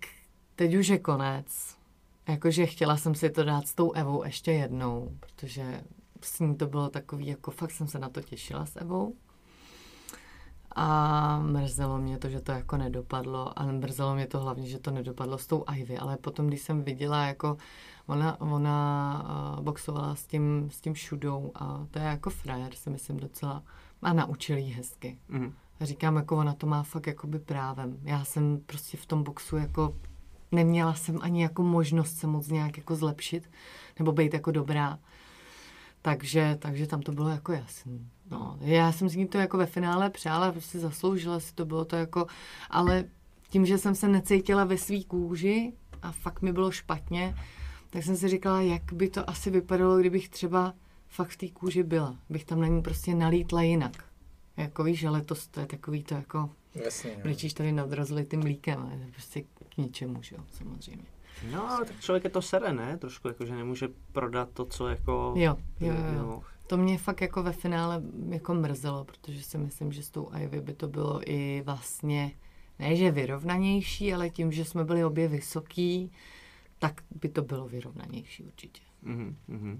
[0.57, 1.76] teď už je konec.
[2.28, 5.82] Jakože chtěla jsem si to dát s tou Evou ještě jednou, protože
[6.22, 9.14] s ní to bylo takový, jako fakt jsem se na to těšila s Evou.
[10.78, 14.90] A mrzelo mě to, že to jako nedopadlo a mrzelo mě to hlavně, že to
[14.90, 17.57] nedopadlo s tou Ivy, ale potom, když jsem viděla, jako
[18.07, 22.90] ona, ona uh, boxovala s tím, s tím šudou a to je jako frajer, si
[22.90, 23.62] myslím docela,
[24.02, 25.18] a naučil jí hezky.
[25.28, 25.52] Mhm.
[25.80, 27.98] A říkám, jako ona to má fakt jakoby právem.
[28.02, 29.94] Já jsem prostě v tom boxu jako
[30.53, 33.51] neměla jsem ani jako možnost se moc nějak jako zlepšit
[33.99, 34.99] nebo být jako dobrá.
[36.03, 38.11] Takže, takže tam to bylo jako jasný.
[38.30, 41.97] No, já jsem si to jako ve finále přála, prostě zasloužila si to, bylo to
[41.97, 42.26] jako,
[42.70, 43.05] ale
[43.49, 45.72] tím, že jsem se necítila ve svý kůži
[46.03, 47.34] a fakt mi bylo špatně,
[47.90, 50.74] tak jsem si říkala, jak by to asi vypadalo, kdybych třeba
[51.09, 52.16] fakt v té kůži byla.
[52.30, 54.05] Bych tam na ní prostě nalítla jinak.
[54.57, 56.51] Jako víš, ale to, to je takový to jako,
[56.84, 57.22] Jasně, no.
[57.22, 61.04] brečíš tady nad rozlitým mlíkem, ale to je prostě k ničemu, že jo, samozřejmě.
[61.52, 62.98] No, ale tak člověk je to sere, ne?
[62.98, 65.34] Trošku jako, že nemůže prodat to, co jako...
[65.36, 66.22] Jo, jo, jo, jo.
[66.22, 66.42] No.
[66.66, 70.60] To mě fakt jako ve finále jako mrzelo, protože si myslím, že s tou Ivy
[70.60, 72.32] by to bylo i vlastně
[72.78, 76.12] ne že vyrovnanější, ale tím, že jsme byli obě vysoký,
[76.78, 78.82] tak by to bylo vyrovnanější určitě.
[79.04, 79.78] Mm-hmm, mm-hmm.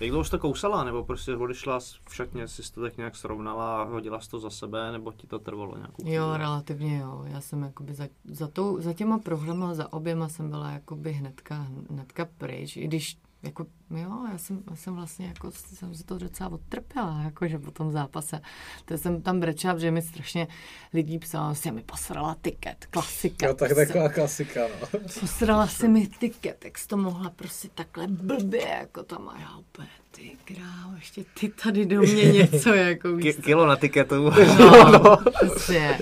[0.00, 3.84] Jak dlouho jsi to kousala, nebo prostě odešla všetně, si to tak nějak srovnala a
[3.84, 6.16] hodila jsi to za sebe, nebo ti to trvalo nějakou chvíli?
[6.16, 7.24] Jo, relativně jo.
[7.26, 11.66] Já jsem jakoby za, za, tou, za těma programa, za oběma jsem byla jakoby hnedka,
[11.90, 16.18] hnedka pryč, i když jako, jo, já jsem, já jsem vlastně jako, jsem si to
[16.18, 18.40] docela odtrpěla, jakože po tom zápase.
[18.84, 20.48] To jsem tam brečela, že mi strašně
[20.92, 23.46] lidí psalo, že mi posrala tiket, klasika.
[23.46, 23.86] Jo, tak prostě.
[23.86, 25.00] taková klasika, no.
[25.20, 29.56] Posrala si mi tiket, jak jsi to mohla prostě takhle blbě, jako tam a já
[29.56, 34.14] úplně, ty král, ještě ty tady do mě něco, jako K- Kilo na tiketu.
[34.30, 35.16] No, no.
[35.40, 35.98] Prostě.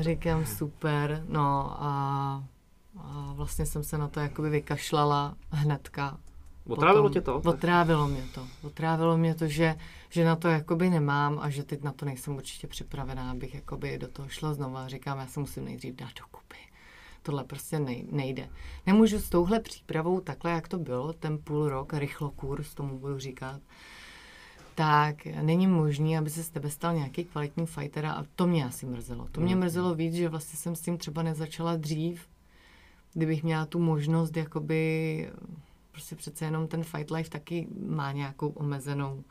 [0.00, 2.44] Říkám, super, no a,
[2.98, 6.18] a vlastně jsem se na to jakoby vykašlala hnedka
[6.68, 7.36] Otrávilo potom, tě to?
[7.44, 8.46] Otrávilo mě to.
[8.62, 9.74] Otrávilo mě to, že,
[10.10, 13.98] že na to jakoby nemám a že teď na to nejsem určitě připravená, abych jakoby
[13.98, 16.56] do toho šla znovu a říkám, já se musím nejdřív dát dokupy.
[17.22, 17.78] Tohle prostě
[18.10, 18.48] nejde.
[18.86, 23.18] Nemůžu s touhle přípravou, takhle jak to bylo, ten půl rok, rychlo kurz, tomu budu
[23.18, 23.60] říkat,
[24.74, 28.86] tak není možný, aby se z tebe stal nějaký kvalitní fighter a to mě asi
[28.86, 29.28] mrzelo.
[29.32, 29.60] To mě hmm.
[29.60, 32.28] mrzelo víc, že vlastně jsem s tím třeba nezačala dřív,
[33.12, 35.30] kdybych měla tu možnost jakoby
[35.94, 39.24] prostě přece jenom ten fight life taky má nějakou omezenou,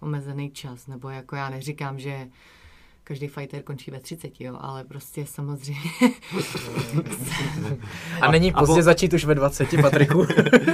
[0.00, 2.28] omezený čas, nebo jako já neříkám, že
[3.04, 5.90] každý fighter končí ve 30, jo, ale prostě samozřejmě.
[8.20, 10.26] a není pozdě a začít už ve 20, Patriku?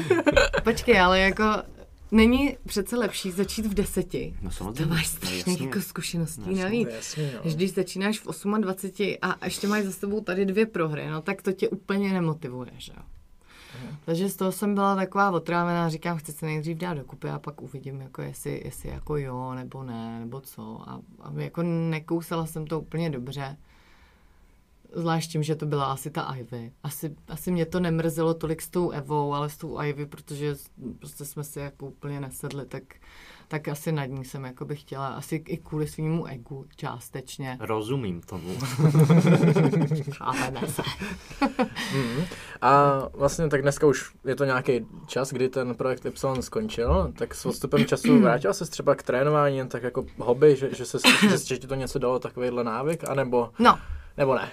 [0.64, 1.44] Počkej, ale jako
[2.12, 4.36] Není přece lepší začít v deseti.
[4.42, 4.82] No samozřejmě.
[4.82, 6.88] To máš strašně no, jako zkušeností no, navíc.
[6.92, 7.40] Jasně, jo.
[7.54, 8.24] Když začínáš v
[8.60, 12.70] 28 a ještě máš za sebou tady dvě prohry, no tak to tě úplně nemotivuje,
[12.78, 13.02] že jo?
[14.04, 17.62] Takže z toho jsem byla taková otrávená, říkám, chci se nejdřív dát dokupy a pak
[17.62, 20.82] uvidím, jako jestli, jestli jako jo, nebo ne, nebo co.
[20.86, 23.56] A, a jako nekousala jsem to úplně dobře.
[24.92, 26.72] Zvlášť tím, že to byla asi ta Ivy.
[26.82, 30.56] Asi, asi mě to nemrzelo tolik s tou Evou, ale s tou Ivy, protože
[30.98, 32.82] prostě jsme si jako úplně nesedli, tak
[33.50, 37.56] tak asi nad ní jsem jako bych chtěla, asi i kvůli svýmu egu částečně.
[37.60, 38.48] Rozumím tomu.
[40.20, 40.82] Ale ne se.
[41.94, 42.24] mm.
[42.62, 47.34] A vlastně tak dneska už je to nějaký čas, kdy ten projekt Y skončil, tak
[47.34, 50.98] s odstupem času vrátila se třeba k trénování jen tak jako hobby, že, že, se,
[51.46, 53.78] že ti to něco dalo takovýhle návyk, anebo, no.
[54.16, 54.50] nebo ne?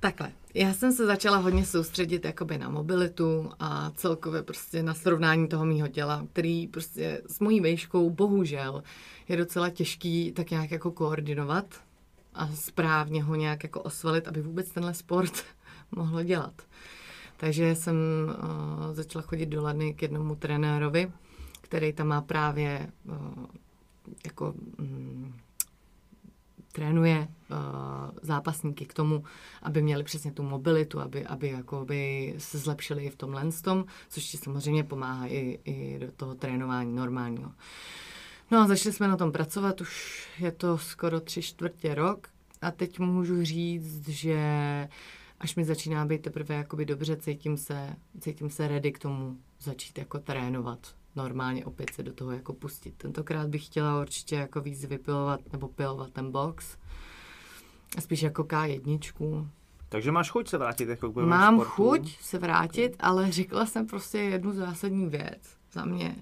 [0.00, 0.32] Takhle.
[0.58, 5.64] Já jsem se začala hodně soustředit jakoby na mobilitu a celkově prostě na srovnání toho
[5.64, 8.82] mýho těla, který prostě s mojí vejškou bohužel
[9.28, 11.66] je docela těžký tak nějak jako koordinovat
[12.34, 15.32] a správně ho nějak jako osvalit, aby vůbec tenhle sport
[15.92, 16.62] mohlo dělat.
[17.36, 17.96] Takže jsem
[18.28, 21.12] uh, začala chodit do Ladny k jednomu trenérovi,
[21.60, 23.44] který tam má právě uh,
[24.24, 25.34] jako um,
[26.76, 27.56] trénuje uh,
[28.22, 29.24] zápasníky k tomu,
[29.62, 33.30] aby měli přesně tu mobilitu, aby, aby jakoby se zlepšili i v tom
[33.62, 37.52] tom, což ti samozřejmě pomáhá i, i do toho trénování normálního.
[38.50, 42.28] No a začali jsme na tom pracovat, už je to skoro tři čtvrtě rok
[42.62, 44.38] a teď můžu říct, že
[45.40, 49.98] až mi začíná být teprve jakoby dobře, cítím se, cítím se ready k tomu začít
[49.98, 52.94] jako trénovat normálně opět se do toho jako pustit.
[52.96, 56.76] Tentokrát bych chtěla určitě jako víc vypilovat nebo pilovat ten box.
[57.98, 59.48] Spíš jako K1.
[59.88, 61.72] Takže máš chuť se vrátit jako k Mám sportu?
[61.72, 66.16] chuť se vrátit, ale řekla jsem prostě jednu zásadní věc za mě,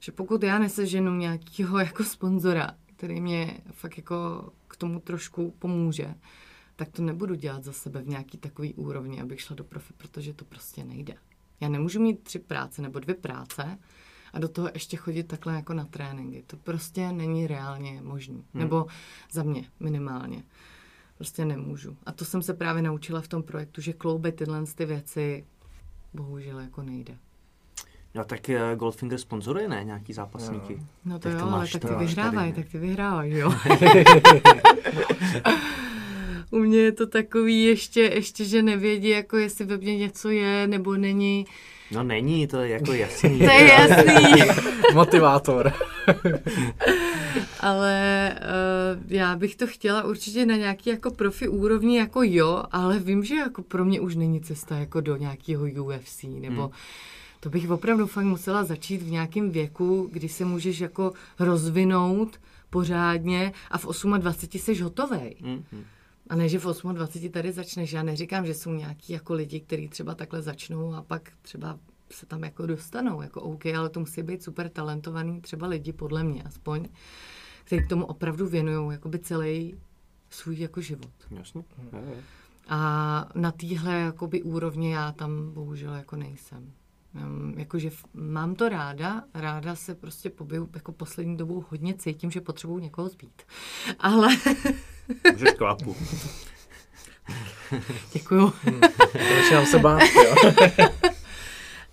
[0.00, 6.14] že pokud já neseženu nějakého jako sponzora, který mě fakt jako k tomu trošku pomůže,
[6.76, 10.34] tak to nebudu dělat za sebe v nějaký takový úrovni, abych šla do profi, protože
[10.34, 11.14] to prostě nejde.
[11.60, 13.78] Já nemůžu mít tři práce nebo dvě práce,
[14.32, 16.44] a do toho ještě chodit takhle jako na tréninky.
[16.46, 18.44] To prostě není reálně možný.
[18.54, 18.62] Hmm.
[18.62, 18.86] Nebo
[19.30, 20.42] za mě minimálně.
[21.16, 21.96] Prostě nemůžu.
[22.06, 25.44] A to jsem se právě naučila v tom projektu, že kloubit tyhle ty věci
[26.14, 27.16] bohužel jako nejde.
[28.14, 29.84] No tak uh, Goldfinger sponzoruje, ne?
[29.84, 30.76] Nějaký zápasníky.
[30.76, 33.54] No, no to tak jo, to ale tak ty vyhrávají, tak ty vyhrávají, jo.
[36.50, 40.66] U mě je to takový ještě, ještě, že nevědí, jako jestli ve mně něco je
[40.66, 41.46] nebo není.
[41.92, 43.38] No není, to je jako jasný.
[43.38, 44.42] to je jasný.
[44.94, 45.72] Motivátor.
[47.60, 52.98] ale uh, já bych to chtěla určitě na nějaký jako profi úrovni, jako jo, ale
[52.98, 56.72] vím, že jako pro mě už není cesta jako do nějakého UFC, nebo hmm.
[57.40, 62.40] to bych opravdu fakt musela začít v nějakém věku, kdy se můžeš jako rozvinout
[62.70, 63.86] pořádně a v
[64.18, 65.36] 28 jsi hotovej.
[65.40, 65.64] Hmm.
[66.32, 67.92] A ne, že v 28 tady začneš.
[67.92, 71.78] Já neříkám, že jsou nějaký jako lidi, kteří třeba takhle začnou a pak třeba
[72.10, 76.24] se tam jako dostanou, jako OK, ale to musí být super talentovaný třeba lidi, podle
[76.24, 76.88] mě aspoň,
[77.64, 79.74] kteří k tomu opravdu věnují jakoby celý
[80.30, 81.12] svůj jako život.
[81.30, 81.64] Jasně.
[82.68, 86.72] A na téhle jakoby úrovni já tam bohužel jako nejsem.
[87.14, 92.40] Um, jakože mám to ráda, ráda se prostě pobiju, jako poslední dobou hodně cítím, že
[92.40, 93.42] potřebuju někoho zbít.
[93.98, 94.28] Ale...
[95.32, 95.96] Můžeš kvapu.
[98.12, 98.52] Děkuju.
[98.62, 98.80] Hmm,
[99.36, 100.34] začínám se bát, jo.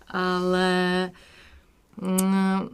[0.08, 1.12] Ale
[2.02, 2.70] mm,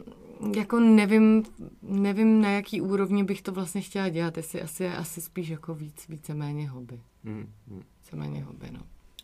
[0.56, 1.44] jako nevím,
[1.82, 6.08] nevím, na jaký úrovni bych to vlastně chtěla dělat, jestli asi, asi spíš jako víc,
[6.10, 7.00] víceméně hobby.
[7.24, 7.48] Hmm.
[7.68, 7.84] hmm.
[8.00, 8.80] Víceméně hobby, no.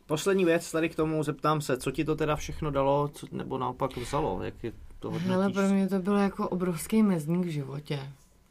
[0.06, 3.58] Poslední věc tady k tomu, zeptám se, co ti to teda všechno dalo, co, nebo
[3.58, 5.32] naopak vzalo, jak je to hodnotíš?
[5.32, 8.00] Hele, pro mě to bylo jako obrovský mezník v životě.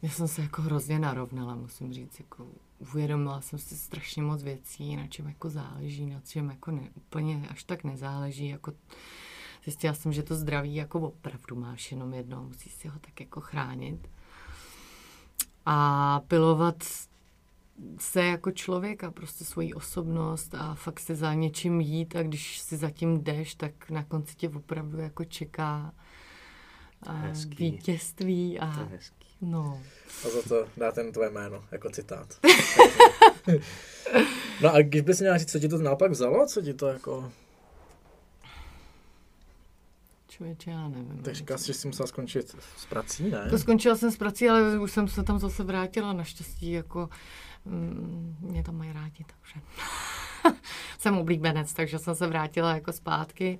[0.02, 2.46] Já jsem se jako hrozně narovnala, musím říct, jako
[2.78, 7.46] uvědomila jsem si strašně moc věcí, na čem jako záleží, na čem jako ne, úplně
[7.50, 8.72] až tak nezáleží, jako
[9.64, 13.40] zjistila jsem, že to zdraví jako opravdu máš jenom jedno, musíš si ho tak jako
[13.40, 14.08] chránit.
[15.66, 16.84] A pilovat
[17.98, 22.76] se jako člověka, prostě svoji osobnost a fakt se za něčím jít a když si
[22.76, 25.92] zatím jdeš, tak na konci tě opravdu jako čeká
[27.06, 27.70] hezký.
[27.70, 28.60] vítězství.
[28.60, 28.88] A.
[29.40, 29.82] No.
[30.26, 32.38] A za to dá ten tvoje jméno, jako citát.
[34.62, 37.32] no a když bys měla říct, co ti to naopak vzalo, co ti to jako...
[40.28, 41.22] Člověče, já nevím.
[41.22, 43.46] Tak říkáš, že jsi musela skončit s prací, ne?
[43.50, 47.08] To skončila jsem s prací, ale už jsem se tam zase vrátila, naštěstí jako
[47.64, 49.66] mm, mě tam mají rádi, takže
[50.98, 53.58] jsem oblíbenec, takže jsem se vrátila jako zpátky,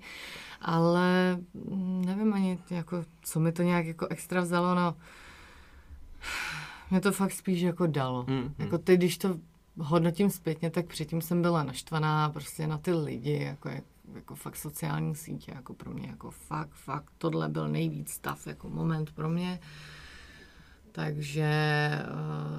[0.60, 4.96] ale mm, nevím ani, jako, co mi to nějak jako extra vzalo, no
[6.90, 8.24] mě to fakt spíš jako dalo.
[8.28, 8.54] Mm, mm.
[8.58, 9.38] Jako ty, když to
[9.78, 13.70] hodnotím zpětně, tak předtím jsem byla naštvaná prostě na ty lidi, jako,
[14.14, 18.68] jako fakt sociální sítě, jako pro mě, jako fakt, fakt, tohle byl nejvíc stav, jako
[18.68, 19.60] moment pro mě.
[20.92, 21.52] Takže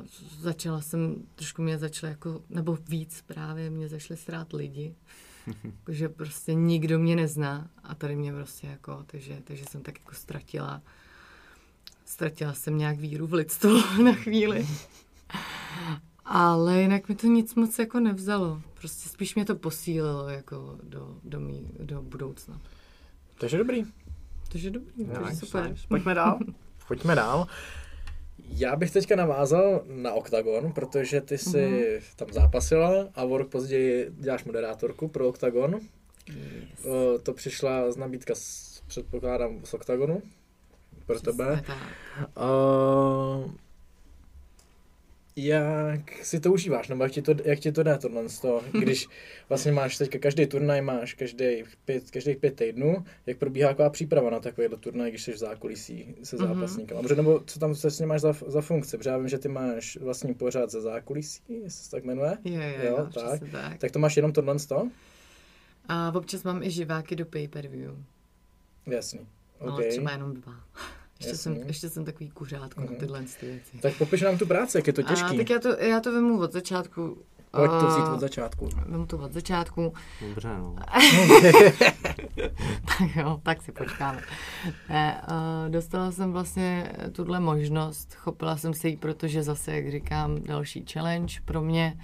[0.02, 0.08] uh,
[0.40, 4.96] začala jsem, trošku mě začala jako, nebo víc právě mě začaly srát lidi.
[5.90, 10.14] že prostě nikdo mě nezná a tady mě prostě jako, takže, takže jsem tak jako
[10.14, 10.82] ztratila
[12.12, 13.70] ztratila jsem nějak víru v lidstvo
[14.04, 14.68] na chvíli.
[16.26, 18.62] Ale jinak mi to nic moc jako nevzalo.
[18.74, 22.62] Prostě spíš mě to posílilo jako do, do, mý, do budoucna.
[23.40, 23.84] Takže dobrý.
[24.52, 25.70] Takže dobrý, no, takže super.
[25.70, 25.88] Nice.
[25.88, 26.40] Pojďme dál.
[26.88, 27.48] Pojďme dál.
[28.50, 32.02] Já bych teďka navázal na OKTAGON, protože ty jsi mm-hmm.
[32.16, 35.80] tam zápasila a o rok později děláš moderátorku pro OKTAGON.
[36.28, 36.88] Yes.
[37.24, 40.22] To přišla z nabídka, s, předpokládám, z OKTAGONu
[41.12, 41.64] pro Přesně tebe.
[42.38, 43.52] Uh,
[45.36, 49.08] jak si to užíváš, nebo jak ti to, jak ti to jde tohle to, když
[49.50, 54.30] vlastně máš teďka každý turnaj, máš každý pět, každých pět týdnů, jak probíhá taková příprava
[54.30, 56.48] na takovýhle turnaj, když jsi v zákulisí se mhm.
[56.48, 56.98] zápasníkem.
[56.98, 57.16] Mm-hmm.
[57.16, 58.98] nebo co tam ním máš za, za funkce?
[58.98, 62.38] Protože já vím, že ty máš vlastní pořád ze zákulisí, jestli se tak jmenuje.
[62.44, 63.42] Jo, jo, jo, tak.
[63.52, 63.78] tak.
[63.78, 64.90] Tak to máš jenom tohle to?
[65.88, 67.96] A občas mám i živáky do pay-per-view.
[68.88, 69.20] Jasný.
[69.60, 69.74] Okay.
[69.74, 70.54] Ale třeba jenom dva.
[71.22, 72.86] Ještě jsem, ještě jsem takový kuřátko mm-hmm.
[72.86, 73.00] na mhm.
[73.00, 73.78] tyhle věci.
[73.82, 75.36] Tak popiš nám tu práci, jak je to těžký.
[75.36, 77.18] A, tak já to, já to vemu od začátku.
[77.52, 78.70] Pojď to vzít od začátku.
[78.86, 79.94] Vemu to od začátku.
[80.22, 80.76] Dobře, no.
[82.86, 84.22] tak jo, tak si počkáme.
[84.90, 90.44] Ne, uh, dostala jsem vlastně tuhle možnost, chopila jsem se jí, protože zase, jak říkám,
[90.44, 91.98] další challenge pro mě.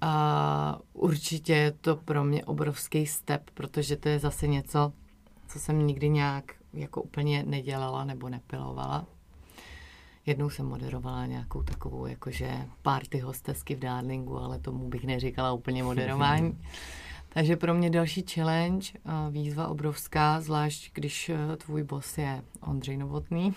[0.00, 4.92] A určitě je to pro mě obrovský step, protože to je zase něco,
[5.48, 6.44] co jsem nikdy nějak
[6.74, 9.06] jako úplně nedělala nebo nepilovala.
[10.26, 15.82] Jednou jsem moderovala nějakou takovou jakože party hostesky v Darlingu, ale tomu bych neříkala úplně
[15.82, 16.58] moderování.
[17.28, 18.88] Takže pro mě další challenge,
[19.30, 23.54] výzva obrovská, zvlášť když e, tvůj boss je Ondřej Novotný,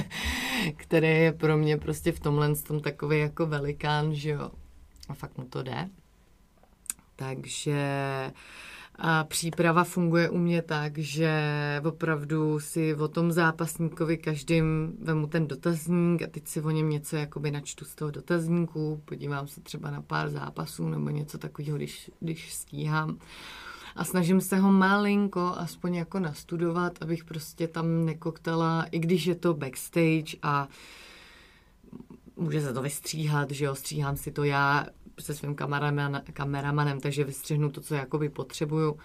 [0.76, 4.50] který je pro mě prostě v tomhle tom takový jako velikán, že jo,
[5.08, 5.88] a fakt mu to jde.
[7.16, 7.80] Takže
[8.98, 11.32] a příprava funguje u mě tak, že
[11.84, 17.16] opravdu si o tom zápasníkovi každým vemu ten dotazník a teď si o něm něco
[17.16, 22.10] jakoby načtu z toho dotazníku, podívám se třeba na pár zápasů nebo něco takového, když,
[22.20, 23.18] když stíhám.
[23.96, 29.34] A snažím se ho malinko aspoň jako nastudovat, abych prostě tam nekoktala, i když je
[29.34, 30.68] to backstage a
[32.36, 34.86] může se to vystříhat, že jo, stříhám si to já,
[35.20, 38.96] se svým kameraman, kameramanem, takže vystřihnu to, co jakoby potřebuju.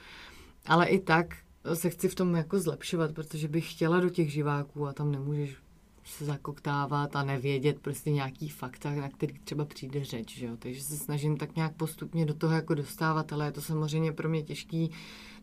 [0.66, 1.38] Ale i tak
[1.74, 5.56] se chci v tom jako zlepšovat, protože bych chtěla do těch živáků a tam nemůžeš
[6.04, 10.58] se zakoktávat a nevědět prostě nějaký fakta, na který třeba přijde řeč, že jo?
[10.60, 14.30] takže se snažím tak nějak postupně do toho jako dostávat, ale je to samozřejmě pro
[14.30, 14.92] mě těžký.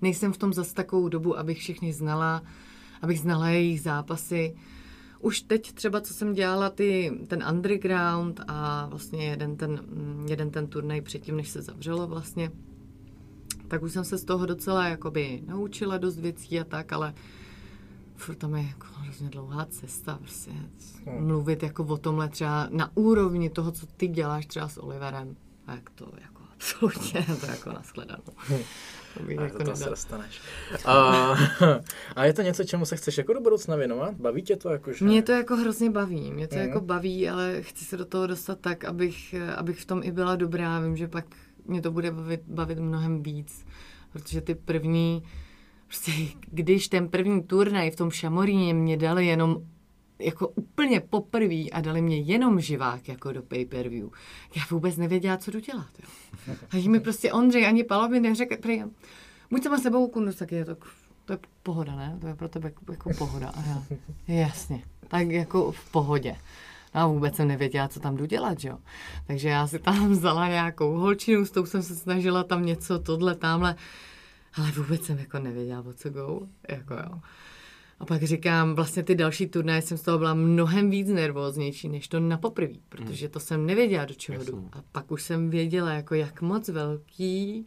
[0.03, 2.43] Nejsem v tom zas takovou dobu, abych všechny znala,
[3.03, 4.57] abych znala jejich zápasy.
[5.20, 10.51] Už teď třeba, co jsem dělala ty, ten underground a vlastně jeden ten, mm, jeden
[10.51, 12.51] ten turnaj předtím, než se zavřelo vlastně,
[13.69, 17.15] tak už jsem se z toho docela jakoby naučila dost věcí a tak, ale
[18.16, 20.51] furt tam je jako hrozně dlouhá cesta, prostě
[21.07, 21.27] hmm.
[21.27, 25.36] mluvit jako o tomhle třeba na úrovni toho, co ty děláš třeba s Oliverem,
[25.66, 28.32] tak to jako absolutně to jako nashledanou.
[29.19, 30.40] To bych jako to se dostaneš.
[30.85, 30.95] A,
[32.16, 34.15] a, je to něco, čemu se chceš jako do budoucna věnovat?
[34.15, 34.70] Baví tě to?
[34.70, 35.05] Jako, že...
[35.05, 36.32] Mě to jako hrozně baví.
[36.32, 36.61] Mě to mm.
[36.61, 40.36] jako baví, ale chci se do toho dostat tak, abych, abych v tom i byla
[40.36, 40.81] dobrá.
[40.81, 41.24] Vím, že pak
[41.65, 43.66] mě to bude bavit, bavit mnohem víc.
[44.12, 45.23] Protože ty první,
[45.86, 46.12] prostě
[46.51, 49.62] když ten první turnaj v tom Šamoríně mě dali jenom
[50.19, 54.09] jako úplně poprvé a dali mě jenom živák jako do pay-per-view.
[54.57, 55.89] Já vůbec nevěděla, co jdu dělat.
[55.99, 56.55] Jo.
[56.85, 58.82] A mi prostě Ondřej ani Palo mi neřekl, prý,
[59.51, 60.77] buď sama sebou kundus, tak je to,
[61.24, 62.19] to je pohoda, ne?
[62.20, 63.49] To je pro tebe jako, jako pohoda.
[63.49, 63.82] A já,
[64.35, 66.36] jasně, tak jako v pohodě.
[66.95, 68.78] No a vůbec jsem nevěděla, co tam jdu dělat, jo.
[69.27, 73.35] Takže já si tam vzala nějakou holčinu, s tou jsem se snažila tam něco, tohle,
[73.35, 73.77] tamhle,
[74.55, 77.20] ale vůbec jsem jako nevěděla, o co go, jako jo.
[78.01, 82.09] A pak říkám, vlastně ty další turnaje jsem z toho byla mnohem víc nervóznější, než
[82.09, 84.69] to na poprví, protože to jsem nevěděla, do čeho jdu.
[84.73, 87.66] A pak už jsem věděla, jako jak moc velký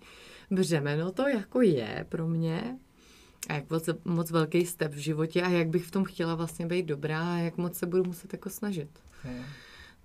[0.52, 2.78] břemeno to jako je pro mě,
[3.50, 6.66] a jak moc, moc velký step v životě a jak bych v tom chtěla vlastně
[6.66, 8.90] být dobrá a jak moc se budu muset jako snažit.
[9.24, 9.44] Hmm.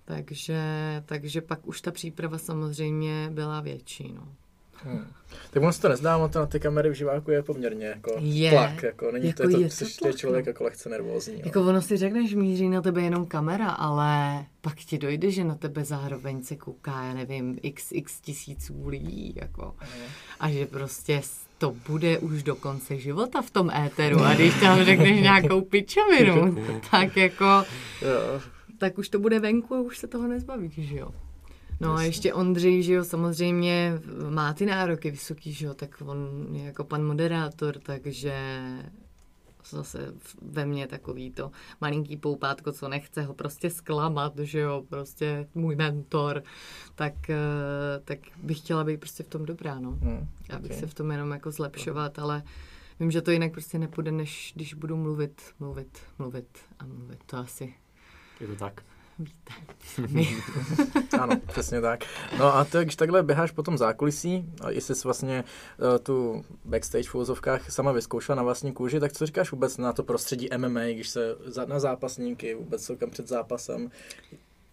[0.05, 0.61] Takže,
[1.05, 4.13] takže pak už ta příprava samozřejmě byla větší.
[4.13, 4.27] No.
[4.83, 5.05] Hmm.
[5.51, 8.51] Tak moc to nezdá, on to na ty kamery v živáku je poměrně jako je.
[8.51, 10.49] tlak, jako není jako to, to, je to tlak, člověk no.
[10.49, 11.41] jako lehce nervózní.
[11.45, 15.55] Jako ono si řekneš, míří na tebe jenom kamera, ale pak ti dojde, že na
[15.55, 19.75] tebe zároveň se kouká, já nevím, xx tisíců lidí, jako.
[19.77, 20.05] Hmm.
[20.39, 21.21] A že prostě
[21.57, 26.57] to bude už do konce života v tom éteru a když tam řekneš nějakou pičovinu,
[26.91, 27.63] tak jako,
[28.77, 31.09] tak už to bude venku a už se toho nezbavíš, že jo.
[31.79, 32.03] No Jasně.
[32.03, 33.93] a ještě Ondřej, že jo, samozřejmě
[34.29, 38.33] má ty nároky vysoký, že jo, tak on je jako pan moderátor, takže
[39.69, 41.51] zase ve mně takový to
[41.81, 46.43] malinký poupátko, co nechce ho prostě zklamat, že jo, prostě můj mentor,
[46.95, 47.35] tak, eh,
[48.05, 49.91] tak bych chtěla být prostě v tom dobrá, no.
[49.91, 50.79] Hmm, Abych okay.
[50.79, 52.43] se v tom jenom jako zlepšovat, ale
[52.99, 57.37] vím, že to jinak prostě nepůjde, než když budu mluvit, mluvit, mluvit a mluvit, to
[57.37, 57.73] asi.
[58.39, 58.83] Je to tak
[59.19, 59.53] víte.
[61.19, 62.03] ano, přesně tak.
[62.39, 65.43] No a to, když takhle běháš po tom zákulisí, a jestli jsi vlastně
[65.77, 69.93] uh, tu backstage v úzovkách sama vyzkoušela na vlastní kůži, tak co říkáš vůbec na
[69.93, 73.91] to prostředí MMA, když se za, na zápasníky, vůbec celkem před zápasem,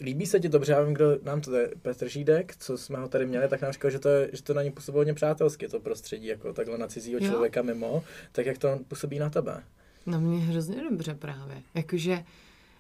[0.01, 3.09] Líbí se ti dobře, já vím, kdo nám to je Petr Žídek, co jsme ho
[3.09, 5.69] tady měli, tak nám říkal, že to, je, že to na ní působí hodně přátelsky,
[5.69, 7.31] to prostředí, jako takhle na cizího jo.
[7.31, 9.63] člověka mimo, tak jak to působí na tebe?
[10.07, 12.25] Na mě hrozně dobře právě, jakože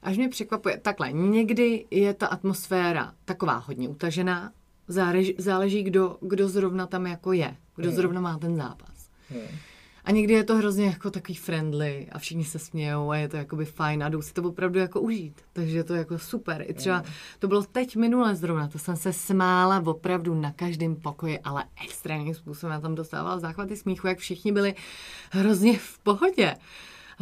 [0.05, 4.53] až mě překvapuje, takhle, někdy je ta atmosféra taková hodně utažená,
[4.89, 7.97] záleží, záleží kdo, kdo zrovna tam jako je, kdo hmm.
[7.97, 9.11] zrovna má ten zápas.
[9.31, 9.59] Hmm.
[10.05, 13.37] A někdy je to hrozně jako takový friendly a všichni se smějou a je to
[13.37, 15.41] jakoby fajn a jdou si to opravdu jako užít.
[15.53, 16.65] Takže je to jako super.
[16.69, 17.03] I třeba
[17.39, 22.35] to bylo teď minule zrovna, to jsem se smála opravdu na každém pokoji, ale extrémním
[22.35, 22.73] způsobem.
[22.73, 24.75] Já tam dostávala záchvaty smíchu, jak všichni byli
[25.31, 26.57] hrozně v pohodě.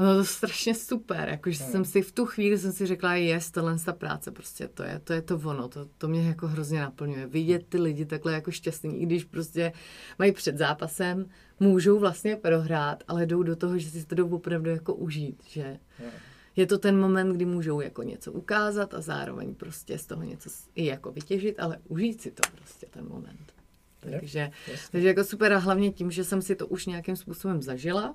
[0.02, 1.72] Bylo to strašně super, jakože hmm.
[1.72, 4.98] jsem si v tu chvíli jsem si řekla, je, tohle ta práce, prostě to je,
[5.04, 7.26] to je to ono, to, to mě jako hrozně naplňuje.
[7.26, 9.72] Vidět ty lidi takhle jako šťastný, i když prostě
[10.18, 11.26] mají před zápasem,
[11.60, 15.78] můžou vlastně prohrát, ale jdou do toho, že si to jdou opravdu jako užít, že
[15.98, 16.10] hmm.
[16.56, 20.50] je to ten moment, kdy můžou jako něco ukázat a zároveň prostě z toho něco
[20.74, 23.52] i jako vytěžit, ale užít si to prostě ten moment.
[24.00, 24.50] Takže,
[24.90, 28.14] takže jako super a hlavně tím, že jsem si to už nějakým způsobem zažila,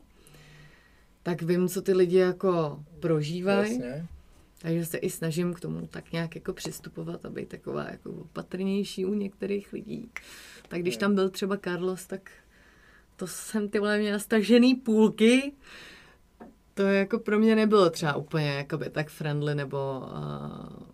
[1.28, 3.82] tak vím, co ty lidi jako prožívají.
[4.62, 9.06] Takže se i snažím k tomu tak nějak jako přistupovat a být taková jako opatrnější
[9.06, 10.10] u některých lidí.
[10.68, 12.32] Tak když tam byl třeba Carlos, tak
[13.16, 15.52] to jsem ty vole měla stažený půlky.
[16.74, 20.87] To jako pro mě nebylo třeba úplně jakoby tak friendly nebo uh,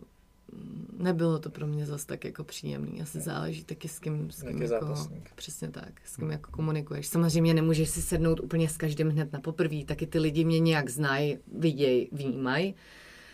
[1.03, 3.01] nebylo to pro mě zase tak jako příjemný.
[3.01, 4.95] Asi záleží taky s kým, s kým jako,
[5.35, 6.31] přesně tak, s kým hmm.
[6.31, 7.07] jako komunikuješ.
[7.07, 10.89] Samozřejmě nemůžeš si sednout úplně s každým hned na poprvé, taky ty lidi mě nějak
[10.89, 12.75] znají, vidějí, vnímají.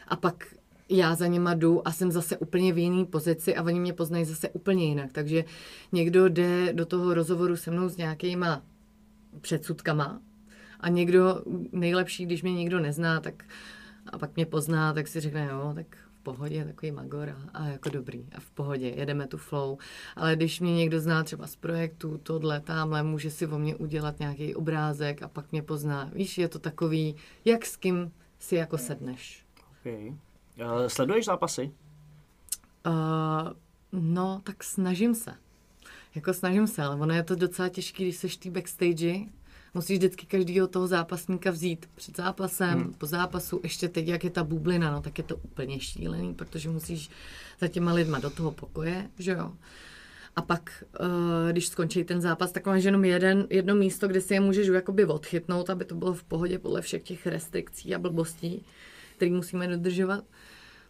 [0.08, 0.56] A pak
[0.90, 4.26] já za něma jdu a jsem zase úplně v jiné pozici a oni mě poznají
[4.26, 5.12] zase úplně jinak.
[5.12, 5.44] Takže
[5.92, 8.64] někdo jde do toho rozhovoru se mnou s nějakýma
[9.42, 10.22] předsudkama
[10.80, 13.44] a někdo, nejlepší, když mě někdo nezná, tak
[14.14, 17.90] a pak mě pozná, tak si řekne, jo, tak pohodě, takový magor a, a jako
[17.90, 19.78] dobrý a v pohodě, jedeme tu flow.
[20.16, 24.20] Ale když mě někdo zná třeba z projektu, tohle, tamhle, může si o mě udělat
[24.20, 26.12] nějaký obrázek a pak mě pozná.
[26.14, 27.16] Víš, je to takový,
[27.46, 29.46] jak s kým si jako sedneš.
[29.80, 30.10] Okay.
[30.10, 31.72] Uh, sleduješ zápasy?
[32.86, 33.50] Uh,
[33.92, 35.34] no, tak snažím se.
[36.16, 39.39] Jako snažím se, ale ono je to docela těžké, když seš v té backstage.
[39.74, 42.94] Musíš vždycky každého toho zápasníka vzít před zápasem, hmm.
[42.94, 46.70] po zápasu, ještě teď, jak je ta bublina, no tak je to úplně šílený, protože
[46.70, 47.10] musíš
[47.60, 49.52] za těma lidma do toho pokoje, že jo.
[50.36, 54.34] A pak, uh, když skončí ten zápas, tak máš jenom jeden, jedno místo, kde si
[54.34, 58.66] je můžeš jakoby odchytnout, aby to bylo v pohodě podle všech těch restrikcí a blbostí,
[59.16, 60.24] které musíme dodržovat.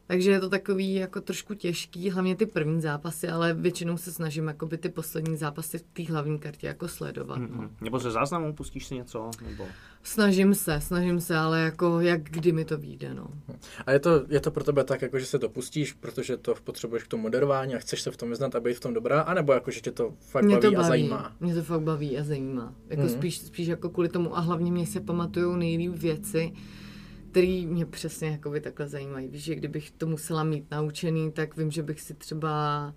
[0.09, 4.47] Takže je to takový jako trošku těžký, hlavně ty první zápasy, ale většinou se snažím
[4.47, 7.39] jakoby ty poslední zápasy v té hlavní kartě jako sledovat.
[7.39, 7.61] Mm-hmm.
[7.61, 7.69] No.
[7.81, 9.31] Nebo ze záznamu pustíš si něco?
[9.49, 9.65] Nebo...
[10.03, 13.27] Snažím se, snažím se, ale jako jak kdy mi to vyjde, no.
[13.85, 16.55] A je to, je to pro tebe tak, jako že se to pustíš, protože to
[16.63, 19.21] potřebuješ k tomu moderování a chceš se v tom vyznat a být v tom dobrá,
[19.21, 21.35] anebo jako, že tě to fakt mě baví, to baví a zajímá?
[21.39, 22.75] Mě to fakt baví a zajímá.
[22.89, 23.17] Jako mm-hmm.
[23.17, 26.53] spíš, spíš jako kvůli tomu a hlavně mě se pamatují nejlíp věci,
[27.31, 29.27] který mě přesně jako by takhle zajímají.
[29.27, 32.93] Víš, že kdybych to musela mít naučený, tak vím, že bych si třeba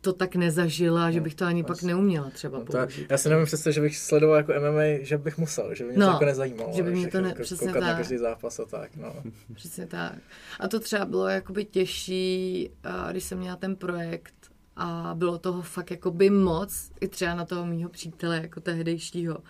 [0.00, 1.86] to tak nezažila, no, že bych to ani vlastně.
[1.86, 3.06] pak neuměla třeba no, použít.
[3.10, 5.98] Já si nevím představit, že bych sledoval jako MMA, že bych musel, že by mě
[5.98, 6.72] no, to jako nezajímalo.
[6.76, 7.82] Že by mě to ne, jako přesně tak.
[7.82, 9.14] na každý zápas a tak, no.
[9.54, 10.18] Přesně tak.
[10.60, 12.70] A to třeba bylo jakoby těžší,
[13.10, 14.34] když jsem měla ten projekt
[14.76, 19.38] a bylo toho fakt jakoby moc, i třeba na toho mýho přítele, jako tehdejšího.
[19.38, 19.44] Uh,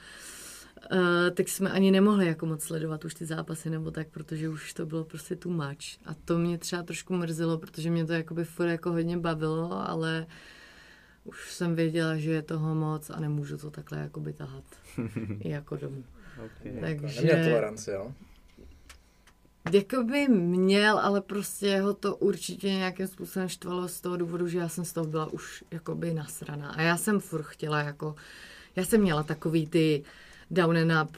[1.35, 4.87] tak jsme ani nemohli jako moc sledovat už ty zápasy nebo tak, protože už to
[4.87, 6.07] bylo prostě too much.
[6.07, 10.27] A to mě třeba trošku mrzelo, protože mě to jakoby furt jako hodně bavilo, ale
[11.25, 14.65] už jsem věděla, že je toho moc a nemůžu to takhle jakoby tahat
[15.41, 16.05] i jako domů.
[16.45, 16.81] Okay.
[16.81, 17.23] Takže...
[17.23, 18.13] Neměl toleranci, jo?
[19.73, 24.69] Jakoby měl, ale prostě ho to určitě nějakým způsobem štvalo z toho důvodu, že já
[24.69, 26.71] jsem z toho byla už jakoby nasraná.
[26.71, 28.15] A já jsem furt chtěla jako,
[28.77, 30.07] já jsem měla takový ty, uh,
[30.53, 31.17] down and up,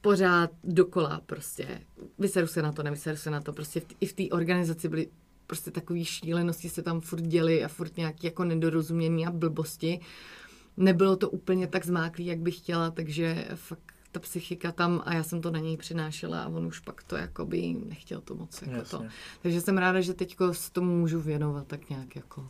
[0.00, 1.80] pořád dokola prostě.
[2.18, 3.52] Vyseru se na to, nevyseru se na to.
[3.52, 5.08] Prostě v t- i v té organizaci byly
[5.46, 10.00] prostě takové šílenosti se tam furt děly a furt nějaké jako nedorozumění a blbosti.
[10.76, 15.22] Nebylo to úplně tak zmáklý, jak bych chtěla, takže fakt ta psychika tam a já
[15.22, 18.88] jsem to na něj přinášela a on už pak to jakoby nechtěl to moc jako
[18.90, 19.04] to.
[19.42, 22.48] Takže jsem ráda, že teďko s tomu můžu věnovat tak nějak jako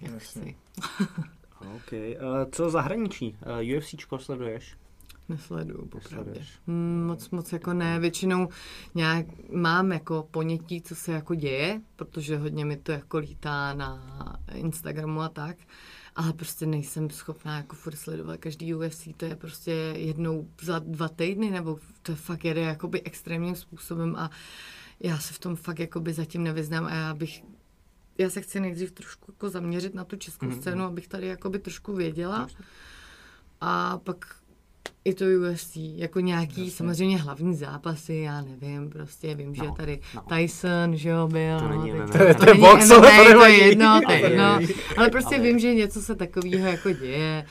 [0.00, 0.42] jak Jasně.
[0.42, 0.56] chci.
[1.76, 1.92] OK.
[1.92, 3.36] Uh, co zahraničí?
[3.70, 4.76] Uh, UFCčko sleduješ?
[5.30, 6.44] Nesleduju, popravdě.
[6.66, 8.00] Hmm, moc, moc jako ne.
[8.00, 8.48] Většinou
[8.94, 14.02] nějak mám jako ponětí, co se jako děje, protože hodně mi to jako lítá na
[14.54, 15.56] Instagramu a tak.
[16.16, 21.08] Ale prostě nejsem schopná jako furt sledovat každý UFC, to je prostě jednou za dva
[21.08, 24.30] týdny, nebo to fakt jede jakoby extrémním způsobem a
[25.00, 27.42] já se v tom fakt jakoby zatím nevyznám a já bych
[28.18, 30.60] já se chci nejdřív trošku jako zaměřit na tu českou mm-hmm.
[30.60, 32.48] scénu, abych tady jakoby trošku věděla.
[33.60, 34.40] A pak
[35.04, 36.70] i to UFC, jako nějaký Jasně.
[36.70, 40.22] samozřejmě hlavní zápasy, já nevím, prostě vím, že no, tady no.
[40.36, 41.60] Tyson, že jo, byl.
[41.60, 44.58] To není no, to, to, to je box, to, to je jedno, to je jedno.
[44.96, 45.44] Ale prostě ale...
[45.44, 47.46] vím, že něco se takového jako děje.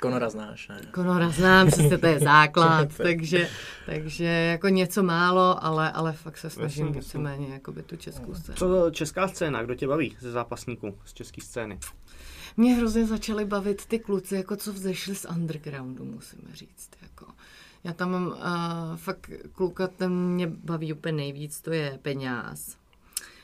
[0.00, 0.80] Konora znáš, ne?
[0.90, 3.48] Konora znám, přesně to je základ, takže,
[3.86, 8.56] takže jako něco málo, ale, ale fakt se snažím víceméně jako by tu českou scénu.
[8.56, 11.78] Co česká scéna, kdo tě baví ze zápasníků z české scény?
[12.56, 16.90] Mě hrozně začaly bavit ty kluci, jako co vzešli z undergroundu, musíme říct.
[17.02, 17.26] Jako.
[17.84, 22.76] Já tam mám uh, fakt kluka, ten mě baví úplně nejvíc, to je Peňáz.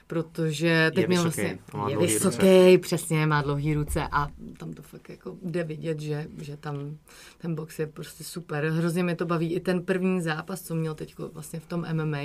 [0.06, 2.78] Protože teď je měl vysoký, vlastně, je vysoký, ruce.
[2.78, 4.28] přesně, má dlouhý ruce a
[4.58, 6.96] tam to fakt jako jde vidět, že, že tam
[7.38, 8.68] ten box je prostě super.
[8.68, 9.54] Hrozně mě to baví.
[9.54, 12.22] I ten první zápas, co měl teď vlastně v tom MMA,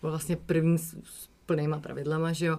[0.00, 2.58] byl vlastně první s, s plnýma pravidlama, že jo.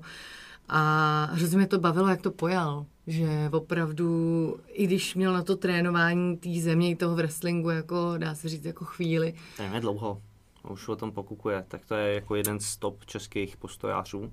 [0.69, 5.55] A hrozně mě to bavilo, jak to pojal že opravdu, i když měl na to
[5.55, 9.33] trénování té země i toho wrestlingu, jako dá se říct, jako chvíli.
[9.57, 10.21] To je dlouho,
[10.69, 14.31] už o tom pokukuje, tak to je jako jeden z top českých postojářů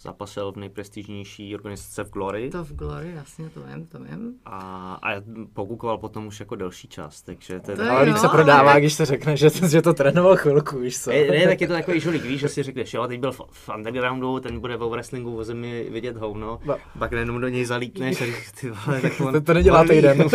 [0.00, 2.50] zápasil v nejprestižnější organizace v Glory.
[2.50, 4.34] To v Glory, jasně, to vím, to vím.
[4.44, 4.58] A,
[5.02, 5.22] a
[5.52, 7.90] pokukoval potom už jako delší čas, takže to, to je...
[7.90, 8.80] Ale líp se prodává, ale...
[8.80, 11.10] když se řekne, že, to, že to trénoval chvilku, víš co?
[11.10, 13.40] Ne, ne, tak je to takový žolík, víš, že si řekneš, jo, teď byl v,
[13.50, 16.76] v undergroundu, ten bude ve wrestlingu o zemi vidět hovno, no.
[16.98, 18.24] pak jenom do něj zalítneš a
[18.60, 20.18] ty vole, tak on, to, to nedělá týden.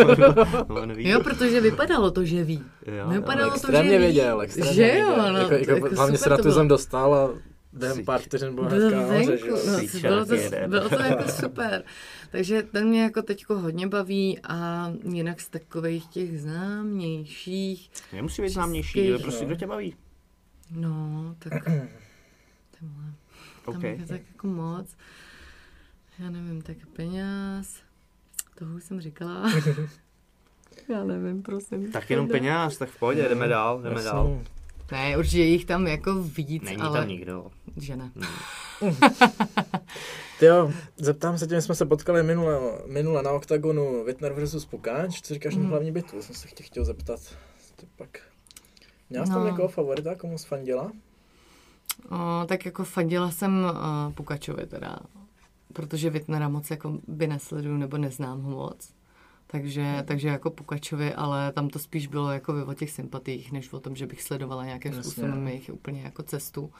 [0.68, 2.62] no, jo, protože vypadalo to, že ví.
[2.86, 3.88] Jo, vypadalo to, že ví.
[3.88, 7.53] věděl, extrémně že jo, no, jako, jako, jako, hlavně se na tu zem dostal a
[7.74, 9.58] během pár vteřin byl hnedka nahoře, že jo?
[9.66, 10.34] No, bylo, to,
[10.68, 11.84] bylo to jako super.
[12.30, 17.90] Takže ten mě jako teďko hodně baví a jinak z takových těch známějších.
[18.12, 19.96] Nemusí být známější, ale prostě kdo tě baví?
[20.70, 21.52] No, tak
[22.80, 23.12] tenhle.
[23.64, 23.90] Tam okay.
[23.90, 24.96] je tak jako moc.
[26.18, 27.82] Já nevím, tak peněz.
[28.54, 29.52] Toho už jsem říkala.
[30.88, 31.92] Já nevím, prosím.
[31.92, 34.40] Tak jenom peněz, tak v pohodě, jdeme dál, jdeme dál.
[34.92, 36.98] Ne, určitě jich tam jako víc, Není ale...
[36.98, 37.50] tam nikdo.
[37.76, 38.10] Že ne.
[40.38, 44.64] Ty jo, zeptám se tě, my jsme se potkali minule, minule na OKTAGONu Wittner versus
[44.64, 45.64] Pukáč, co říkáš Mhm.
[45.64, 47.20] na hlavní bitu, jsem se tě chtěl zeptat.
[47.76, 48.08] Ty pak...
[49.10, 49.50] Měla jsi tam No.
[49.50, 50.92] někoho favorita, komu jsi fandila?
[52.10, 54.98] O, tak jako fandila jsem uh, Pukačovi teda,
[55.72, 58.90] protože Wittnera moc jako by nesleduju nebo neznám ho moc.
[59.46, 63.80] Takže, takže jako Pukačovi, ale tam to spíš bylo jako o těch sympatiích, než o
[63.80, 65.10] tom, že bych sledovala nějakým Jasně.
[65.12, 66.70] způsobem jejich úplně jako cestu.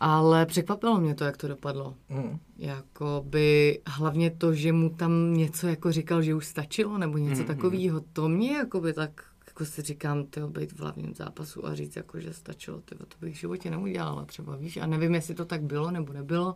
[0.00, 1.94] Ale překvapilo mě to, jak to dopadlo.
[2.08, 2.38] Hmm.
[2.58, 7.46] Jakoby hlavně to, že mu tam něco jako říkal, že už stačilo, nebo něco Mm,
[7.46, 9.24] takového, to mě jakoby tak,
[9.56, 13.16] jako si říkám, ty být v hlavním zápasu a říct, jako, že stačilo, tyjo, to
[13.20, 16.54] bych v životě neudělala třeba, víš, a nevím, jestli to tak bylo, nebo nebylo,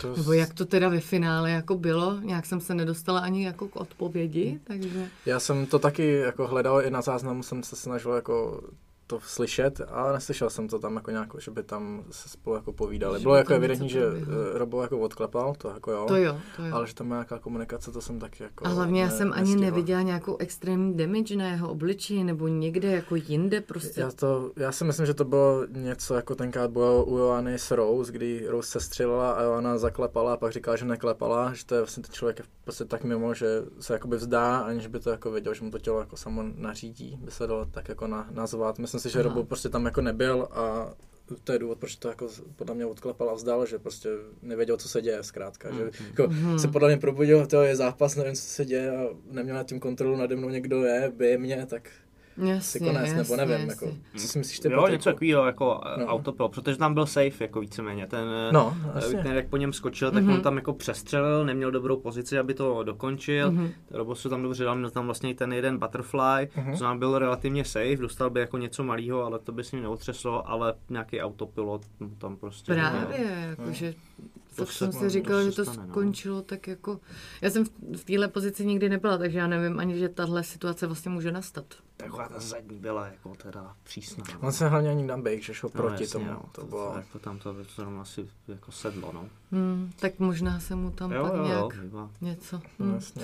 [0.00, 3.68] To nebo jak to teda ve finále jako bylo, nějak jsem se nedostala ani jako
[3.68, 5.08] k odpovědi, takže...
[5.26, 8.62] Já jsem to taky jako hledal, i na záznamu jsem se snažil jako
[9.06, 12.72] to slyšet, ale neslyšel jsem to tam jako nějak, že by tam se spolu jako
[12.72, 13.18] povídali.
[13.18, 14.34] Že Bylo by jako evidentní, že proběhlo.
[14.54, 16.04] eh, Robo jako odklepal, to jako jo.
[16.08, 16.74] To jo, to jo.
[16.74, 19.32] Ale že tam má nějaká komunikace, to jsem taky jako A hlavně já ne- jsem
[19.32, 19.60] ani nestihl.
[19.60, 24.00] neviděla nějakou extrémní damage na jeho obličeji nebo někde jako jinde prostě.
[24.00, 27.70] Já, to, já si myslím, že to bylo něco jako tenkrát bylo u Joany s
[27.70, 31.74] Rose, kdy Rose se střelila a Joana zaklepala a pak říkala, že neklepala, že to
[31.74, 33.46] je vlastně ten člověk je prostě tak mimo, že
[33.80, 37.18] se jakoby vzdá, aniž by to jako věděl, že mu to tělo jako samo nařídí,
[37.24, 38.78] by se dalo tak jako na, nazvat.
[38.78, 39.22] Myslím si, že.
[39.22, 40.94] Robo prostě tam jako nebyl a
[41.44, 44.08] to je důvod, proč to jako podle mě odklepal a vzdal, že prostě
[44.42, 45.72] nevěděl, co se děje zkrátka.
[45.74, 46.58] Že jako Mhm.
[46.58, 49.80] se podle mě probudil, to je zápas, nevím, co se děje a neměl nad tím
[49.80, 51.90] kontrolu, nade mnou někdo je, bije mě, tak
[52.36, 53.86] si Jasně, konec, jasně, nebo nevím, jasně.
[53.88, 56.04] jako, co si myslíš ty, Jo, něco takového jako No.
[56.04, 56.06] no.
[56.06, 58.06] autopilot, protože tam byl safe, jako víceméně.
[58.06, 59.22] Ten, No, eh, jasně.
[59.22, 60.32] ten, jak po něm skočil, tak Mhm.
[60.34, 63.52] on tam jako přestřelil, neměl dobrou pozici, aby to dokončil.
[63.52, 63.70] Mhm.
[63.90, 66.76] Robot se tam dobře dal, měl tam vlastně i ten jeden butterfly, Mhm.
[66.76, 69.82] co nám byl relativně safe, dostal by jako něco malého, ale to by s ním
[69.82, 71.82] neotřeslo, ale nějaký autopilot
[72.18, 73.94] tam prostě Právě, jakože
[74.45, 75.92] To tak jsem se- si no, říkala, to že to stane, no.
[75.92, 77.00] skončilo tak jako...
[77.40, 80.86] Já jsem v- v téhle pozici nikdy nebyla, takže já nevím ani, že tahle situace
[80.86, 81.64] vlastně může nastat.
[81.96, 84.24] Taková ta zadní byla jako teda přísná.
[84.34, 84.38] no.
[84.40, 86.92] On se hlavně ani nabejk, že šel No, proti jasně, tomu, no, to, to, bylo...
[86.96, 89.28] jako tam to zrovna asi jako sedlo, no.
[89.52, 92.10] Hmm, tak možná se mu tam Jo, pak jo, jo, nějak bývá.
[92.20, 92.56] něco.
[92.78, 93.22] No, Hmm, jasně.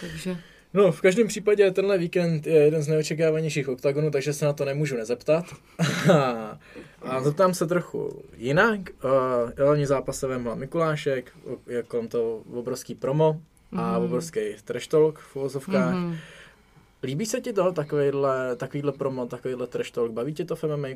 [0.00, 0.40] takže...
[0.74, 4.64] No, v každém případě tenhle víkend je jeden z neočekávanějších oktagonů, takže se na to
[4.64, 5.44] nemůžu nezeptat.
[7.02, 8.80] a zeptám se trochu jinak.
[9.04, 9.10] Uh,
[9.64, 11.32] hlavní zápas se vemhla Mikulášek,
[11.66, 13.40] je kolem toho obrovský promo
[13.76, 14.04] a Mhm.
[14.04, 15.94] obrovský trash talk v uvozovkách.
[15.94, 16.16] Mhm.
[17.02, 20.12] Líbí se ti to, takovýhle, takovýhle promo, takovýhle trash talk?
[20.12, 20.88] Baví tě to v MMA?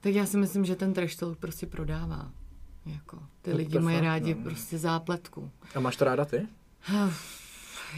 [0.00, 2.30] Tak já si myslím, že ten trash talk prostě prodává.
[2.86, 4.42] Jako, ty No, lidi to mají fakt, rádi no.
[4.42, 5.50] prostě zápletku.
[5.74, 6.46] A máš to ráda ty?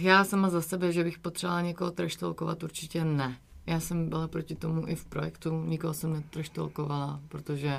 [0.01, 3.37] Já sama za sebe, že bych potřebovala někoho treštelkovat, určitě ne.
[3.67, 7.79] Já jsem byla proti tomu i v projektu, nikoho jsem netreštelkovala, protože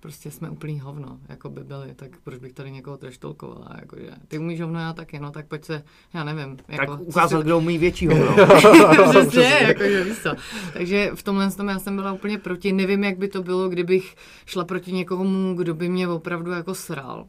[0.00, 4.38] prostě jsme úplný hovno, jako by byli, tak proč bych tady někoho treštolkovala, jakože, ty
[4.38, 5.82] umíš hovno, já taky, no, tak pojď se,
[6.14, 6.56] já nevím.
[6.56, 8.14] Tak Jako, co ukázat, si- kdo umí většího.
[8.14, 8.46] No.
[9.10, 10.30] Přesně, jakože víš co.
[10.72, 12.72] Takže v tomhle tom já jsem byla úplně proti.
[12.72, 14.14] Nevím, jak by to bylo, kdybych
[14.46, 17.26] šla proti někomu, kdo by mě opravdu jako sral.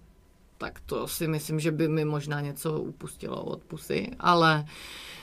[0.57, 4.65] Tak to si myslím, že by mi možná něco upustilo od pusy, ale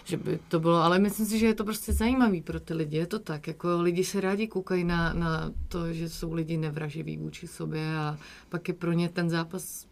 [0.05, 2.97] že by to bylo, ale myslím si, že je to prostě zajímavý pro ty lidi,
[2.97, 7.17] je to tak, jako lidi se rádi koukají na, na to, že jsou lidi nevraživí
[7.17, 8.19] vůči sobě a
[8.49, 9.87] pak je pro ně ten zápas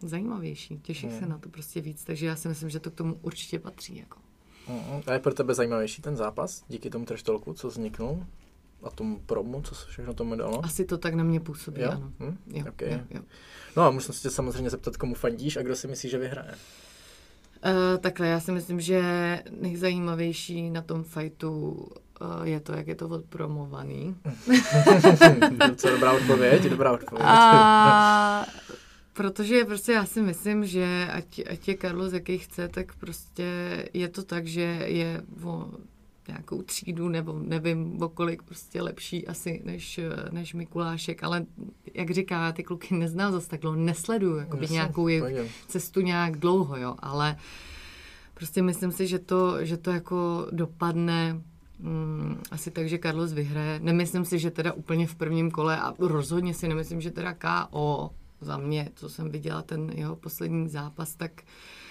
[0.00, 3.18] zajímavější, těší se na to prostě víc, takže já si myslím, že to k tomu
[3.22, 4.18] určitě patří, jako.
[4.68, 5.02] Mhm.
[5.06, 7.22] A je pro tebe zajímavější ten zápas díky tomu trash
[7.54, 8.26] co vzniknul?
[8.82, 10.64] A tomu promu, co se všechno tomu dalo?
[10.64, 11.90] Asi to tak na mě působí, Jo?
[11.90, 12.12] ano.
[12.20, 12.36] Hm?
[12.46, 12.92] Jo, Okay.
[12.92, 13.20] jo, jo.
[13.76, 16.50] No a musím se tě samozřejmě zeptat, komu fandíš a kdo si myslí, že vyhraje.
[17.64, 19.02] Uh, takhle, já si myslím, že
[19.60, 21.50] nejzajímavější na tom fajtu
[22.20, 24.16] uh, je to, jak je to odpromovaný.
[25.76, 27.26] Co dobrá odpověď, dobrá odpověď.
[27.28, 28.46] A
[29.12, 33.44] protože prostě já si myslím, že ať, ať je Carlos jaký chce, tak prostě
[33.94, 35.68] je to tak, že je o
[36.28, 40.00] nějakou třídu nebo nevím o kolik prostě lepší asi než,
[40.30, 41.46] než Mikulášek, ale
[41.94, 46.00] jak říká, já ty kluky neznám zase tak dlouho, nesleduju jakoby Jasně, nějakou jejich cestu
[46.00, 47.36] nějak dlouho, jo, ale
[48.34, 51.40] prostě myslím si, že to, že to jako dopadne
[51.78, 53.80] mm, asi tak, že Carlos vyhraje.
[53.80, 58.10] Nemyslím si, že teda úplně v prvním kole a rozhodně si nemyslím, že teda KO
[58.40, 61.81] za mě, co jsem viděla ten jeho poslední zápas, tak uh,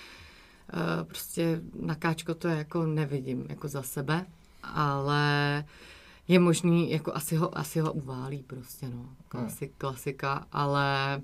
[1.04, 4.26] prostě na káčko to jako nevidím jako za sebe,
[4.64, 5.66] ale
[6.28, 9.10] je možný, jako asi ho, asi ho uválí prostě, no.
[9.28, 11.22] Klasik, klasika, ale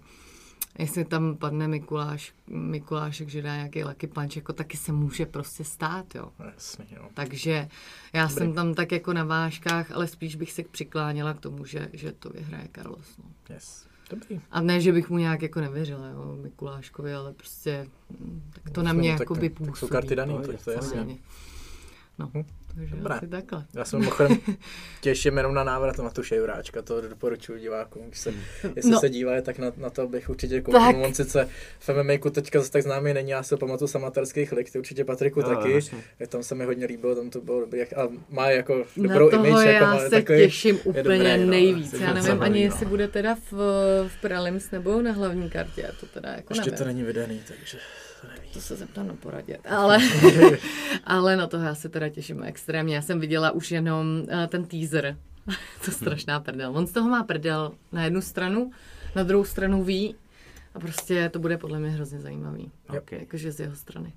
[0.80, 5.64] jestli tam padne Mikuláš, Mikulášek, že dá nějaký lucky punch, jako taky se může prostě
[5.64, 6.32] stát, jo.
[6.53, 7.10] Jasně, jo.
[7.14, 7.68] Takže
[8.14, 8.36] já Dobrý.
[8.36, 12.11] jsem tam tak jako na vážkách, ale spíš bych se přikláněla k tomu, že, že
[12.11, 13.18] to vyhraje Carlos.
[13.18, 13.26] No.
[13.56, 13.88] Yes.
[14.09, 14.41] Dobrý.
[14.51, 17.88] A ne, že bych mu nějak jako nevěřila, jo, Mikuláškovi, ale prostě
[18.19, 19.71] hm, tak to no, na mě jako by působí.
[19.71, 21.17] Tak jsou karty daný, to, to je jasně.
[22.19, 22.31] No.
[22.78, 23.16] Takže Dobré.
[23.16, 23.66] asi takhle.
[23.74, 24.38] Já jsem mimochodem
[25.02, 28.08] těším jenom na návrat na tu šejvráčka, to doporučuji divákům.
[28.08, 28.34] Když se,
[28.76, 28.99] jestli no.
[28.99, 30.62] se dívají, tak na, na to bych určitě.
[30.62, 30.95] Tak.
[30.95, 31.49] On sice
[31.80, 35.41] v MMA teďka zase tak známý není, já se pamatuju samatérských lik, ty určitě Patriku
[35.41, 35.72] no, taky.
[35.72, 35.98] Jasně.
[36.28, 37.82] Tam se mi hodně líbilo, tam to bylo dobrý.
[37.82, 39.66] A má jako dobrou na image.
[39.66, 41.45] Jako já má, se takový, těším úplně dobré, no.
[41.45, 41.94] nejvíc.
[41.94, 43.54] No, já nevím ani, jestli bude teda v,
[44.08, 45.91] v prelims nebo na hlavní kartě.
[45.99, 46.78] To teda jako Ještě nevím.
[46.78, 47.78] to není vydaný, takže
[48.57, 49.57] to se zeptám na poradě.
[49.69, 49.99] Ale,
[51.03, 52.95] ale na toho já se teda těším extrémně.
[52.95, 55.17] Já jsem viděla už jenom uh, ten teaser.
[55.85, 56.77] to strašná prdel.
[56.77, 58.71] On z toho má prdel na jednu stranu,
[59.15, 60.15] na druhou stranu ví
[60.75, 62.71] a prostě to bude podle mě hrozně zajímavý.
[62.97, 63.19] Okay.
[63.19, 64.13] Jakože z jeho strany.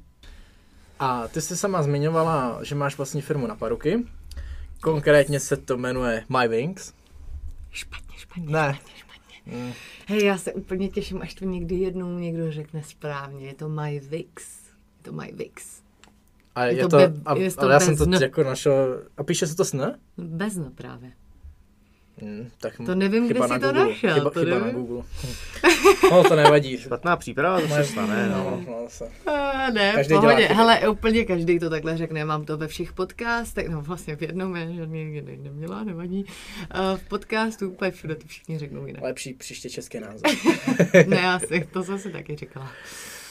[0.99, 4.07] A ty jsi sama zmiňovala, že máš vlastní firmu na paruky.
[4.81, 6.93] Konkrétně se to jmenuje My Wings.
[7.71, 8.75] Špatně, špatně, ne.
[8.75, 9.10] špatně, špatně.
[9.47, 9.73] Mm.
[10.07, 13.47] Hej, já se úplně těším, až to někdy jednou někdo řekne správně.
[13.47, 14.67] Je to My Vix.
[14.99, 15.83] Je to My Vix.
[16.55, 19.03] A je, je to, to, be, a, je to ale já jsem to jako našel,
[19.17, 19.99] a píše se to s N?
[20.19, 21.13] Bez N právě.
[22.23, 24.15] Hmm, tak to nevím, kde jsi to našel.
[24.15, 25.03] Chyba, to chyba na Google.
[26.11, 26.79] no, to nevadí.
[26.79, 28.29] Špatná příprava, to se stane.
[28.29, 28.63] No.
[28.67, 29.11] No, se.
[29.27, 30.47] A ne, každý pohodě.
[30.47, 32.25] Hele, úplně každý to takhle řekne.
[32.25, 36.25] Mám to ve všech podcastech, no vlastně v jednom, já žádný někde neměla, nevadí.
[36.25, 39.03] Uh, v podcastu úplně všude to všichni řeknou jinak.
[39.03, 40.23] Lepší příště české název.
[41.07, 42.67] ne, asi, to jsem si taky říkala.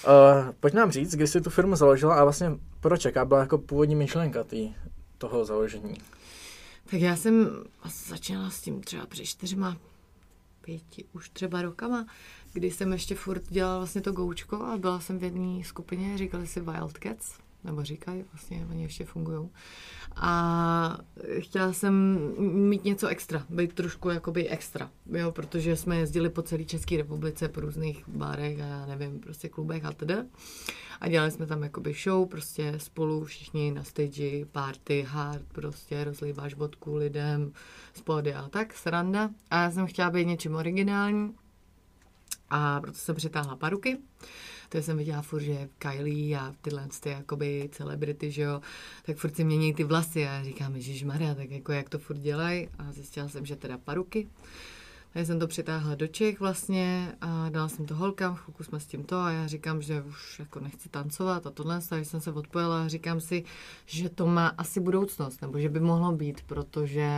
[0.07, 3.57] Uh, pojď nám říct, kdy jsi tu firmu založila a vlastně proč, jaká byla jako
[3.57, 4.73] původní myšlenka tý,
[5.17, 5.97] toho založení?
[6.91, 7.49] Tak já jsem
[8.07, 9.77] začala s tím třeba před čtyřma,
[10.61, 12.05] pěti, už třeba rokama,
[12.53, 16.47] kdy jsem ještě furt dělala vlastně to goučko a byla jsem v jedné skupině, říkali
[16.47, 19.49] si Wildcats, nebo říkají, vlastně oni ještě fungují.
[20.21, 20.97] A
[21.39, 26.65] chtěla jsem mít něco extra, být trošku jakoby extra, jo, protože jsme jezdili po celé
[26.65, 30.15] České republice, po různých bárech a já nevím, prostě klubech a tedy.
[31.01, 36.55] A dělali jsme tam jakoby show, prostě spolu všichni na stage, party, hard, prostě rozlíváš
[36.55, 37.51] vodku lidem,
[37.93, 39.29] spody a tak, sranda.
[39.51, 41.35] A já jsem chtěla být něčím originální
[42.49, 43.97] a proto jsem přitáhla paruky
[44.69, 48.61] to jsem viděla furt, že Kylie a tyhle ty jakoby celebrity, že jo,
[49.03, 52.19] tak furt si mění ty vlasy a říkám, Ježíš Maria, tak jako jak to furt
[52.19, 54.27] dělají a zjistila jsem, že teda paruky.
[55.13, 58.85] Takže jsem to přitáhla do Čech vlastně a dala jsem to holkám, chvilku jsme s
[58.85, 62.31] tím to a já říkám, že už jako nechci tancovat a tohle, takže jsem se
[62.31, 63.43] odpojila a říkám si,
[63.85, 67.09] že to má asi budoucnost, nebo že by mohlo být, protože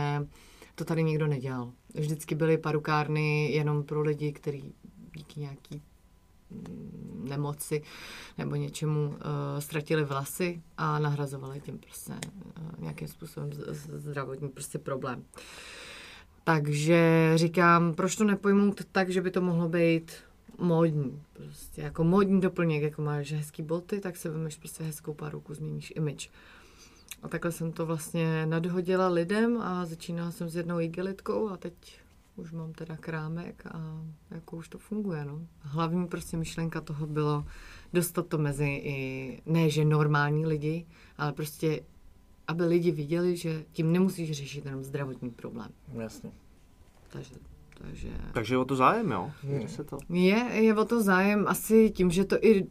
[0.74, 1.72] to tady nikdo nedělal.
[1.94, 4.74] Vždycky byly parukárny jenom pro lidi, kteří
[5.16, 5.82] díky nějaký
[7.24, 7.82] nemoci
[8.38, 9.16] nebo něčemu uh,
[9.58, 13.50] ztratili vlasy a nahrazovali tím prostě uh, nějakým způsobem
[13.96, 15.24] zdravotní prostě problém.
[16.44, 20.12] Takže říkám, proč to nepojmout tak, že by to mohlo být
[20.58, 21.22] módní.
[21.32, 25.92] Prostě jako módní doplněk, jako máš hezký boty, tak se vemeš prostě hezkou ruku, změníš
[25.96, 26.30] image.
[27.22, 32.01] A takhle jsem to vlastně nadhodila lidem a začínala jsem s jednou igelitkou a teď
[32.42, 35.46] už mám teda krámek a jako už to funguje, no.
[35.60, 37.44] Hlavní prostě myšlenka toho bylo
[37.92, 40.86] dostat to mezi i, ne že normální lidi,
[41.18, 41.80] ale prostě,
[42.48, 45.70] aby lidi viděli, že tím nemusíš řešit jenom zdravotní problém.
[45.92, 46.32] Jasně.
[47.10, 47.34] Takže
[47.78, 48.08] takže...
[48.32, 49.30] Takže je o to zájem, jo?
[49.42, 49.68] Hmm.
[49.68, 49.98] Se to...
[50.08, 52.66] Je, je o to zájem asi tím, že to i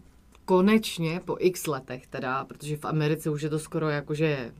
[0.45, 4.53] konečně po x letech teda, protože v Americe už je to skoro jako, že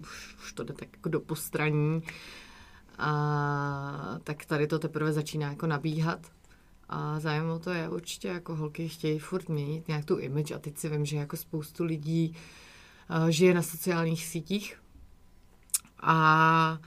[0.00, 2.02] už, už to jde tak jako do postraní,
[3.02, 6.26] a tak tady to teprve začíná jako nabíhat.
[6.88, 10.58] A zájem o to je určitě, jako holky chtějí furt měnit nějak tu image a
[10.58, 12.36] teď si vím, že jako spoustu lidí
[13.10, 14.78] uh, žije na sociálních sítích
[16.00, 16.78] a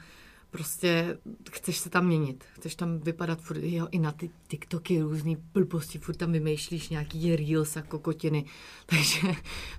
[0.52, 1.18] prostě
[1.52, 6.00] chceš se tam měnit, chceš tam vypadat furt, jo, i na ty TikToky různý blbosti,
[6.00, 8.46] furt tam vymýšlíš nějaký reels a kokotiny,
[8.86, 9.28] takže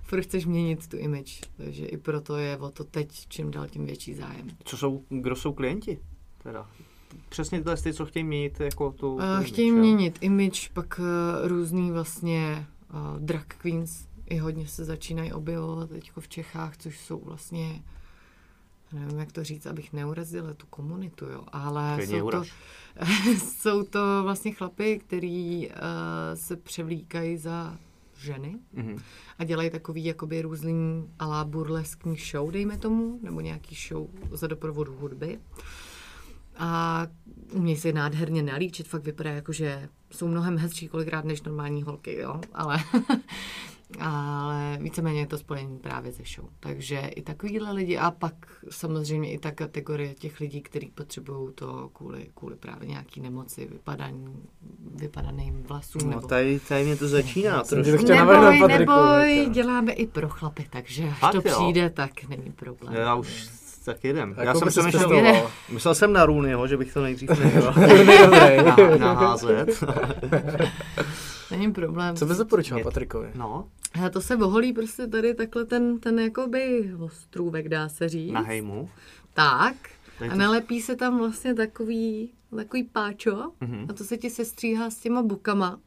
[0.03, 3.85] furt chceš měnit tu image, takže i proto je o to teď čím dál tím
[3.85, 4.47] větší zájem.
[4.63, 5.99] Co jsou, kdo jsou klienti?
[6.47, 6.67] Teda.
[7.29, 9.13] Přesně tyhle ty, co chtějí měnit jako tu...
[9.13, 14.67] Uh, tu chtějí image, měnit image, pak uh, různý vlastně uh, drag queens i hodně
[14.67, 17.83] se začínají objevovat teď v Čechách, což jsou vlastně
[18.93, 22.43] nevím, jak to říct, abych neurazila tu komunitu, jo, ale jsou to,
[23.37, 25.73] jsou to vlastně chlapy, který uh,
[26.33, 27.77] se převlíkají za
[28.17, 29.01] ženy mm-hmm.
[29.39, 34.95] a dělají takový jakoby různý alá burleskní show, dejme tomu, nebo nějaký show za doprovodu
[34.95, 35.37] hudby.
[35.37, 35.63] Uh,
[36.57, 37.01] a
[37.53, 42.17] umějí se nádherně nalíčit, fakt vypadá jako, že jsou mnohem hezčí kolikrát než normální holky,
[42.17, 42.79] jo, ale
[43.99, 46.49] ale víceméně je to spojení právě ze show.
[46.59, 48.33] Takže i takovýhle lidi a pak
[48.69, 54.35] samozřejmě i ta kategorie těch lidí, kteří potřebují to kvůli, kvůli právě nějaký nemoci, vypadání,
[54.95, 56.01] vypadaným vlasům.
[56.03, 56.27] No nebo...
[56.27, 58.05] tady, tady mě to začíná trošku.
[58.05, 61.55] Neboj, neboj, děláme i pro chlapy, takže až Fakt to jo?
[61.55, 62.93] přijde, tak není problém.
[62.93, 63.49] Já už
[63.87, 64.33] tak jedem.
[64.37, 67.73] Já Jako jsem přemýšlel, myslel jsem na Rooneyho, že bych to nejdřív nechal
[68.99, 69.83] naházet.
[71.51, 72.15] Není problém.
[72.15, 73.29] Co bys doporučoval Je- Patrikovi?
[73.35, 73.67] No,
[74.05, 78.31] A to se oholí prostě tady takhle ten, ten jakoby ostrůvek, dá se říct.
[78.33, 78.89] na hejmu.
[79.33, 79.75] Tak.
[80.31, 83.85] A nalepí se tam vlastně takový, takový páčo Mhm.
[83.89, 85.79] a to se ti sestříhá s těma bukama.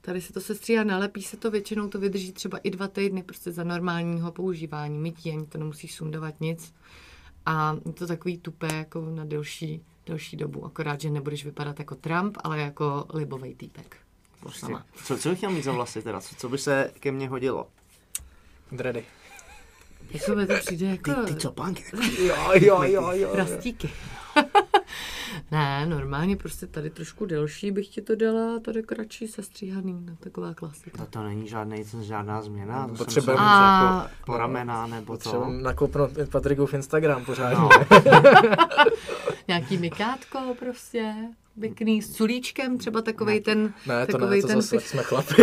[0.00, 3.52] Tady se to sestříhá, nalepí se to, většinou to vydrží třeba i dva týdny prostě
[3.52, 6.72] za normálního používání, mytí, ani to nemusíš sundavat nic.
[7.46, 11.94] A je to takový tupé jako na delší, delší dobu, akorát, že nebudeš vypadat jako
[11.94, 13.96] Trump, ale jako libovej týpek.
[14.40, 14.84] Prostě, Sama.
[15.04, 16.20] co, co bych měl mít za vlasy teda?
[16.20, 17.68] Co, co by se ke mně hodilo?
[18.72, 19.04] Dready.
[20.10, 21.84] Jako by to přijde jako čopánky.
[22.18, 23.30] Jo, jo, jo, jo.
[23.34, 23.90] rastíky.
[25.50, 30.54] Ne, normálně prostě tady trošku delší bych ti to dala, tady kratší sestříhaný, no, taková
[30.54, 30.98] klasika.
[31.04, 32.88] To, to není žádný, žádná změna.
[32.88, 35.50] To Potřebujeme A- jako po ramena nebo Třeba to.
[35.50, 37.58] nakoupnout Patrikův Instagram pořádně.
[37.58, 37.68] No.
[39.48, 41.14] Nějaký mikátko prostě,
[41.60, 45.02] pěkný, s culíčkem, třeba takovej ten, Ne, to takovej ne, to ten zase pich- jsme
[45.02, 45.34] chlapi.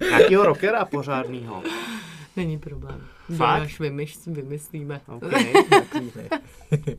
[0.10, 1.62] Nějakýho rockera pořádnýho.
[2.36, 3.00] Není problém.
[3.36, 3.62] Fakt?
[3.62, 5.00] Až vymyš, vymyslíme.
[5.06, 5.52] Okay.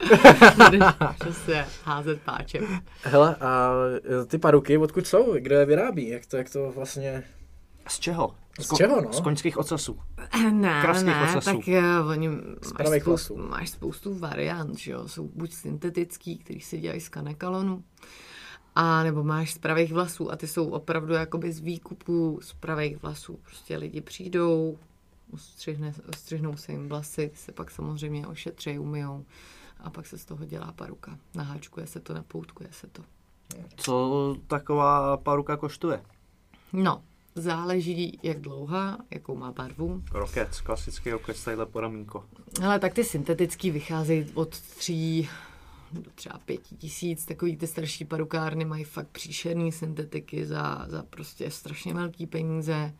[0.64, 0.82] Budeš
[1.20, 2.80] přesně házet páčem.
[3.02, 3.70] Hele, a
[4.26, 5.34] ty paruky, odkud jsou?
[5.38, 6.08] Kdo je vyrábí?
[6.08, 7.22] Jak to, jak to vlastně...
[7.88, 8.34] Z čeho?
[8.60, 9.12] Z ko- čeho, no?
[9.12, 9.98] Z koňských ocasů.
[10.52, 11.44] Ne, Kravských ne, ocasů.
[11.44, 13.50] tak uh, oni máš pravých spoustu, vlasů.
[13.50, 17.84] máš spoustu variant, že jo, jsou buď syntetický, který se dělají z kanekalonu,
[18.74, 23.02] a nebo máš z pravých vlasů a ty jsou opravdu jakoby z výkupů z pravých
[23.02, 23.38] vlasů.
[23.42, 24.78] Prostě lidi přijdou,
[25.32, 29.24] ostřihne, ostřihnou se jim vlasy, se pak samozřejmě ošetřejí, umyjou
[29.80, 31.18] a pak se z toho dělá paruka.
[31.34, 33.02] Naháčkuje se to, napoutkuje se to.
[33.76, 36.02] Co taková paruka koštuje?
[36.72, 37.02] No,
[37.34, 42.24] záleží, jak dlouhá, jakou má barvu, Rokec, klasický rokec, tadyhle po ramínko.
[42.64, 45.28] Ale tak ty syntetický vycházejí od tří
[45.92, 47.24] do třeba pěti tisíc.
[47.24, 52.92] Takový ty starší parukárny mají fakt příšerný syntetiky za, za prostě strašně velký peníze.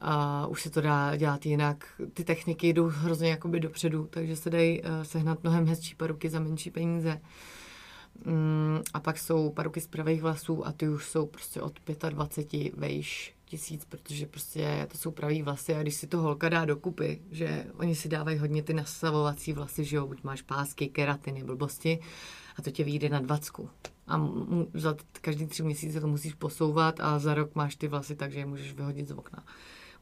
[0.00, 1.84] A už se to dá dělat jinak.
[2.14, 6.40] Ty techniky jdou hrozně jakoby dopředu, takže se dají uh, sehnat mnohem hezčí paruky za
[6.40, 7.20] menší peníze.
[8.24, 11.80] Mm, a pak jsou paruky z pravých vlasů a ty už jsou prostě od
[12.10, 16.64] 25 vejš tisíc, protože prostě to jsou pravý vlasy a když si to holka dá
[16.64, 21.44] dokupy, že oni si dávají hodně ty nasavovací vlasy, že jo, buď máš pásky, keratiny,
[21.44, 21.98] blbosti
[22.56, 23.70] a to tě vyjde na dvacku.
[24.06, 24.28] A
[24.74, 28.46] za každý tři měsíce to musíš posouvat a za rok máš ty vlasy, takže je
[28.46, 29.44] můžeš vyhodit z okna.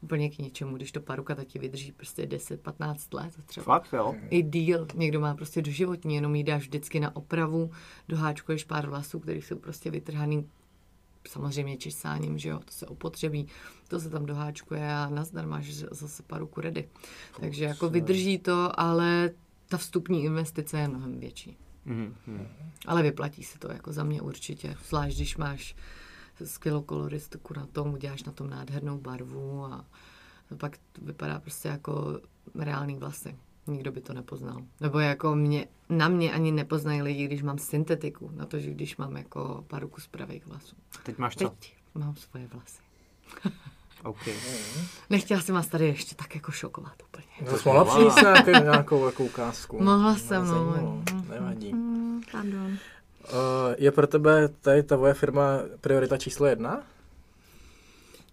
[0.03, 4.15] Úplně k ničemu, když to paruka, tak ti vydrží prostě 10-15 let třeba Fakt jo?
[4.29, 4.87] i díl.
[4.95, 7.71] Někdo má prostě doživotní, jenom jí dáš vždycky na opravu,
[8.07, 10.49] doháčkuješ pár vlasů, které jsou prostě vytrhaný
[11.27, 13.47] samozřejmě česáním, že jo, to se opotřebí,
[13.87, 16.89] to se tam doháčkuje a nazdar máš zase paruku ready.
[17.39, 19.31] Takže jako vydrží to, ale
[19.69, 21.57] ta vstupní investice je mnohem větší.
[21.85, 22.47] Mhm, mhm.
[22.85, 24.75] Ale vyplatí se to, jako za mě určitě.
[24.87, 25.75] Zvlášť, když máš
[26.43, 29.85] skvělou koloristiku na tom, uděláš na tom nádhernou barvu a
[30.57, 32.19] pak to vypadá prostě jako
[32.55, 33.35] reálný vlasy.
[33.67, 34.61] Nikdo by to nepoznal.
[34.81, 38.97] Nebo jako mě, na mě ani nepoznají lidi, když mám syntetiku, na to, že když
[38.97, 40.75] mám jako paruku z pravých vlasů.
[41.03, 41.49] Teď máš co?
[41.49, 42.81] Teď mám svoje vlasy.
[44.03, 44.27] OK.
[45.09, 47.51] Nechtěla jsem vás tady ještě tak jako šokovat úplně.
[47.51, 49.83] No, jsi mohla přinést nějakou, nějakou jako ukázku.
[49.83, 51.03] Mohla jsem, no.
[51.29, 51.71] Nevadí.
[51.71, 52.77] Hmm, pardon.
[53.23, 56.83] Uh, je pro tebe tady ta tvoje firma priorita číslo jedna?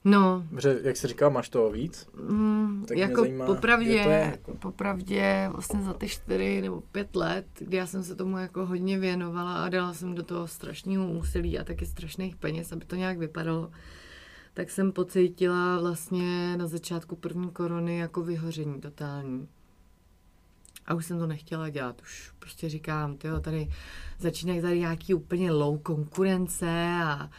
[0.05, 2.09] No, Protože, jak jsi říkal, máš toho víc.
[2.29, 4.55] Mm, Tak mě jako zajímá, popravdě, jak to je, jako.
[4.55, 8.99] popravdě vlastně za ty čtyři nebo pět let, kdy já jsem se tomu jako hodně
[8.99, 13.19] věnovala a dala jsem do toho strašného úsilí a taky strašných peněz, aby to nějak
[13.19, 13.71] vypadalo,
[14.55, 19.49] tak jsem pocítila vlastně na začátku první korony jako vyhoření totální.
[20.87, 22.03] A už jsem to nechtěla dělat.
[22.03, 23.69] Už prostě říkám, tyjo, tady
[24.19, 26.71] začínají tady nějaký úplně low konkurence
[27.05, 27.31] a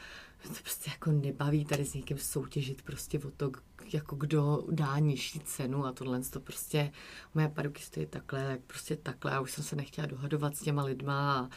[0.44, 3.52] to prostě jako nebaví tady s někým soutěžit prostě o to,
[3.94, 6.92] jako kdo dá nižší cenu a tohle to prostě,
[7.36, 10.84] moje paruky stojí takhle, tak prostě takhle a už jsem se nechtěla dohadovat s těma
[10.84, 11.50] lidma a,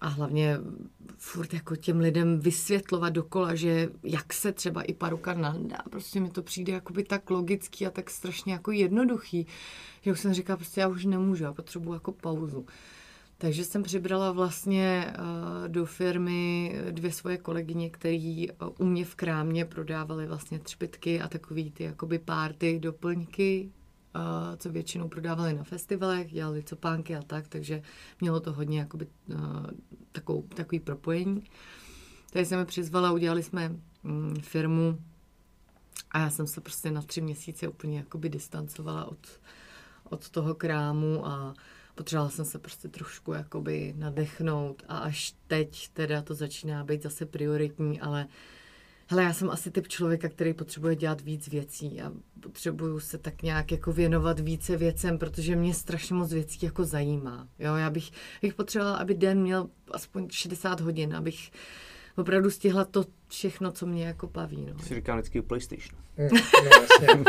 [0.00, 0.58] a hlavně
[1.16, 6.30] furt jako těm lidem vysvětlovat dokola, že jak se třeba i paruka nandá, prostě mi
[6.30, 9.46] to přijde jakoby tak logický a tak strašně jako jednoduchý,
[10.02, 12.66] že už jsem říkala, prostě já už nemůžu, já potřebuji jako pauzu.
[13.38, 19.14] Takže jsem přibrala vlastně uh, do firmy dvě svoje kolegyně, které uh, u mě v
[19.14, 23.70] krámě prodávaly vlastně třpitky a takový ty jakoby párty, doplňky,
[24.16, 24.22] uh,
[24.56, 27.82] co většinou prodávali na festivalech, dělali copánky a tak, takže
[28.20, 29.06] mělo to hodně jakoby
[30.12, 31.44] takovou, takový propojení.
[32.32, 34.98] Tady jsem mi přizvala, udělali jsme um, firmu
[36.10, 39.40] a já jsem se prostě na tři měsíce úplně jakoby distancovala od,
[40.12, 41.54] od toho krámu a
[41.94, 47.26] potřebovala jsem se prostě trošku jakoby nadechnout a až teď teda to začíná být zase
[47.26, 48.26] prioritní, ale
[49.06, 53.42] hele, já jsem asi typ člověka, který potřebuje dělat víc věcí a potřebuju se tak
[53.42, 57.48] nějak jako věnovat více věcem, protože mě strašně moc věcí jako zajímá.
[57.58, 58.10] Jo, já bych,
[58.42, 61.50] bych potřebovala, aby den měl aspoň 60 hodin, abych
[62.16, 64.66] opravdu stihla to všechno, co mě jako baví.
[64.66, 64.78] No.
[64.78, 66.00] Si říkám vždycky PlayStation.
[66.18, 67.24] Mm,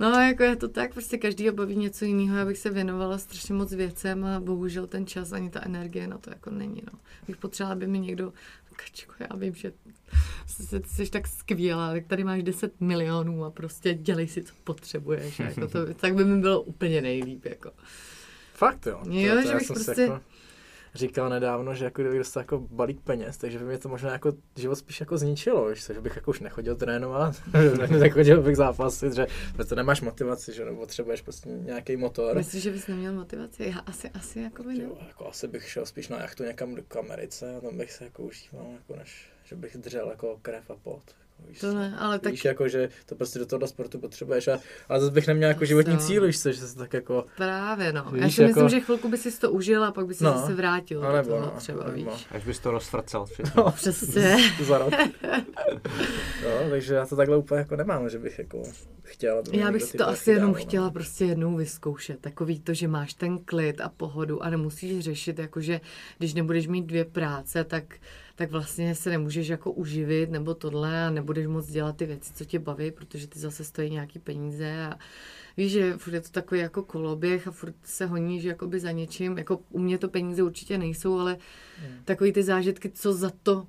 [0.00, 3.54] no, no, jako je to tak, prostě každý baví něco jiného, abych se věnovala strašně
[3.54, 6.82] moc věcem a bohužel ten čas ani ta energie na to jako není.
[6.92, 6.98] No.
[7.26, 8.32] Bych potřebovala, aby mi někdo
[8.76, 9.72] Kačko, já vím, že
[10.46, 15.38] jsi, jsi tak skvělá, tak tady máš 10 milionů a prostě dělej si, co potřebuješ.
[15.38, 17.44] Jako to, tak by mi bylo úplně nejlíp.
[17.44, 17.70] Jako.
[18.54, 19.00] Fakt jo.
[19.10, 20.02] Jo, to, to že bych prostě...
[20.02, 20.20] Jako
[20.96, 24.32] říkal nedávno, že jako kdyby dostal jako balík peněz, takže by mě to možná jako
[24.56, 27.42] život spíš jako zničilo, že, že bych jako už nechodil trénovat,
[27.90, 32.36] nechodil bych zápasit, že protože nemáš motivaci, že nebo potřebuješ prostě nějaký motor.
[32.36, 33.64] Myslíš, že bys neměl motivaci?
[33.64, 36.82] Já asi, asi jako by jo, jako asi bych šel spíš na jachtu někam do
[36.98, 40.74] Americe a tam bych se jako užíval, jako než, že bych držel jako krev a
[40.74, 41.02] pot.
[41.48, 42.32] Víš, to ne, ale tak...
[42.32, 44.48] Víš, jako, že to prostě do toho sportu potřebuješ.
[44.48, 44.58] A,
[44.88, 45.98] ale zase bych neměl jako životní no.
[45.98, 47.24] cíl, víš, že se tak jako...
[47.36, 48.10] Právě, no.
[48.12, 48.60] Víš, Já si jako...
[48.60, 50.32] myslím, že chvilku by si to užil a pak by si no.
[50.32, 52.26] zase vrátil no, nebo, do toho třeba, no, víš.
[52.30, 53.64] Až bys to rozfrcal všechno.
[53.64, 54.36] No, přesně.
[54.64, 54.90] Za rok.
[56.44, 58.62] no, takže já to takhle úplně jako nemám, že bych jako
[59.02, 59.42] chtěla.
[59.52, 60.90] Já bych si to asi jenom dával, chtěla no.
[60.90, 62.20] prostě jednou vyzkoušet.
[62.20, 65.80] Takový to, že máš ten klid a pohodu a nemusíš řešit, jakože
[66.18, 67.84] když nebudeš mít dvě práce, tak
[68.36, 72.44] tak vlastně se nemůžeš jako uživit nebo tohle a nebudeš moc dělat ty věci, co
[72.44, 74.98] tě baví, protože ty zase stojí nějaký peníze a
[75.56, 79.38] víš, že furt je to takový jako koloběh a furt se honíš jakoby za něčím,
[79.38, 81.38] jako u mě to peníze určitě nejsou, ale
[81.80, 81.98] hmm.
[82.04, 83.66] takový ty zážitky, co za to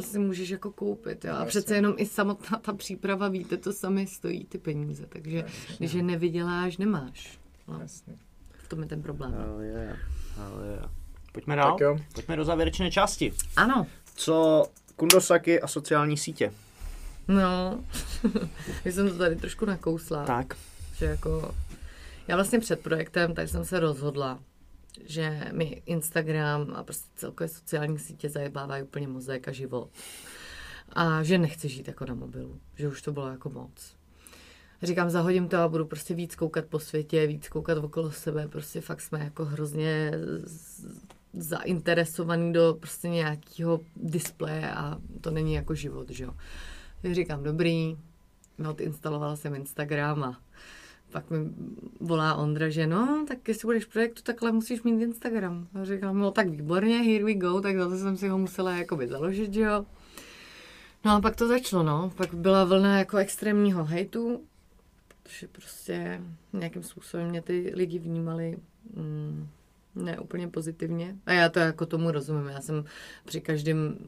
[0.00, 1.24] si můžeš jako koupit.
[1.24, 1.32] Jo?
[1.32, 1.48] A Jasně.
[1.48, 5.76] přece jenom i samotná ta příprava, víte, to sami stojí ty peníze, takže Jasně.
[5.78, 7.40] když je nevyděláš, nemáš.
[7.68, 7.78] No.
[7.80, 8.16] Jasně.
[8.58, 9.34] V tom je ten problém.
[9.54, 9.98] Oh, yeah.
[10.36, 11.05] Oh, yeah.
[11.36, 11.72] Pojďme dál.
[11.72, 11.98] Tak jo.
[12.14, 13.32] Pojďme do závěrečné části.
[13.56, 13.86] Ano.
[14.14, 16.52] Co Kundosaki a sociální sítě?
[17.28, 17.84] No,
[18.84, 20.24] já jsem to tady trošku nakousla.
[20.24, 20.54] Tak.
[20.94, 21.54] Že jako,
[22.28, 24.38] já vlastně před projektem, tak jsem se rozhodla,
[25.04, 29.88] že mi Instagram a prostě celkové sociální sítě zajebávají úplně mozek a život.
[30.92, 33.96] A že nechci žít jako na mobilu, že už to bylo jako moc.
[34.82, 38.80] Říkám, zahodím to a budu prostě víc koukat po světě, víc koukat okolo sebe, prostě
[38.80, 40.12] fakt jsme jako hrozně
[41.36, 46.34] zainteresovaný do prostě nějakého displeje a to není jako život, že jo.
[47.02, 47.96] Tak říkám, dobrý,
[48.58, 50.40] no, instalovala jsem Instagram a
[51.10, 51.38] pak mi
[52.00, 55.68] volá Ondra, že no, tak jestli budeš v projektu, takhle musíš mít Instagram.
[55.80, 59.08] A říkám, no tak výborně, here we go, tak zase jsem si ho musela jakoby
[59.08, 59.86] založit, že jo.
[61.04, 62.12] No a pak to začalo, no.
[62.16, 64.40] Pak byla vlna jako extrémního hejtu,
[65.22, 66.20] protože prostě
[66.52, 68.58] nějakým způsobem mě ty lidi vnímali
[68.94, 69.48] mm,
[69.96, 71.16] ne úplně pozitivně.
[71.26, 72.46] A já to jako tomu rozumím.
[72.46, 72.84] Já jsem
[73.24, 73.98] při každém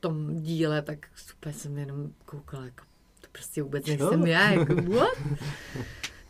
[0.00, 2.84] tom díle, tak super jsem jenom koukala, jako
[3.20, 5.18] to prostě vůbec nejsem já, jako what?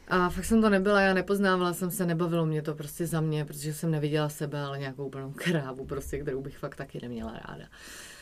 [0.08, 3.44] A fakt jsem to nebyla, já nepoznávala jsem se, nebavilo mě to prostě za mě,
[3.44, 7.64] protože jsem neviděla sebe, ale nějakou úplnou krávu, prostě, kterou bych fakt taky neměla ráda.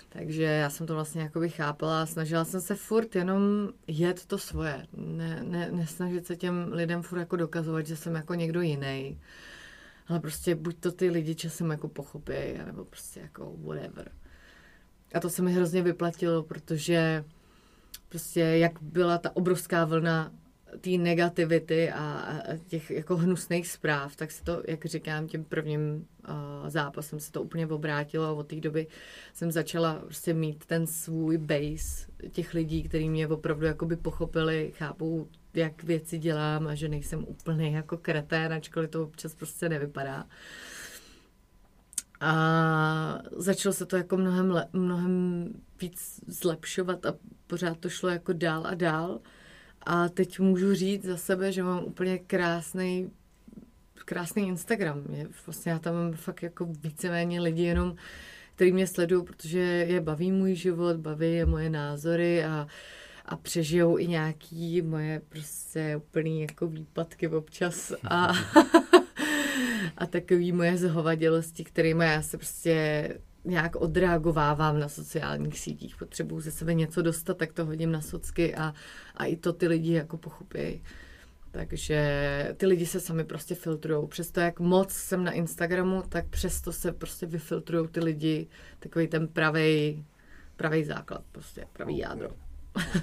[0.09, 3.43] Takže já jsem to vlastně jako chápala a snažila jsem se furt jenom
[3.87, 4.87] jet to svoje.
[4.97, 9.21] Ne, ne, nesnažit se těm lidem furt jako dokazovat, že jsem jako někdo jiný
[10.09, 12.33] ale prostě buď to ty lidi časem jako pochopí,
[12.67, 14.11] nebo prostě jako whatever.
[15.15, 17.25] A to se mi hrozně vyplatilo, protože
[18.09, 20.33] prostě jak byla ta obrovská vlna
[20.81, 26.35] té negativity a, těch jako hnusných zpráv, tak se to, jak říkám, tím prvním uh,
[26.69, 28.87] zápasem se to úplně obrátilo a od té doby
[29.35, 35.29] jsem začala prostě mít ten svůj base těch lidí, kteří mě opravdu jakoby pochopili, chápou
[35.55, 40.27] jak věci dělám a že nejsem úplný jako kretén, ačkoliv to občas prostě nevypadá.
[42.21, 45.49] A začalo se to jako mnohem, le, mnohem
[45.81, 47.15] víc zlepšovat a
[47.47, 49.21] pořád to šlo jako dál a dál.
[49.87, 53.11] A teď můžu říct za sebe, že mám úplně krásný
[54.05, 55.05] krásný Instagram.
[55.13, 57.97] Je, vlastně já tam mám fakt jako víceméně lidi jenom,
[58.55, 62.67] který mě sledují, protože je baví můj život, baví je moje názory a
[63.29, 68.33] a přežijou i nějaký moje prostě úplný jako výpadky občas a
[69.99, 73.09] a takový moje zhovadělosti, kterými já se prostě
[73.47, 75.97] nějak odreagovávám na sociálních sítích.
[75.97, 78.75] Potřebuju ze sebe něco dostat, tak to hodím na socky a,
[79.17, 80.83] a i to ty lidi jako pochopí.
[81.51, 84.09] Takže ty lidi se sami prostě filtrují.
[84.09, 88.47] Přesto, jak moc jsem na Instagramu, tak přesto se prostě vyfiltrují ty lidi,
[88.79, 90.05] takový ten pravý
[90.57, 92.31] pravý základ, prostě pravý jádro.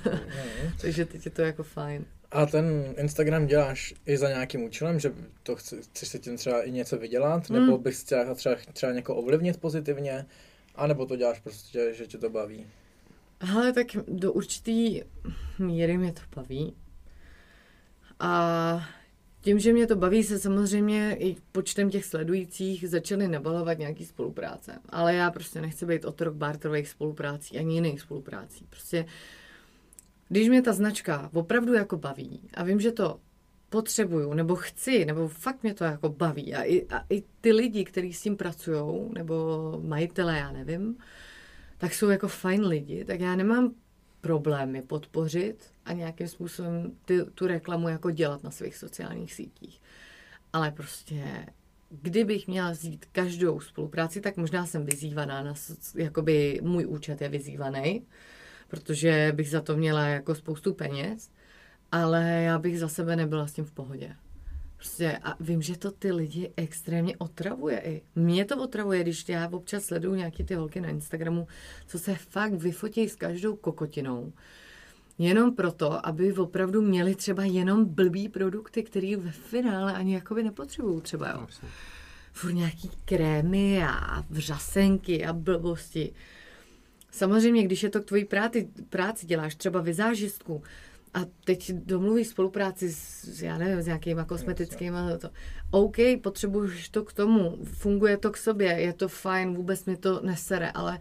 [0.81, 2.05] Takže teď je to jako fajn.
[2.33, 6.61] A ten Instagram děláš i za nějakým účelem, že to chci, chceš si tím třeba
[6.61, 7.55] i něco vydělat, mm.
[7.55, 10.25] nebo bych chtěla třeba, třeba někoho ovlivnit pozitivně,
[10.75, 12.67] anebo to děláš prostě, že tě to baví?
[13.53, 15.01] Ale tak do určitý
[15.59, 16.75] míry mě to baví.
[18.19, 18.89] A
[19.41, 24.79] tím, že mě to baví, se samozřejmě i počtem těch sledujících začaly nabalovat nějaký spolupráce.
[24.89, 28.65] Ale já prostě nechci být otrok barterových spoluprácí ani jiných spoluprácí.
[28.69, 29.05] Prostě
[30.33, 33.19] když mě ta značka opravdu jako baví a vím, že to
[33.69, 37.83] potřebuju, nebo chci, nebo fakt mě to jako baví a i, a i ty lidi,
[37.83, 39.45] kteří s tím pracují, nebo
[39.83, 40.97] majitele, já nevím,
[41.77, 43.73] tak jsou jako fajn lidi, tak já nemám
[44.21, 49.81] problémy podpořit a nějakým způsobem ty, tu reklamu jako dělat na svých sociálních sítích.
[50.53, 51.45] Ale prostě
[51.89, 55.53] kdybych měla vzít každou spolupráci, tak možná jsem vyzývaná, na,
[55.95, 58.05] jakoby můj účet je vyzývaný,
[58.67, 61.29] protože bych za to měla jako spoustu peněz,
[61.91, 64.15] ale já bych za sebe nebyla s tím v pohodě.
[64.77, 68.01] Prostě a vím, že to ty lidi extrémně otravuje i.
[68.15, 71.47] Mě to otravuje, když já občas sleduju nějaký ty holky na Instagramu,
[71.87, 74.33] co se fakt vyfotí s každou kokotinou.
[75.17, 81.01] Jenom proto, aby opravdu měli třeba jenom blbý produkty, který ve finále ani jakoby nepotřebují
[81.01, 81.47] třeba, jo.
[82.31, 86.13] Furt nějaký krémy a vřasenky a blbosti.
[87.13, 90.63] Samozřejmě, když je to k tvojí práci, práci děláš třeba vizážistku,
[91.13, 95.29] a teď domluví spolupráci s, já nevím, s nějakýma kosmetickými, to.
[95.71, 100.21] OK, potřebuješ to k tomu, funguje to k sobě, je to fajn, vůbec mi to
[100.23, 100.99] nesere, ale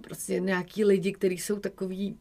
[0.00, 2.16] prostě nějaký lidi, kteří jsou takový,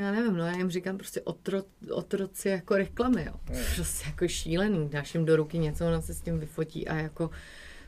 [0.00, 3.34] já nevím, no já jim říkám prostě otro, otroci jako reklamy, jo.
[3.74, 7.30] Prostě jako šílený, dáš jim do ruky něco, ona se s tím vyfotí a jako,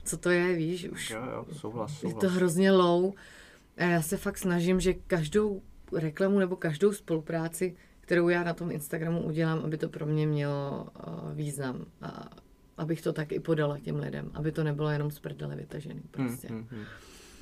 [0.04, 2.02] co to je, víš, už jo, jo, souhlas, souhlas.
[2.02, 3.14] je to hrozně low.
[3.76, 5.62] A já se fakt snažím, že každou
[5.92, 7.76] reklamu nebo každou spolupráci
[8.06, 11.86] kterou já na tom Instagramu udělám, aby to pro mě mělo uh, význam.
[12.02, 12.28] A
[12.76, 16.48] abych to tak i podala těm lidem, aby to nebylo jenom z prdele vytažený prostě.
[16.48, 16.84] Hmm, hmm, hmm.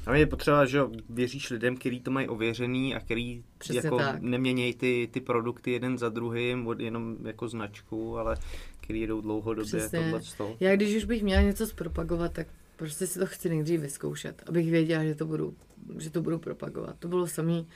[0.06, 4.74] A je potřeba, že věříš lidem, kteří to mají ověřený a který Přesně jako neměnějí
[4.74, 8.36] ty, ty produkty jeden za druhým, jenom jako značku, ale
[8.81, 10.20] který jedou dlouhodobě tohle
[10.61, 12.47] Já když už bych měla něco zpropagovat, tak
[12.77, 15.55] prostě si to chci nejdřív vyzkoušet, abych věděla, že to budu,
[15.99, 16.97] že to budu propagovat.
[16.99, 17.69] To bylo samý,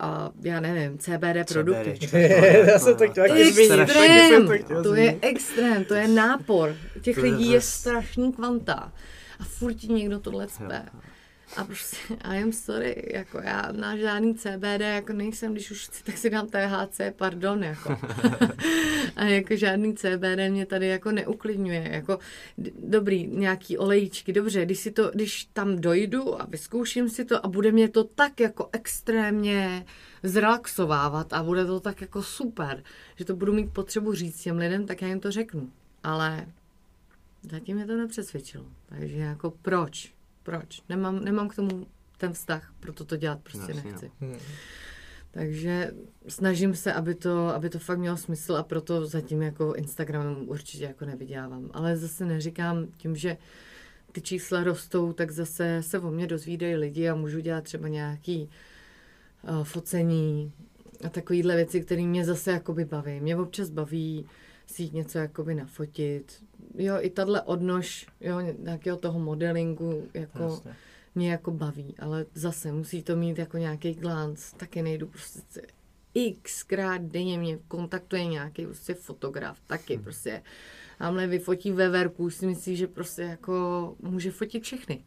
[0.00, 1.98] a já nevím, CBD produkty.
[2.66, 4.48] já jsem to extrém,
[4.82, 6.76] to je extrém, to je nápor.
[7.00, 8.92] Těch lidí je strašný kvanta.
[9.40, 10.82] A furt ti někdo tohle cpe.
[11.56, 16.04] A prostě, I am sorry, jako já na žádný CBD jako nejsem, když už chci,
[16.04, 17.98] tak si dám THC, pardon, jako.
[19.16, 22.18] a jako žádný CBD mě tady jako neuklidňuje, jako
[22.78, 27.48] dobrý, nějaký olejčky, dobře, když si to, když tam dojdu a vyzkouším si to a
[27.48, 29.86] bude mě to tak jako extrémně
[30.22, 32.82] zrelaxovávat a bude to tak jako super,
[33.16, 35.70] že to budu mít potřebu říct těm lidem, tak já jim to řeknu.
[36.02, 36.46] Ale
[37.50, 38.64] zatím mě to nepřesvědčilo.
[38.88, 40.15] Takže jako proč?
[40.46, 40.82] Proč?
[40.88, 41.86] Nemám, nemám k tomu
[42.18, 44.10] ten vztah, proto to dělat prostě Jasně, nechci.
[44.20, 44.28] No.
[44.28, 44.38] Hmm.
[45.30, 45.90] Takže
[46.28, 50.84] snažím se, aby to, aby to fakt mělo smysl a proto zatím jako Instagram určitě
[50.84, 51.70] jako nevydělávám.
[51.72, 53.36] Ale zase neříkám tím, že
[54.12, 58.50] ty čísla rostou, tak zase se o mě dozvídají lidi a můžu dělat třeba nějaký
[59.42, 60.52] uh, focení
[61.04, 63.20] a takovýhle věci, které mě zase jakoby baví.
[63.20, 64.26] Mě občas baví
[64.66, 66.44] si jít něco jakoby nafotit,
[66.76, 70.76] jo, i tahle odnož, jo, nějakého toho modelingu, jako Jasně.
[71.14, 75.62] mě jako baví, ale zase musí to mít jako nějaký glánc, taky nejdu prostě
[76.42, 80.02] xkrát denně mě kontaktuje nějaký prostě fotograf, taky hmm.
[80.02, 80.42] prostě
[80.98, 85.04] tamhle vyfotí veverku, si myslí, že prostě jako může fotit všechny.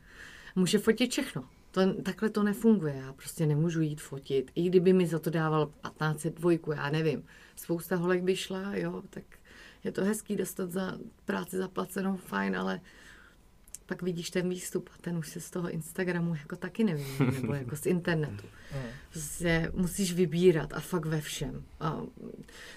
[0.55, 1.43] Může fotit všechno.
[1.71, 4.51] To, takhle to nefunguje, já prostě nemůžu jít fotit.
[4.55, 7.23] I kdyby mi za to dával 15 dvojku, já nevím.
[7.55, 9.23] Spousta holek by šla, jo, tak
[9.83, 12.81] je to hezký dostat za práci zaplacenou, fajn, ale
[13.85, 17.53] pak vidíš ten výstup a ten už se z toho Instagramu jako taky nevidí, nebo
[17.53, 18.47] jako z internetu.
[19.11, 21.63] Prostě musíš vybírat a fakt ve všem.
[21.79, 22.01] A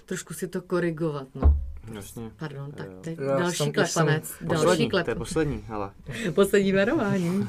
[0.05, 1.57] trošku si to korigovat, no.
[1.95, 2.31] Jasně.
[2.37, 4.29] Pardon, tak teď Já další klepanec.
[4.29, 4.49] Jsem...
[4.49, 5.05] Další poslední, klep...
[5.05, 5.91] to je poslední, hele.
[6.35, 7.49] poslední varování.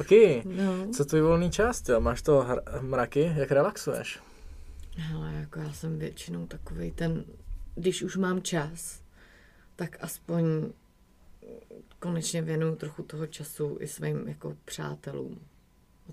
[0.00, 0.10] OK,
[0.44, 0.88] no.
[0.92, 2.00] co tvůj volný čas, jo?
[2.00, 2.46] Máš to
[2.80, 4.18] mraky, jak relaxuješ?
[4.96, 7.24] Hele, jako já jsem většinou takový ten
[7.76, 9.02] když už mám čas,
[9.76, 10.44] tak aspoň
[11.98, 15.40] konečně věnuju trochu toho času i svým jako přátelům.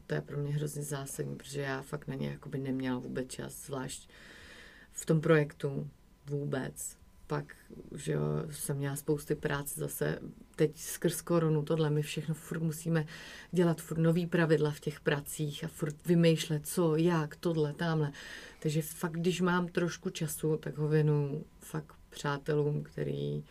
[0.07, 3.65] To je pro mě hrozně zásadní, protože já fakt na ně jakoby neměla vůbec čas,
[3.65, 4.09] zvlášť
[4.91, 5.89] v tom projektu
[6.25, 6.97] vůbec.
[7.27, 7.55] Pak,
[7.95, 8.21] že jo,
[8.51, 10.19] jsem měla spousty práce zase,
[10.55, 13.05] teď skrz koronu, tohle my všechno furt musíme
[13.51, 18.11] dělat furt nový pravidla v těch pracích a furt vymýšlet, co, jak, tohle, tamhle.
[18.63, 23.43] Takže fakt, když mám trošku času, tak ho věnu fakt přátelům, který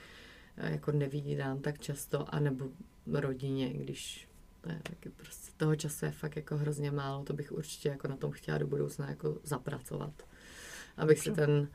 [0.56, 2.64] eh, jako nevidím tak často, anebo
[3.06, 4.28] rodině, když
[4.60, 8.08] to je taky prostě toho času je fakt jako hrozně málo, to bych určitě jako
[8.08, 10.22] na tom chtěla do budoucna jako zapracovat,
[10.96, 11.68] abych si ten,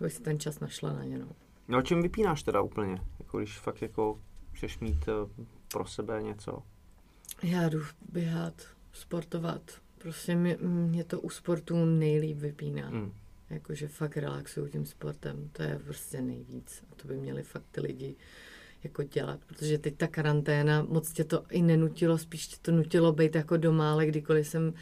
[0.00, 1.28] abych si ten čas našla na ně, no.
[1.68, 2.98] No a čím vypínáš teda úplně?
[3.18, 4.20] Jako když fakt jako
[4.52, 6.62] chceš mít eh, pro sebe něco?
[7.42, 8.62] Já jdu běhat,
[8.92, 9.80] sportovat.
[10.02, 12.88] Prostě mě, mě to u sportu nejlíp vypíná.
[12.88, 13.12] Hmm.
[13.50, 15.50] Jakože fakt relaxuju tím sportem.
[15.52, 16.84] To je prostě nejvíc.
[16.92, 18.16] A to by měli fakt ty lidi
[18.84, 23.12] jako dělat, protože teď ta karanténa, moc tě to i nenutilo, spíš tě to nutilo
[23.12, 24.74] být jako doma, ale kdykoliv jsem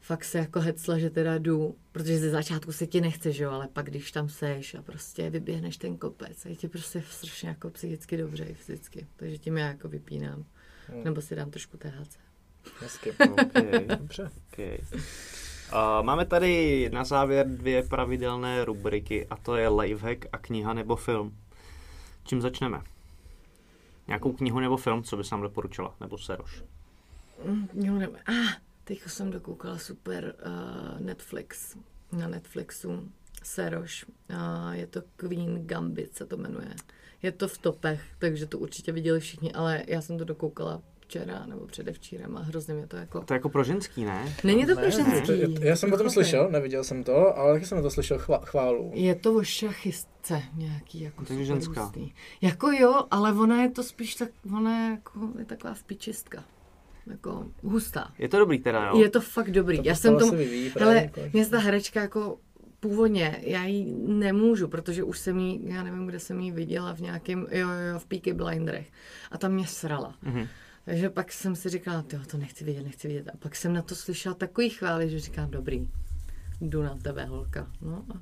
[0.00, 3.50] fakt se jako hecla, že teda jdu, protože ze začátku se ti nechce, že jo,
[3.50, 7.48] ale pak když tam seš a prostě vyběhneš ten kopec a je ti prostě strašně
[7.48, 10.44] jako psychicky dobře i fyzicky, takže tím já jako vypínám.
[10.86, 11.04] Hmm.
[11.04, 12.29] Nebo si dám trošku THC.
[12.80, 13.12] Hezky.
[13.12, 13.84] Okay.
[13.86, 14.30] Dobře.
[14.52, 14.78] Okay.
[15.72, 20.96] Uh, máme tady na závěr dvě pravidelné rubriky a to je lifehack a kniha nebo
[20.96, 21.36] film.
[22.24, 22.82] Čím začneme?
[24.06, 25.94] Nějakou knihu nebo film, co bys nám doporučila?
[26.00, 26.62] Nebo Seroš?
[27.74, 28.16] Jo, nebo...
[28.26, 31.76] Ah, teď jsem dokoukala super uh, Netflix.
[32.12, 33.08] Na Netflixu
[33.42, 34.04] Seroš.
[34.04, 36.74] Uh, je to Queen Gambit, se to jmenuje.
[37.22, 41.46] Je to v topech, takže to určitě viděli všichni, ale já jsem to dokoukala včera
[41.46, 43.20] nebo předevčírem a hrozně mě to jako...
[43.20, 44.34] To je jako pro ženský, ne?
[44.44, 45.26] Není to pro Ne, ženský.
[45.26, 46.12] to, já jsem o tom Chápeš?
[46.14, 48.90] slyšel, neviděl jsem to, ale taky jsem na to slyšel chva, chválu.
[48.94, 51.82] Je to o šachistce nějaký, jako Takže ženská.
[51.84, 52.12] hustý.
[52.40, 56.44] Jako jo, ale ona je to spíš tak, ona je, jako, je taková vpičistka.
[57.06, 58.10] Jako hustá.
[58.18, 58.98] Je to dobrý teda, jo?
[59.00, 59.76] Je to fakt dobrý.
[59.76, 62.38] Ta já jsem tomu, vyvíjí hele, jako- mě ta herečka jako
[62.80, 67.00] původně, já ji nemůžu, protože už jsem jí, já nevím, kde jsem ji viděla v
[67.00, 68.88] nějakém, jo, jo, jo, v Peaky Blindrech.
[69.30, 70.14] A tam mě srala.
[70.22, 70.46] Mhm.
[70.84, 73.28] Takže pak jsem si říkala, jo, to nechci vidět, nechci vidět.
[73.28, 75.88] A pak jsem na to slyšela takový chvály, že říkám, dobrý,
[76.60, 77.70] jdu na tebe, holka.
[77.82, 78.14] No, a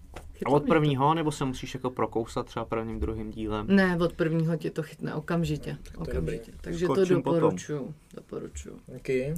[0.47, 0.66] A od mě to.
[0.66, 3.66] prvního, nebo se musíš jako prokousat třeba prvním, druhým dílem?
[3.66, 5.70] Ne, od prvního tě to chytne okamžitě.
[5.70, 6.14] je okamžitě.
[6.16, 6.40] dobrý.
[6.60, 7.40] Takže to Skočím potom.
[7.40, 7.94] doporučuju.
[8.14, 8.80] Doporučuju.
[8.97, 9.35] Okay.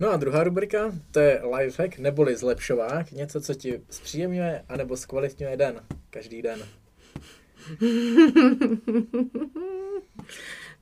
[0.00, 5.56] No a druhá rubrika, to je lifehack neboli zlepšovák, něco, co ti zpříjemňuje anebo zkvalitňuje
[5.56, 5.80] den,
[6.10, 6.58] každý den.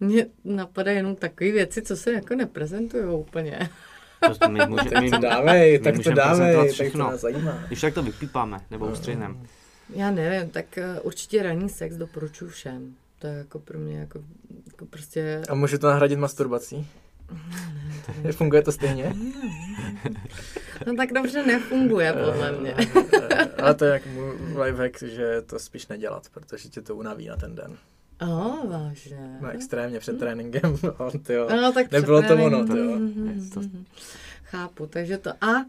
[0.00, 3.70] Mně napadají jenom takové věci, co se jako neprezentují úplně.
[4.38, 7.10] To, my může, Tak to dávej, my tak to můžeme dávej, tak to všechno.
[7.10, 7.64] nás zajímá.
[7.66, 9.34] Když tak to vypípáme, nebo ustřihneme.
[9.94, 12.94] Já nevím, tak eh, určitě ranní sex doporučuji všem.
[13.18, 14.20] To je jako pro mě jako,
[14.66, 15.42] jako prostě...
[15.48, 16.86] A můžu to nahradit masturbací?
[18.32, 19.14] Funguje to stejně?
[20.86, 22.74] No tak dobře nefunguje podle mě.
[23.62, 24.32] Ale to je jak můj
[24.62, 27.76] lifehack, že to spíš nedělat, protože tě to unaví na ten den.
[28.20, 29.38] Oh, vážně.
[29.40, 31.48] No extrémně před tréninkem, no, tyjo.
[31.50, 32.96] No, tak Nebylo to ono, tyjo.
[32.96, 33.84] Mhm.
[34.44, 35.66] Chápu, takže to a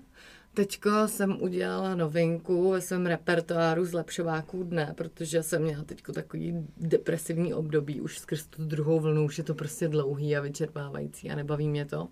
[0.53, 7.53] teďko jsem udělala novinku ve svém repertoáru zlepšováků dne, protože jsem měla teďko takový depresivní
[7.53, 11.69] období, už skrz tu druhou vlnu, už je to prostě dlouhý a vyčerpávající a nebaví
[11.69, 12.07] mě to.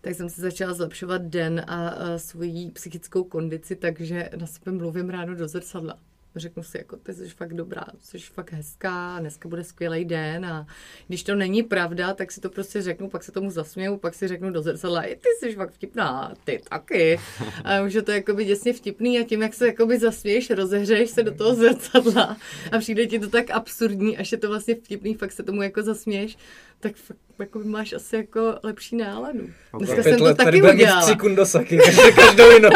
[0.00, 5.10] Tak jsem si začala zlepšovat den a, a svoji psychickou kondici, takže na sebe mluvím
[5.10, 5.98] ráno do zrcadla.
[6.36, 10.66] Řeknu si, jako ty jsi fakt dobrá, jsi fakt hezká, dneska bude skvělý den a
[11.08, 14.28] když to není pravda, tak si to prostě řeknu, pak se tomu zasměju, pak si
[14.28, 17.20] řeknu do zrcadla, i ty jsi fakt vtipná, ty taky.
[17.64, 21.22] A už je to jakoby děsně vtipný a tím, jak se jakoby zasměješ, rozehřeješ se
[21.22, 22.36] do toho zrcadla
[22.72, 25.82] a přijde ti to tak absurdní, až je to vlastně vtipný, fakt se tomu jako
[25.82, 26.36] zasměješ,
[26.80, 29.50] tak fakt jako máš asi jako lepší náladu.
[29.78, 31.02] Dneska jsem to taky udělala.
[31.02, 32.68] tři kundosaky, každou- každou jinou.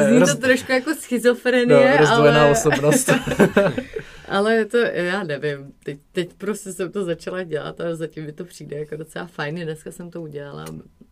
[0.08, 3.10] Zní to trošku jako no, schizofrenie, rozdvojená ale, osobnost.
[4.28, 8.32] ale je to, já nevím, teď, teď prostě jsem to začala dělat a zatím mi
[8.32, 9.54] to přijde jako docela fajn.
[9.54, 10.64] Dneska jsem to udělala.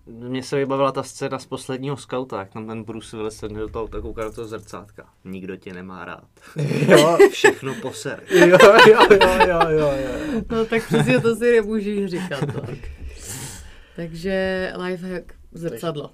[0.08, 3.68] Mně se vybavila ta scéna z posledního skauta, jak tam ten Bruce Willis sedne do
[3.68, 5.08] toho, tak kouká do toho zrcátka.
[5.24, 6.24] Nikdo tě nemá rád.
[6.88, 8.22] jo, Všechno poser.
[8.30, 8.46] jo,
[8.88, 10.42] jo, jo, jo, jo, jo.
[10.50, 12.40] No tak přesně to si nemůžeš říkat.
[12.54, 12.62] No.
[13.96, 16.10] Takže lifehack zrcadlo.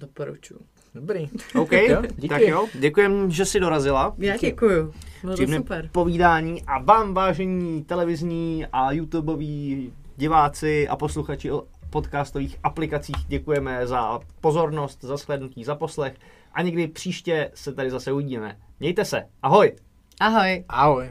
[0.00, 0.58] Doporučuji.
[0.94, 1.28] Dobrý.
[1.54, 2.28] OK, Jo, díky.
[2.28, 4.14] tak jo, děkujem, že jsi dorazila.
[4.18, 4.92] Já děkuju.
[5.20, 5.88] Bylo to Příjemné super.
[5.92, 11.50] povídání a vám, vážení televizní a YouTubeoví diváci a posluchači
[11.96, 16.16] podcastových aplikacích děkujeme za pozornost, za shlédnutí, za poslech
[16.52, 18.58] a někdy příště se tady zase uvidíme.
[18.80, 19.76] Mějte se, ahoj!
[20.20, 20.64] Ahoj.
[20.68, 21.10] Ahoj.